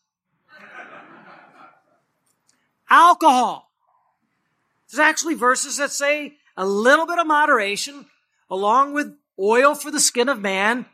Alcohol. 2.88 3.70
There's 4.90 5.00
actually 5.00 5.34
verses 5.34 5.78
that 5.78 5.90
say 5.90 6.34
a 6.56 6.66
little 6.66 7.06
bit 7.06 7.18
of 7.18 7.26
moderation 7.26 8.06
along 8.50 8.94
with 8.94 9.16
oil 9.38 9.74
for 9.74 9.90
the 9.90 10.00
skin 10.00 10.28
of 10.28 10.40
man 10.40 10.86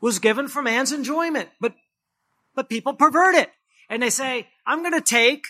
was 0.00 0.18
given 0.18 0.48
for 0.48 0.62
man's 0.62 0.92
enjoyment. 0.92 1.48
But, 1.60 1.74
but 2.54 2.68
people 2.68 2.94
pervert 2.94 3.34
it 3.34 3.50
and 3.88 4.02
they 4.02 4.10
say, 4.10 4.48
I'm 4.66 4.80
going 4.80 4.92
to 4.92 5.00
take 5.00 5.46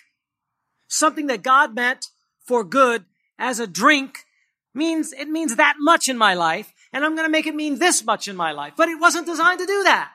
something 0.89 1.27
that 1.27 1.43
God 1.43 1.75
meant 1.75 2.07
for 2.47 2.65
good 2.65 3.05
as 3.39 3.59
a 3.59 3.67
drink 3.67 4.25
means, 4.73 5.13
it 5.13 5.29
means 5.29 5.57
that 5.57 5.77
much 5.79 6.09
in 6.09 6.17
my 6.17 6.35
life 6.35 6.73
and 6.93 7.05
I'm 7.05 7.17
going 7.17 7.27
to 7.27 7.33
make 7.33 7.47
it 7.47 7.57
mean 7.57 7.79
this 7.79 8.05
much 8.05 8.29
in 8.29 8.37
my 8.37 8.53
life. 8.53 8.75
But 8.77 8.89
it 8.89 9.01
wasn't 9.01 9.27
designed 9.27 9.59
to 9.59 9.67
do 9.67 9.83
that. 9.83 10.13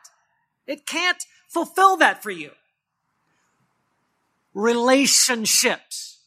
It 0.66 0.86
can't 0.86 1.22
fulfill 1.50 1.98
that 1.98 2.24
for 2.24 2.32
you. 2.32 2.52
Relationships. 4.54 6.20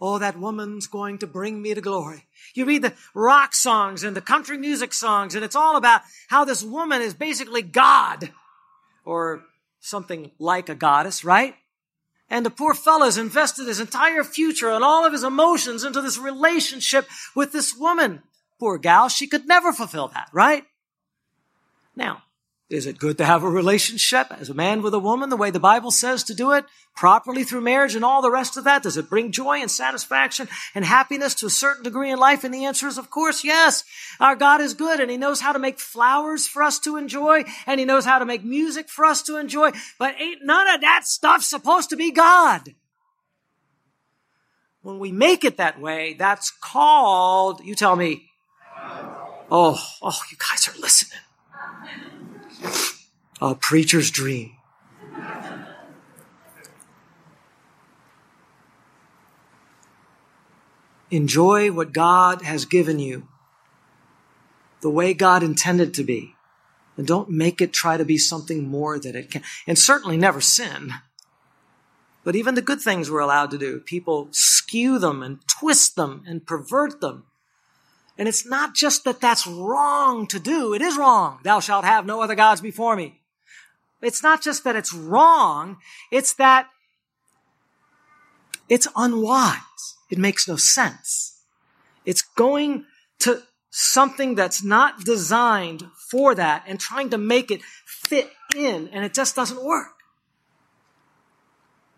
Oh, 0.00 0.18
that 0.18 0.38
woman's 0.38 0.86
going 0.86 1.18
to 1.18 1.26
bring 1.26 1.62
me 1.62 1.74
to 1.74 1.80
glory. 1.80 2.26
You 2.54 2.64
read 2.64 2.82
the 2.82 2.94
rock 3.14 3.54
songs 3.54 4.02
and 4.02 4.16
the 4.16 4.20
country 4.20 4.58
music 4.58 4.92
songs, 4.92 5.34
and 5.34 5.44
it's 5.44 5.56
all 5.56 5.76
about 5.76 6.02
how 6.28 6.44
this 6.44 6.62
woman 6.62 7.00
is 7.00 7.14
basically 7.14 7.62
God 7.62 8.30
or 9.04 9.44
something 9.80 10.30
like 10.38 10.68
a 10.68 10.74
goddess, 10.74 11.24
right? 11.24 11.54
And 12.28 12.46
the 12.46 12.50
poor 12.50 12.74
fellow's 12.74 13.18
invested 13.18 13.66
his 13.66 13.80
entire 13.80 14.24
future 14.24 14.70
and 14.70 14.82
all 14.82 15.04
of 15.04 15.12
his 15.12 15.22
emotions 15.22 15.84
into 15.84 16.00
this 16.00 16.18
relationship 16.18 17.06
with 17.34 17.52
this 17.52 17.76
woman. 17.76 18.22
Poor 18.58 18.78
gal, 18.78 19.08
she 19.08 19.26
could 19.26 19.46
never 19.46 19.72
fulfill 19.72 20.08
that, 20.08 20.28
right? 20.32 20.64
Now, 21.94 22.22
is 22.72 22.86
it 22.86 22.98
good 22.98 23.18
to 23.18 23.24
have 23.24 23.42
a 23.42 23.48
relationship 23.48 24.28
as 24.30 24.48
a 24.48 24.54
man 24.54 24.82
with 24.82 24.94
a 24.94 24.98
woman 24.98 25.28
the 25.28 25.36
way 25.36 25.50
the 25.50 25.60
Bible 25.60 25.90
says 25.90 26.24
to 26.24 26.34
do 26.34 26.52
it 26.52 26.64
properly 26.94 27.44
through 27.44 27.60
marriage 27.60 27.94
and 27.94 28.04
all 28.04 28.22
the 28.22 28.30
rest 28.30 28.56
of 28.56 28.64
that? 28.64 28.82
Does 28.82 28.96
it 28.96 29.10
bring 29.10 29.30
joy 29.30 29.58
and 29.60 29.70
satisfaction 29.70 30.48
and 30.74 30.84
happiness 30.84 31.34
to 31.36 31.46
a 31.46 31.50
certain 31.50 31.84
degree 31.84 32.10
in 32.10 32.18
life? 32.18 32.44
And 32.44 32.52
the 32.52 32.64
answer 32.64 32.86
is, 32.86 32.98
of 32.98 33.10
course, 33.10 33.44
yes. 33.44 33.84
Our 34.20 34.36
God 34.36 34.60
is 34.60 34.74
good 34.74 35.00
and 35.00 35.10
He 35.10 35.16
knows 35.16 35.40
how 35.40 35.52
to 35.52 35.58
make 35.58 35.78
flowers 35.78 36.46
for 36.46 36.62
us 36.62 36.78
to 36.80 36.96
enjoy 36.96 37.44
and 37.66 37.78
He 37.78 37.86
knows 37.86 38.04
how 38.04 38.18
to 38.18 38.24
make 38.24 38.44
music 38.44 38.88
for 38.88 39.04
us 39.04 39.22
to 39.22 39.36
enjoy, 39.38 39.72
but 39.98 40.14
ain't 40.20 40.44
none 40.44 40.68
of 40.74 40.80
that 40.80 41.04
stuff 41.04 41.42
supposed 41.42 41.90
to 41.90 41.96
be 41.96 42.10
God. 42.10 42.74
When 44.82 44.98
we 44.98 45.12
make 45.12 45.44
it 45.44 45.58
that 45.58 45.80
way, 45.80 46.14
that's 46.14 46.50
called, 46.50 47.64
you 47.64 47.74
tell 47.74 47.94
me, 47.94 48.30
oh, 49.50 49.80
oh, 50.02 50.20
you 50.30 50.36
guys 50.38 50.68
are 50.68 50.80
listening 50.80 51.21
a 53.40 53.54
preacher's 53.54 54.10
dream. 54.10 54.52
Enjoy 61.10 61.70
what 61.70 61.92
God 61.92 62.42
has 62.42 62.64
given 62.64 62.98
you 62.98 63.28
the 64.80 64.90
way 64.90 65.12
God 65.12 65.42
intended 65.42 65.92
to 65.94 66.04
be. 66.04 66.34
And 66.96 67.06
don't 67.06 67.30
make 67.30 67.60
it 67.60 67.72
try 67.72 67.96
to 67.96 68.04
be 68.04 68.18
something 68.18 68.68
more 68.68 68.98
that 68.98 69.16
it 69.16 69.30
can. 69.30 69.42
And 69.66 69.78
certainly 69.78 70.16
never 70.16 70.40
sin. 70.40 70.92
But 72.24 72.36
even 72.36 72.54
the 72.54 72.62
good 72.62 72.80
things 72.80 73.10
we're 73.10 73.20
allowed 73.20 73.50
to 73.50 73.58
do, 73.58 73.80
people 73.80 74.28
skew 74.30 74.98
them 74.98 75.22
and 75.22 75.40
twist 75.48 75.96
them 75.96 76.22
and 76.26 76.46
pervert 76.46 77.00
them 77.00 77.24
and 78.18 78.28
it's 78.28 78.46
not 78.46 78.74
just 78.74 79.04
that 79.04 79.20
that's 79.20 79.46
wrong 79.46 80.26
to 80.28 80.38
do. 80.38 80.74
It 80.74 80.82
is 80.82 80.96
wrong. 80.96 81.40
Thou 81.42 81.60
shalt 81.60 81.84
have 81.84 82.06
no 82.06 82.20
other 82.20 82.34
gods 82.34 82.60
before 82.60 82.94
me. 82.94 83.20
It's 84.00 84.22
not 84.22 84.42
just 84.42 84.64
that 84.64 84.76
it's 84.76 84.92
wrong. 84.92 85.78
It's 86.10 86.34
that 86.34 86.68
it's 88.68 88.88
unwise. 88.96 89.96
It 90.10 90.18
makes 90.18 90.46
no 90.46 90.56
sense. 90.56 91.40
It's 92.04 92.22
going 92.22 92.84
to 93.20 93.42
something 93.70 94.34
that's 94.34 94.62
not 94.62 95.04
designed 95.04 95.84
for 96.10 96.34
that 96.34 96.64
and 96.66 96.78
trying 96.78 97.10
to 97.10 97.18
make 97.18 97.50
it 97.50 97.62
fit 97.86 98.30
in 98.54 98.88
and 98.88 99.04
it 99.04 99.14
just 99.14 99.34
doesn't 99.34 99.64
work. 99.64 99.94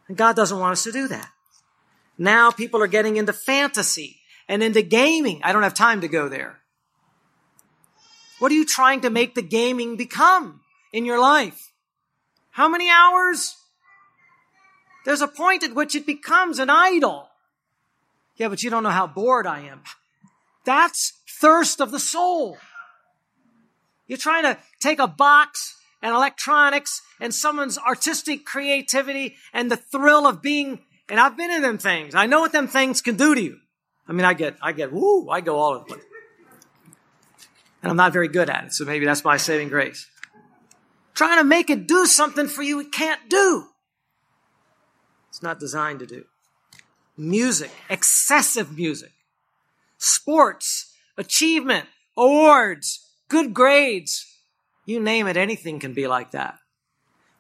And 0.07 0.17
God 0.17 0.37
doesn't 0.37 0.59
want 0.59 0.73
us 0.73 0.85
to 0.85 0.93
do 0.93 1.09
that. 1.09 1.31
Now 2.17 2.51
people 2.51 2.83
are 2.83 2.87
getting 2.87 3.17
into 3.17 3.33
fantasy 3.33 4.21
and 4.49 4.63
into 4.63 4.83
gaming. 4.83 5.41
I 5.43 5.53
don't 5.53 5.63
have 5.63 5.75
time 5.75 6.01
to 6.03 6.09
go 6.09 6.29
there. 6.29 6.59
What 8.39 8.53
are 8.53 8.55
you 8.55 8.67
trying 8.67 9.03
to 9.03 9.11
make 9.11 9.35
the 9.35 9.43
gaming 9.43 9.97
become 9.97 10.61
in 10.93 11.05
your 11.05 11.21
life? 11.21 11.73
How 12.51 12.69
many 12.69 12.91
hours? 12.91 13.57
There's 15.05 15.21
a 15.23 15.29
point 15.29 15.63
at 15.63 15.75
which 15.75 15.95
it 15.95 16.07
becomes 16.07 16.59
an 16.59 16.71
idol. 16.71 17.29
Yeah, 18.37 18.49
but 18.49 18.63
you 18.63 18.71
don't 18.71 18.83
know 18.83 18.91
how 18.91 19.07
bored 19.07 19.47
I 19.47 19.61
am. 19.61 19.83
That's 20.65 21.13
thirst 21.41 21.81
of 21.81 21.91
the 21.91 22.01
soul. 22.01 22.59
You're 24.07 24.19
trying 24.19 24.43
to 24.43 24.59
take 24.81 24.99
a 24.99 25.07
box 25.07 25.77
and 26.03 26.15
electronics 26.15 27.01
and 27.21 27.35
someone's 27.35 27.79
artistic 27.79 28.45
creativity 28.45 29.37
and 29.53 29.71
the 29.71 29.77
thrill 29.77 30.27
of 30.27 30.43
being, 30.43 30.81
and 31.09 31.19
I've 31.21 31.37
been 31.37 31.51
in 31.51 31.63
them 31.63 31.79
things. 31.79 32.15
I 32.15 32.27
know 32.27 32.41
what 32.41 32.53
them 32.53 32.69
things 32.69 33.01
can 33.01 33.17
do 33.17 33.35
to 33.35 33.41
you. 33.41 33.59
I 34.07 34.13
mean, 34.13 34.25
I 34.25 34.35
get, 34.35 34.57
I 34.61 34.73
get, 34.73 34.93
woo, 34.93 35.29
I 35.31 35.41
go 35.41 35.57
all 35.57 35.73
over 35.73 35.79
the 35.81 35.85
place. 35.87 36.05
And 37.83 37.91
I'm 37.91 37.97
not 37.97 38.13
very 38.13 38.29
good 38.29 38.51
at 38.51 38.65
it, 38.65 38.73
so 38.73 38.85
maybe 38.85 39.05
that's 39.05 39.25
my 39.25 39.37
saving 39.37 39.69
grace. 39.69 40.09
Trying 41.15 41.39
to 41.39 41.45
make 41.45 41.71
it 41.71 41.87
do 41.87 42.07
something 42.07 42.49
for 42.49 42.63
you 42.63 42.81
it 42.81 42.93
can't 42.93 43.29
do. 43.29 43.67
It's 45.29 45.43
not 45.43 45.61
designed 45.61 46.01
to 46.01 46.07
do. 46.07 46.25
Music, 47.17 47.71
excessive 47.89 48.77
music, 48.77 49.13
sports, 49.99 50.93
achievement, 51.17 51.87
awards, 52.17 53.07
good 53.29 53.55
grades, 53.55 54.27
you 54.87 55.01
name 55.01 55.27
it, 55.27 55.37
anything 55.37 55.79
can 55.79 55.95
be 55.95 56.07
like 56.07 56.33
that. 56.33 56.59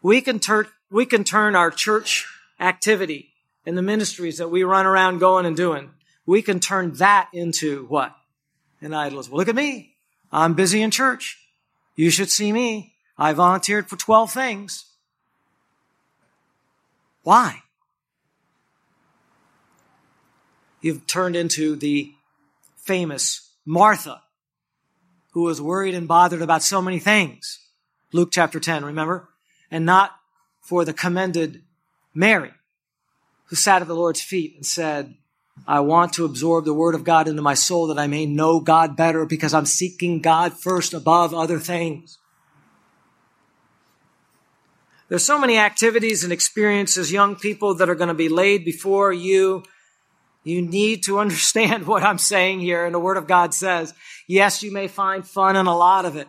We 0.03 0.21
can 0.21 0.39
turn, 0.39 0.67
we 0.91 1.07
can 1.07 1.25
turn 1.25 1.57
our 1.57 1.71
church 1.71 2.27
activity 2.61 3.33
and 3.67 3.77
the 3.77 3.83
ministries 3.83 4.39
that 4.39 4.51
we 4.51 4.63
run 4.63 4.87
around 4.87 5.19
going 5.19 5.47
and 5.47 5.57
doing 5.57 5.91
we 6.27 6.43
can 6.43 6.61
turn 6.61 6.95
that 6.95 7.29
into 7.33 7.87
what? 7.87 8.15
An 8.81 8.93
idolism. 8.93 9.31
Well, 9.31 9.39
look 9.39 9.49
at 9.49 9.55
me. 9.55 9.95
I'm 10.33 10.55
busy 10.55 10.83
in 10.83 10.91
church. 10.91 11.39
You 11.97 12.11
should 12.11 12.31
see 12.31 12.53
me. 12.53 12.95
I 13.17 13.33
volunteered 13.33 13.89
for 13.89 13.97
12 13.97 14.33
things. 14.33 14.87
Why? 17.23 17.63
you've 20.85 21.07
turned 21.07 21.35
into 21.35 21.77
the 21.77 22.13
famous 22.77 23.51
Martha, 23.65 24.21
who 25.33 25.45
was 25.45 25.59
worried 25.59 25.95
and 25.95 26.07
bothered 26.07 26.43
about 26.43 26.63
so 26.63 26.83
many 26.83 26.99
things. 26.99 27.59
Luke 28.13 28.29
chapter 28.31 28.61
10, 28.61 28.85
remember? 28.85 29.31
And 29.71 29.87
not 29.87 30.11
for 30.61 30.85
the 30.85 30.93
commended 30.93 31.63
Mary, 32.13 32.51
who 33.47 33.57
sat 33.57 33.81
at 33.81 33.89
the 33.89 33.95
Lord's 33.95 34.21
feet 34.21 34.57
and 34.57 34.67
said, 34.67 35.15
I 35.67 35.81
want 35.81 36.13
to 36.15 36.25
absorb 36.25 36.65
the 36.65 36.75
word 36.75 36.95
of 36.95 37.05
God 37.05 37.27
into 37.27 37.41
my 37.41 37.55
soul 37.55 37.87
that 37.87 37.99
I 37.99 38.07
may 38.07 38.27
know 38.27 38.61
God 38.61 38.97
better 38.97 39.25
because 39.25 39.55
I'm 39.55 39.67
seeking 39.67 40.21
God 40.21 40.53
first 40.53 40.93
above 40.93 41.33
other 41.33 41.59
things. 41.59 42.19
There's 45.09 45.25
so 45.25 45.39
many 45.39 45.59
activities 45.59 46.25
and 46.25 46.33
experiences, 46.33 47.13
young 47.13 47.37
people, 47.37 47.75
that 47.77 47.89
are 47.89 47.95
going 47.95 48.09
to 48.09 48.15
be 48.15 48.29
laid 48.29 48.65
before 48.65 49.13
you. 49.13 49.63
You 50.43 50.61
need 50.61 51.03
to 51.05 51.19
understand 51.21 51.87
what 51.87 52.03
I'm 52.03 52.19
saying 52.19 52.61
here. 52.61 52.85
And 52.85 52.95
the 52.95 53.01
Word 53.01 53.17
of 53.17 53.27
God 53.27 53.55
says, 53.55 53.95
yes, 54.27 54.63
you 54.63 54.73
may 54.73 54.89
find 54.89 55.27
fun 55.27 55.57
in 55.57 55.67
a 55.67 55.77
lot 55.77 56.05
of 56.05 56.17
it, 56.17 56.29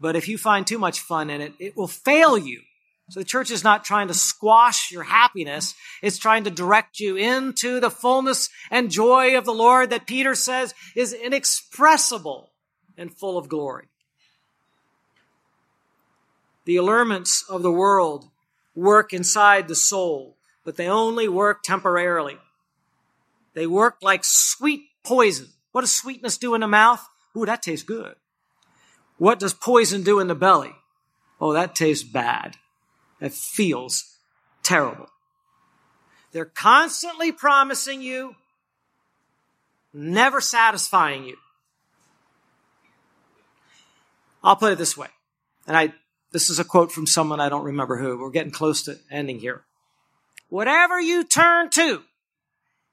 but 0.00 0.16
if 0.16 0.28
you 0.28 0.36
find 0.36 0.66
too 0.66 0.78
much 0.78 1.00
fun 1.00 1.30
in 1.30 1.40
it, 1.40 1.54
it 1.58 1.76
will 1.76 1.88
fail 1.88 2.36
you. 2.36 2.62
So 3.10 3.20
the 3.20 3.24
church 3.24 3.50
is 3.50 3.64
not 3.64 3.84
trying 3.84 4.08
to 4.08 4.14
squash 4.14 4.90
your 4.90 5.02
happiness. 5.02 5.74
It's 6.02 6.18
trying 6.18 6.44
to 6.44 6.50
direct 6.50 7.00
you 7.00 7.16
into 7.16 7.80
the 7.80 7.90
fullness 7.90 8.50
and 8.70 8.90
joy 8.90 9.36
of 9.38 9.46
the 9.46 9.54
Lord 9.54 9.90
that 9.90 10.06
Peter 10.06 10.34
says 10.34 10.74
is 10.94 11.14
inexpressible 11.14 12.50
and 12.98 13.12
full 13.12 13.38
of 13.38 13.48
glory. 13.48 13.86
The 16.66 16.76
allurements 16.76 17.44
of 17.48 17.62
the 17.62 17.72
world 17.72 18.28
work 18.74 19.14
inside 19.14 19.68
the 19.68 19.74
soul, 19.74 20.36
but 20.64 20.76
they 20.76 20.88
only 20.88 21.28
work 21.28 21.62
temporarily. 21.62 22.36
They 23.54 23.66
work 23.66 23.96
like 24.02 24.22
sweet 24.22 24.82
poison. 25.02 25.46
What 25.72 25.80
does 25.80 25.94
sweetness 25.94 26.36
do 26.36 26.54
in 26.54 26.60
the 26.60 26.68
mouth? 26.68 27.08
Ooh, 27.34 27.46
that 27.46 27.62
tastes 27.62 27.86
good. 27.86 28.16
What 29.16 29.38
does 29.38 29.54
poison 29.54 30.02
do 30.02 30.20
in 30.20 30.28
the 30.28 30.34
belly? 30.34 30.74
Oh, 31.40 31.54
that 31.54 31.74
tastes 31.74 32.04
bad. 32.04 32.56
It 33.20 33.32
feels 33.32 34.16
terrible. 34.62 35.08
They're 36.32 36.44
constantly 36.44 37.32
promising 37.32 38.02
you, 38.02 38.36
never 39.92 40.40
satisfying 40.40 41.24
you. 41.24 41.36
I'll 44.42 44.56
put 44.56 44.72
it 44.72 44.78
this 44.78 44.96
way, 44.96 45.08
and 45.66 45.76
I, 45.76 45.92
this 46.30 46.48
is 46.48 46.58
a 46.58 46.64
quote 46.64 46.92
from 46.92 47.06
someone 47.06 47.40
I 47.40 47.48
don't 47.48 47.64
remember 47.64 47.96
who. 47.96 48.18
We're 48.18 48.30
getting 48.30 48.52
close 48.52 48.82
to 48.84 48.98
ending 49.10 49.40
here. 49.40 49.64
Whatever 50.48 51.00
you 51.00 51.24
turn 51.24 51.70
to 51.70 52.02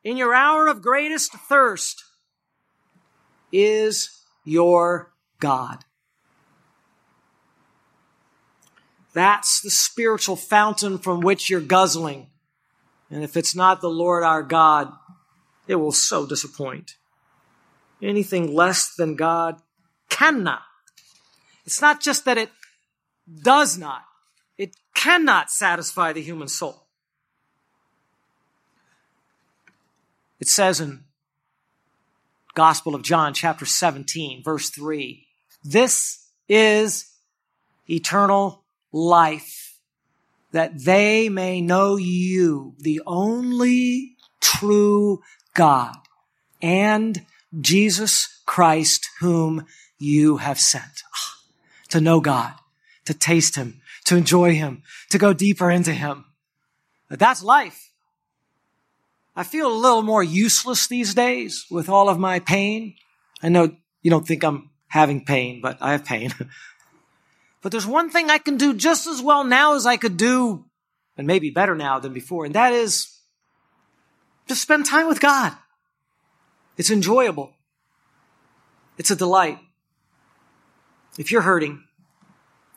in 0.03 0.17
your 0.17 0.33
hour 0.33 0.67
of 0.67 0.81
greatest 0.81 1.33
thirst 1.33 2.03
is 3.51 4.21
your 4.43 5.11
God. 5.39 5.84
That's 9.15 9.61
the 9.61 9.69
spiritual 9.69 10.35
fountain 10.35 10.97
from 10.97 11.21
which 11.21 11.49
you're 11.49 11.61
guzzling. 11.61 12.27
And 13.09 13.23
if 13.23 13.37
it's 13.37 13.55
not 13.55 13.79
the 13.79 13.89
Lord 13.89 14.25
our 14.25 14.43
God, 14.43 14.91
it 15.67 15.75
will 15.75 15.93
so 15.93 16.25
disappoint. 16.25 16.97
Anything 18.01 18.53
less 18.53 18.93
than 18.93 19.15
God 19.15 19.61
cannot. 20.09 20.63
It's 21.65 21.81
not 21.81 22.01
just 22.01 22.25
that 22.25 22.37
it 22.37 22.49
does 23.41 23.77
not, 23.77 24.01
it 24.57 24.75
cannot 24.93 25.49
satisfy 25.49 26.11
the 26.11 26.21
human 26.21 26.49
soul. 26.49 26.85
It 30.41 30.49
says 30.49 30.81
in 30.81 31.05
Gospel 32.53 32.93
of 32.93 33.01
John, 33.01 33.33
chapter 33.33 33.65
17, 33.65 34.43
verse 34.43 34.69
3, 34.71 35.25
this 35.63 36.27
is 36.49 37.13
eternal 37.89 38.64
life, 38.95 39.77
that 40.53 40.85
they 40.85 41.27
may 41.27 41.59
know 41.59 41.97
you, 41.97 42.73
the 42.79 43.01
only 43.05 44.15
true 44.39 45.21
God, 45.53 45.97
and 46.61 47.25
Jesus 47.59 48.41
Christ, 48.45 49.09
whom 49.19 49.65
you 49.99 50.37
have 50.37 50.59
sent. 50.59 51.03
Ah, 51.13 51.35
to 51.89 51.99
know 51.99 52.21
God, 52.21 52.53
to 53.03 53.13
taste 53.13 53.57
Him, 53.57 53.81
to 54.05 54.15
enjoy 54.15 54.53
Him, 54.53 54.81
to 55.09 55.17
go 55.17 55.33
deeper 55.33 55.69
into 55.69 55.91
Him. 55.91 56.25
That's 57.09 57.43
life. 57.43 57.91
I 59.35 59.43
feel 59.43 59.67
a 59.67 59.75
little 59.75 60.03
more 60.03 60.23
useless 60.23 60.87
these 60.87 61.13
days 61.13 61.65
with 61.69 61.89
all 61.89 62.07
of 62.07 62.17
my 62.17 62.39
pain. 62.39 62.95
I 63.43 63.49
know 63.49 63.75
you 64.01 64.09
don't 64.09 64.25
think 64.25 64.43
I'm 64.43 64.69
having 64.87 65.25
pain, 65.25 65.59
but 65.61 65.77
I 65.81 65.91
have 65.91 66.05
pain. 66.05 66.33
But 67.65 67.71
there's 67.71 67.87
one 67.87 68.11
thing 68.11 68.29
I 68.29 68.37
can 68.37 68.57
do 68.57 68.75
just 68.75 69.07
as 69.07 69.23
well 69.23 69.43
now 69.43 69.73
as 69.73 69.87
I 69.87 69.97
could 69.97 70.17
do, 70.17 70.65
and 71.17 71.25
maybe 71.25 71.49
better 71.49 71.73
now 71.73 71.97
than 71.97 72.13
before, 72.13 72.45
and 72.45 72.53
that 72.53 72.73
is 72.73 73.11
just 74.47 74.61
spend 74.61 74.85
time 74.85 75.07
with 75.07 75.19
God. 75.19 75.51
It's 76.77 76.91
enjoyable. 76.91 77.55
It's 78.99 79.09
a 79.09 79.15
delight. 79.15 79.57
If 81.17 81.31
you're 81.31 81.41
hurting, 81.41 81.83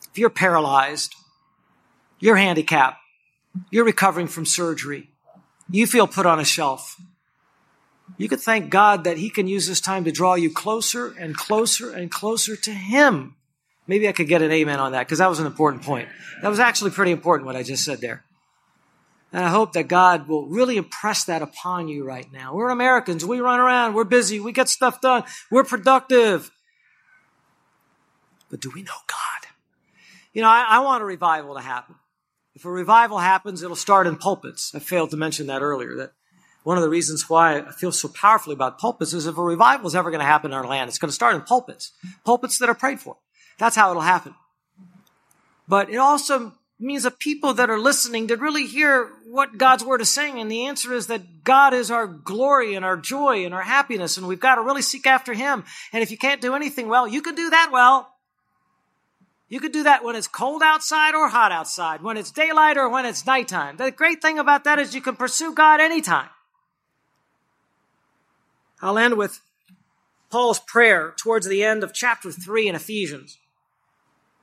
if 0.09 0.17
you're 0.17 0.31
paralyzed, 0.31 1.13
you're 2.19 2.37
handicapped, 2.37 2.97
you're 3.69 3.85
recovering 3.85 4.25
from 4.25 4.47
surgery, 4.47 5.11
you 5.69 5.85
feel 5.85 6.07
put 6.07 6.25
on 6.25 6.39
a 6.39 6.43
shelf, 6.43 6.99
you 8.17 8.27
could 8.27 8.41
thank 8.41 8.71
God 8.71 9.03
that 9.03 9.17
He 9.17 9.29
can 9.29 9.47
use 9.47 9.67
this 9.67 9.81
time 9.81 10.05
to 10.05 10.11
draw 10.11 10.33
you 10.33 10.51
closer 10.51 11.13
and 11.19 11.37
closer 11.37 11.91
and 11.91 12.09
closer 12.09 12.55
to 12.55 12.71
Him. 12.71 13.35
Maybe 13.89 14.07
I 14.07 14.11
could 14.11 14.27
get 14.27 14.43
an 14.43 14.51
amen 14.51 14.79
on 14.79 14.91
that 14.91 15.07
because 15.07 15.17
that 15.17 15.31
was 15.31 15.39
an 15.39 15.47
important 15.47 15.81
point. 15.81 16.07
That 16.43 16.49
was 16.49 16.59
actually 16.59 16.91
pretty 16.91 17.11
important 17.11 17.47
what 17.47 17.55
I 17.55 17.63
just 17.63 17.83
said 17.83 18.01
there. 18.01 18.23
And 19.33 19.43
I 19.43 19.49
hope 19.49 19.73
that 19.73 19.87
God 19.87 20.27
will 20.27 20.45
really 20.45 20.77
impress 20.77 21.23
that 21.23 21.41
upon 21.41 21.87
you 21.87 22.05
right 22.05 22.31
now. 22.31 22.53
We're 22.53 22.69
Americans. 22.69 23.25
We 23.25 23.39
run 23.39 23.59
around. 23.59 23.95
We're 23.95 24.03
busy. 24.03 24.39
We 24.39 24.51
get 24.51 24.69
stuff 24.69 25.01
done. 25.01 25.23
We're 25.49 25.63
productive. 25.63 26.51
But 28.51 28.59
do 28.59 28.69
we 28.69 28.83
know 28.83 28.93
God? 29.07 29.49
You 30.33 30.43
know, 30.43 30.49
I, 30.49 30.67
I 30.69 30.79
want 30.81 31.01
a 31.01 31.05
revival 31.05 31.55
to 31.55 31.61
happen. 31.61 31.95
If 32.53 32.65
a 32.65 32.71
revival 32.71 33.17
happens, 33.17 33.63
it'll 33.63 33.75
start 33.75 34.05
in 34.05 34.17
pulpits. 34.17 34.75
I 34.75 34.79
failed 34.79 35.09
to 35.11 35.17
mention 35.17 35.47
that 35.47 35.63
earlier. 35.63 35.95
That 35.95 36.11
one 36.61 36.77
of 36.77 36.83
the 36.83 36.89
reasons 36.89 37.27
why 37.27 37.61
I 37.61 37.71
feel 37.71 37.91
so 37.91 38.07
powerfully 38.07 38.53
about 38.53 38.77
pulpits 38.77 39.13
is 39.13 39.25
if 39.25 39.35
a 39.35 39.43
revival 39.43 39.87
is 39.87 39.95
ever 39.95 40.11
going 40.11 40.21
to 40.21 40.27
happen 40.27 40.51
in 40.51 40.57
our 40.57 40.67
land, 40.67 40.89
it's 40.89 40.99
going 40.99 41.09
to 41.09 41.15
start 41.15 41.33
in 41.33 41.41
pulpits. 41.41 41.91
Pulpits 42.23 42.59
that 42.59 42.69
are 42.69 42.75
prayed 42.75 42.99
for. 42.99 43.17
That's 43.59 43.75
how 43.75 43.91
it'll 43.91 44.01
happen. 44.01 44.33
But 45.67 45.91
it 45.91 45.97
also 45.97 46.53
means 46.79 47.03
that 47.03 47.19
people 47.19 47.53
that 47.53 47.69
are 47.69 47.77
listening 47.77 48.29
to 48.29 48.37
really 48.37 48.65
hear 48.65 49.11
what 49.27 49.57
God's 49.57 49.83
word 49.83 50.01
is 50.01 50.09
saying. 50.09 50.39
And 50.39 50.49
the 50.49 50.65
answer 50.65 50.93
is 50.93 51.07
that 51.07 51.43
God 51.43 51.73
is 51.73 51.91
our 51.91 52.07
glory 52.07 52.73
and 52.73 52.85
our 52.85 52.95
joy 52.97 53.45
and 53.45 53.53
our 53.53 53.61
happiness. 53.61 54.17
And 54.17 54.27
we've 54.27 54.39
got 54.39 54.55
to 54.55 54.61
really 54.61 54.81
seek 54.81 55.05
after 55.05 55.33
him. 55.33 55.65
And 55.91 56.01
if 56.01 56.09
you 56.09 56.17
can't 56.17 56.41
do 56.41 56.55
anything 56.55 56.87
well, 56.87 57.07
you 57.07 57.21
can 57.21 57.35
do 57.35 57.49
that 57.49 57.69
well. 57.71 58.09
You 59.49 59.59
can 59.59 59.71
do 59.71 59.83
that 59.83 60.03
when 60.03 60.15
it's 60.15 60.27
cold 60.27 60.61
outside 60.63 61.15
or 61.15 61.27
hot 61.27 61.51
outside, 61.51 62.01
when 62.01 62.17
it's 62.17 62.31
daylight 62.31 62.77
or 62.77 62.87
when 62.87 63.05
it's 63.05 63.25
nighttime. 63.25 63.77
The 63.77 63.91
great 63.91 64.21
thing 64.21 64.39
about 64.39 64.63
that 64.63 64.79
is 64.79 64.95
you 64.95 65.01
can 65.01 65.15
pursue 65.15 65.53
God 65.53 65.81
anytime. 65.81 66.29
I'll 68.81 68.97
end 68.97 69.17
with 69.17 69.41
Paul's 70.29 70.59
prayer 70.59 71.13
towards 71.17 71.47
the 71.47 71.63
end 71.63 71.83
of 71.83 71.93
chapter 71.93 72.31
3 72.31 72.69
in 72.69 72.75
Ephesians. 72.75 73.37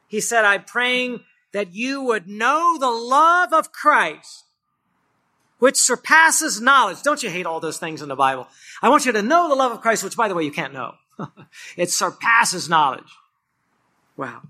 He 0.09 0.21
said, 0.21 0.45
I'm 0.45 0.65
praying 0.65 1.21
that 1.53 1.75
you 1.75 2.03
would 2.03 2.29
know 2.29 2.77
the 2.79 2.91
love 2.91 3.53
of 3.53 3.73
Christ, 3.73 4.45
which 5.59 5.77
surpasses 5.77 6.61
knowledge. 6.61 7.03
Don't 7.03 7.23
you 7.23 7.31
hate 7.31 7.47
all 7.47 7.61
those 7.61 7.79
things 7.79 8.03
in 8.03 8.09
the 8.09 8.17
Bible? 8.17 8.47
I 8.83 8.89
want 8.89 9.07
you 9.07 9.13
to 9.13 9.23
know 9.23 9.49
the 9.49 9.55
love 9.55 9.73
of 9.73 9.81
Christ, 9.81 10.05
which 10.05 10.17
by 10.17 10.29
the 10.29 10.35
way, 10.35 10.45
you 10.45 10.53
can't 10.53 10.75
know. 10.75 10.95
it 11.77 11.91
surpasses 11.91 12.69
knowledge. 12.69 13.11
Wow. 14.17 14.43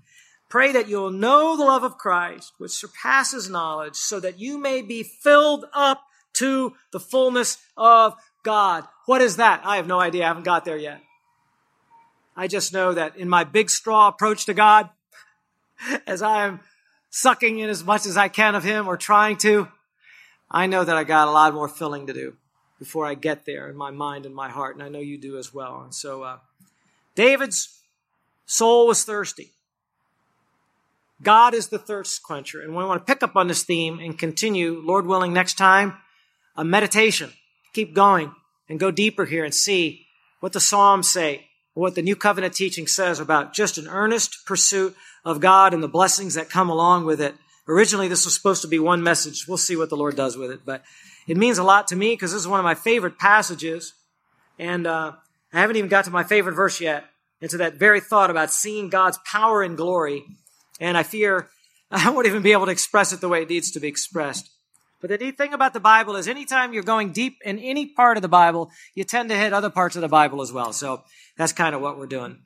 Pray 0.49 0.71
that 0.71 0.87
you'll 0.87 1.11
know 1.11 1.57
the 1.57 1.65
love 1.65 1.83
of 1.83 1.97
Christ, 1.97 2.53
which 2.57 2.71
surpasses 2.71 3.49
knowledge, 3.49 3.95
so 3.95 4.19
that 4.19 4.39
you 4.39 4.57
may 4.57 4.81
be 4.81 5.03
filled 5.03 5.65
up 5.73 6.03
to 6.33 6.73
the 6.91 6.99
fullness 6.99 7.57
of 7.75 8.15
God. 8.43 8.85
What 9.05 9.21
is 9.21 9.37
that? 9.37 9.61
I 9.65 9.77
have 9.77 9.87
no 9.87 9.99
idea. 9.99 10.23
I 10.23 10.27
haven't 10.27 10.43
got 10.43 10.63
there 10.63 10.77
yet. 10.77 11.01
I 12.35 12.47
just 12.47 12.71
know 12.71 12.93
that 12.93 13.17
in 13.17 13.27
my 13.27 13.43
big 13.43 13.69
straw 13.69 14.07
approach 14.07 14.45
to 14.45 14.53
God, 14.53 14.89
as 16.07 16.21
I 16.21 16.45
am 16.47 16.59
sucking 17.09 17.59
in 17.59 17.69
as 17.69 17.83
much 17.83 18.05
as 18.05 18.17
I 18.17 18.27
can 18.27 18.55
of 18.55 18.63
Him 18.63 18.87
or 18.87 18.97
trying 18.97 19.37
to, 19.37 19.67
I 20.49 20.67
know 20.67 20.83
that 20.83 20.97
I 20.97 21.03
got 21.03 21.27
a 21.27 21.31
lot 21.31 21.53
more 21.53 21.67
filling 21.67 22.07
to 22.07 22.13
do 22.13 22.35
before 22.79 23.05
I 23.05 23.15
get 23.15 23.45
there 23.45 23.69
in 23.69 23.75
my 23.75 23.91
mind 23.91 24.25
and 24.25 24.35
my 24.35 24.49
heart, 24.49 24.75
and 24.75 24.83
I 24.83 24.89
know 24.89 24.99
you 24.99 25.17
do 25.17 25.37
as 25.37 25.53
well. 25.53 25.81
And 25.81 25.93
so, 25.93 26.23
uh, 26.23 26.37
David's 27.15 27.81
soul 28.45 28.87
was 28.87 29.03
thirsty. 29.03 29.51
God 31.21 31.53
is 31.53 31.69
the 31.69 31.79
thirst 31.79 32.21
quencher. 32.23 32.61
And 32.61 32.75
we 32.75 32.83
want 32.85 33.05
to 33.05 33.11
pick 33.11 33.23
up 33.23 33.35
on 33.35 33.47
this 33.47 33.63
theme 33.63 33.99
and 33.99 34.17
continue, 34.17 34.81
Lord 34.83 35.07
willing, 35.07 35.33
next 35.33 35.55
time, 35.55 35.97
a 36.55 36.63
meditation. 36.63 37.31
Keep 37.73 37.93
going 37.93 38.33
and 38.69 38.79
go 38.79 38.91
deeper 38.91 39.25
here 39.25 39.43
and 39.43 39.53
see 39.53 40.05
what 40.39 40.53
the 40.53 40.59
Psalms 40.59 41.09
say, 41.09 41.47
what 41.73 41.95
the 41.95 42.01
New 42.01 42.15
Covenant 42.15 42.53
teaching 42.53 42.87
says 42.87 43.19
about 43.19 43.53
just 43.53 43.77
an 43.77 43.87
earnest 43.87 44.45
pursuit 44.45 44.95
of 45.27 45.41
God 45.41 45.73
and 45.73 45.83
the 45.83 45.89
blessings 45.89 46.35
that 46.35 46.49
come 46.49 46.69
along 46.69 47.05
with 47.05 47.19
it. 47.19 47.35
Originally, 47.67 48.07
this 48.07 48.23
was 48.23 48.33
supposed 48.33 48.61
to 48.61 48.67
be 48.69 48.79
one 48.79 49.03
message. 49.03 49.45
We'll 49.45 49.57
see 49.57 49.75
what 49.75 49.89
the 49.89 49.97
Lord 49.97 50.15
does 50.15 50.37
with 50.37 50.51
it, 50.51 50.61
but 50.65 50.83
it 51.27 51.35
means 51.35 51.57
a 51.57 51.63
lot 51.63 51.87
to 51.87 51.97
me 51.97 52.13
because 52.13 52.31
this 52.31 52.39
is 52.39 52.47
one 52.47 52.61
of 52.61 52.63
my 52.63 52.75
favorite 52.75 53.19
passages. 53.19 53.93
And 54.57 54.87
uh, 54.87 55.11
I 55.51 55.59
haven't 55.59 55.75
even 55.75 55.89
got 55.89 56.05
to 56.05 56.11
my 56.11 56.23
favorite 56.23 56.53
verse 56.53 56.79
yet, 56.79 57.03
into 57.41 57.57
that 57.57 57.73
very 57.73 57.99
thought 57.99 58.31
about 58.31 58.51
seeing 58.51 58.89
God's 58.89 59.19
power 59.29 59.61
and 59.61 59.75
glory. 59.75 60.23
And 60.79 60.97
I 60.97 61.03
fear 61.03 61.49
I 61.91 62.09
won't 62.09 62.25
even 62.25 62.41
be 62.41 62.53
able 62.53 62.65
to 62.65 62.71
express 62.71 63.11
it 63.11 63.19
the 63.19 63.29
way 63.29 63.41
it 63.41 63.49
needs 63.49 63.71
to 63.71 63.81
be 63.81 63.89
expressed. 63.89 64.49
But 65.01 65.09
the 65.09 65.17
neat 65.17 65.37
thing 65.37 65.53
about 65.53 65.73
the 65.73 65.81
Bible 65.81 66.15
is 66.15 66.29
anytime 66.29 66.73
you're 66.73 66.83
going 66.83 67.11
deep 67.11 67.37
in 67.43 67.59
any 67.59 67.85
part 67.85 68.17
of 68.17 68.21
the 68.21 68.29
Bible, 68.29 68.71
you 68.95 69.03
tend 69.03 69.27
to 69.29 69.35
hit 69.35 69.51
other 69.51 69.69
parts 69.69 69.97
of 69.97 70.01
the 70.01 70.07
Bible 70.07 70.41
as 70.41 70.53
well. 70.53 70.71
So 70.71 71.03
that's 71.37 71.53
kind 71.53 71.75
of 71.75 71.81
what 71.81 71.99
we're 71.99 72.07
doing. 72.07 72.43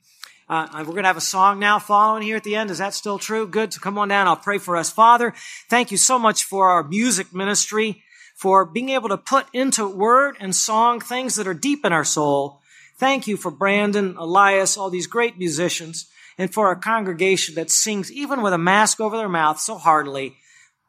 Uh, 0.48 0.66
we're 0.78 0.84
going 0.92 1.04
to 1.04 1.08
have 1.08 1.16
a 1.16 1.20
song 1.20 1.58
now 1.58 1.78
following 1.78 2.22
here 2.22 2.36
at 2.36 2.44
the 2.44 2.56
end. 2.56 2.70
Is 2.70 2.78
that 2.78 2.94
still 2.94 3.18
true? 3.18 3.46
Good. 3.46 3.72
So 3.72 3.80
come 3.80 3.96
on 3.98 4.08
down. 4.08 4.26
I'll 4.26 4.36
pray 4.36 4.58
for 4.58 4.76
us. 4.76 4.90
Father, 4.90 5.32
thank 5.68 5.90
you 5.90 5.96
so 5.96 6.18
much 6.18 6.44
for 6.44 6.68
our 6.68 6.82
music 6.82 7.32
ministry, 7.32 8.02
for 8.34 8.64
being 8.64 8.90
able 8.90 9.08
to 9.08 9.16
put 9.16 9.46
into 9.52 9.86
word 9.86 10.36
and 10.40 10.54
song 10.54 11.00
things 11.00 11.36
that 11.36 11.46
are 11.46 11.54
deep 11.54 11.84
in 11.84 11.92
our 11.92 12.04
soul. 12.04 12.60
Thank 12.98 13.26
you 13.26 13.36
for 13.36 13.50
Brandon, 13.50 14.16
Elias, 14.18 14.76
all 14.76 14.90
these 14.90 15.06
great 15.06 15.38
musicians, 15.38 16.06
and 16.36 16.52
for 16.52 16.66
our 16.66 16.76
congregation 16.76 17.54
that 17.54 17.70
sings 17.70 18.10
even 18.12 18.42
with 18.42 18.52
a 18.52 18.58
mask 18.58 19.00
over 19.00 19.16
their 19.16 19.28
mouth 19.28 19.58
so 19.58 19.76
heartily. 19.76 20.36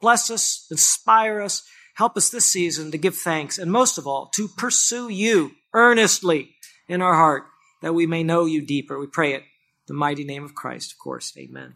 Bless 0.02 0.30
us, 0.30 0.68
inspire 0.70 1.42
us, 1.42 1.64
help 1.96 2.18
us 2.18 2.30
this 2.30 2.46
season 2.46 2.92
to 2.92 2.98
give 2.98 3.16
thanks, 3.16 3.58
and 3.58 3.72
most 3.72 3.98
of 3.98 4.08
all, 4.08 4.30
to 4.36 4.48
pursue 4.48 5.10
you 5.10 5.52
earnestly 5.74 6.56
in 6.88 7.02
our 7.02 7.14
heart 7.14 7.46
that 7.84 7.94
we 7.94 8.08
may 8.08 8.24
know 8.24 8.46
you 8.46 8.66
deeper. 8.66 8.98
We 8.98 9.08
pray 9.08 9.34
it. 9.34 9.44
The 9.88 9.94
mighty 9.94 10.24
name 10.24 10.46
of 10.46 10.56
Christ, 10.56 10.94
of 10.94 10.98
course. 10.98 11.34
Amen. 11.38 11.76